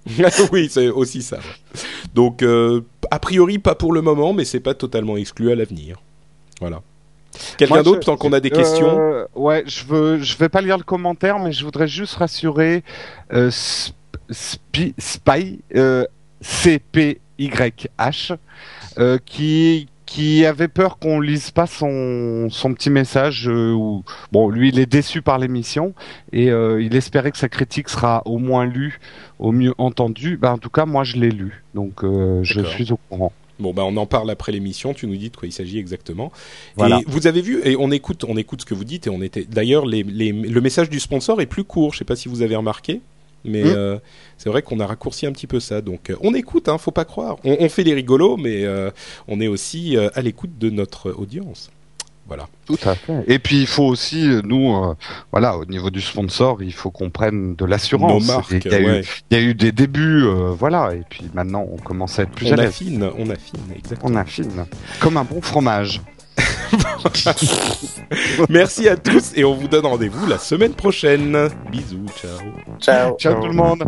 oui, 0.53 0.68
c'est 0.70 0.89
aussi 0.89 1.22
ça. 1.22 1.37
ouais. 1.37 1.80
Donc, 2.14 2.43
euh, 2.43 2.80
a 3.11 3.18
priori, 3.18 3.59
pas 3.59 3.74
pour 3.74 3.93
le 3.93 4.03
moment, 4.03 4.32
mais 4.32 4.45
c'est 4.45 4.61
pas 4.61 4.74
totalement 4.74 5.16
exclu 5.16 5.51
à 5.53 5.55
l'avenir. 5.55 5.99
Voilà. 6.61 6.80
Quelqu'un 7.59 7.82
d'autre, 7.82 8.07
tant 8.07 8.16
qu'on 8.16 8.32
a 8.32 8.41
des 8.41 8.51
questions 8.51 8.99
Euh, 8.99 9.26
ouais, 9.34 9.62
je 9.66 9.84
veux, 9.84 10.18
je 10.22 10.37
vais 10.39 10.49
pas 10.49 10.62
lire 10.62 10.78
le 10.78 10.84
commentaire, 10.84 11.39
mais 11.39 11.53
je 11.53 11.64
voudrais 11.64 11.89
juste 11.89 12.14
rassurer 12.14 12.82
euh, 13.32 13.51
Sp- 13.51 14.95
Spy, 14.99 15.61
euh, 15.74 16.05
C-P-Y-H, 17.39 18.37
euh, 18.99 19.18
qui 19.24 19.89
qui 20.07 20.47
avait 20.47 20.68
peur 20.68 20.99
qu'on 20.99 21.18
lise 21.20 21.51
pas 21.51 21.66
son 21.66 22.47
son 22.49 22.72
petit 22.74 22.91
message. 22.91 23.49
euh, 23.49 23.72
où, 23.72 24.05
bon, 24.30 24.49
lui, 24.49 24.68
il 24.68 24.78
est 24.78 24.87
déçu 24.87 25.20
par 25.20 25.39
l'émission 25.39 25.95
et 26.32 26.51
euh, 26.51 26.80
il 26.80 26.95
espérait 26.95 27.32
que 27.32 27.39
sa 27.39 27.49
critique 27.49 27.89
sera 27.89 28.22
au 28.24 28.39
moins 28.39 28.66
lue, 28.66 29.01
au 29.41 29.51
mieux 29.51 29.74
entendue. 29.78 30.37
Ben, 30.37 30.53
en 30.53 30.59
tout 30.59 30.70
cas, 30.70 30.87
moi, 30.87 31.03
je 31.03 31.16
l'ai 31.16 31.30
lu, 31.30 31.64
donc 31.74 32.05
euh, 32.05 32.41
je 32.45 32.61
suis 32.62 32.93
au 32.93 32.99
courant. 33.09 33.32
Bon, 33.59 33.72
bah, 33.72 33.82
on 33.84 33.97
en 33.97 34.07
parle 34.07 34.30
après 34.30 34.53
l'émission. 34.53 34.93
Tu 34.93 35.07
nous 35.07 35.16
dis 35.16 35.30
de 35.30 35.37
quoi 35.37 35.49
il 35.49 35.53
s'agit 35.53 35.78
exactement. 35.78 36.30
Voilà. 36.76 36.99
Et 36.99 37.05
vous 37.07 37.26
avez 37.26 37.41
vu, 37.41 37.61
et 37.64 37.74
on 37.76 37.91
écoute, 37.91 38.24
on 38.28 38.37
écoute 38.37 38.61
ce 38.61 38.66
que 38.66 38.74
vous 38.74 38.84
dites, 38.84 39.07
et 39.07 39.11
on 39.11 39.22
était. 39.22 39.45
D'ailleurs, 39.45 39.87
les, 39.87 40.03
les, 40.03 40.30
le 40.30 40.61
message 40.61 40.91
du 40.91 41.01
sponsor 41.01 41.41
est 41.41 41.47
plus 41.47 41.64
court. 41.64 41.95
Je 41.95 41.99
sais 41.99 42.05
pas 42.05 42.16
si 42.16 42.28
vous 42.28 42.43
avez 42.43 42.55
remarqué, 42.55 43.01
mais 43.47 43.62
Mm. 43.64 43.74
euh, 43.76 43.99
c'est 44.38 44.49
vrai 44.49 44.62
qu'on 44.62 44.80
a 44.80 44.86
raccourci 44.86 45.26
un 45.26 45.32
petit 45.32 45.47
peu 45.47 45.61
ça. 45.61 45.80
Donc, 45.80 46.11
euh, 46.11 46.16
on 46.20 46.34
écoute, 46.34 46.68
hein, 46.68 46.78
faut 46.78 46.90
pas 46.90 47.05
croire. 47.05 47.36
On, 47.44 47.57
on 47.61 47.68
fait 47.68 47.84
les 47.84 47.94
rigolos, 47.94 48.36
mais 48.36 48.64
euh, 48.64 48.90
on 49.28 49.40
est 49.40 49.49
aussi 49.49 49.97
à 49.97 50.20
l'écoute 50.22 50.59
de 50.59 50.70
notre 50.70 51.11
audience. 51.12 51.70
Voilà. 52.28 52.49
Tout 52.66 52.76
à 52.84 52.97
fait. 52.97 53.22
Et 53.28 53.38
puis 53.38 53.61
il 53.61 53.68
faut 53.68 53.84
aussi, 53.84 54.28
nous, 54.42 54.74
euh, 54.74 54.94
voilà, 55.30 55.57
au 55.57 55.64
niveau 55.64 55.90
du 55.90 56.01
sponsor, 56.01 56.61
il 56.61 56.72
faut 56.72 56.90
qu'on 56.90 57.09
prenne 57.09 57.55
de 57.55 57.64
l'assurance. 57.64 58.28
Il 58.51 58.64
y, 58.64 58.74
a 58.74 58.78
ouais. 58.78 59.01
eu, 59.01 59.05
il 59.30 59.36
y 59.36 59.40
a 59.40 59.44
eu 59.44 59.55
des 59.55 59.70
débuts, 59.70 60.24
euh, 60.24 60.51
voilà, 60.51 60.92
et 60.94 61.03
puis 61.09 61.30
maintenant 61.34 61.64
on 61.70 61.76
commence 61.76 62.18
à 62.18 62.24
être 62.24 62.32
plus 62.32 62.53
on 62.53 62.59
à 62.59 62.62
affine, 62.62 63.09
on 63.16 63.30
affine, 63.30 63.61
exactement. 63.76 64.11
On 64.12 64.16
affine. 64.16 64.66
Comme 64.99 65.16
un 65.18 65.22
bon 65.24 65.40
fromage. 65.40 66.03
Merci 68.48 68.88
à 68.88 68.96
tous 68.96 69.32
et 69.34 69.44
on 69.44 69.54
vous 69.54 69.68
donne 69.68 69.86
rendez-vous 69.86 70.26
la 70.26 70.38
semaine 70.38 70.72
prochaine. 70.72 71.48
Bisous, 71.70 72.06
ciao. 72.20 72.38
Ciao. 72.80 73.16
Ciao 73.18 73.40
tout 73.40 73.48
le 73.48 73.54
monde. 73.54 73.84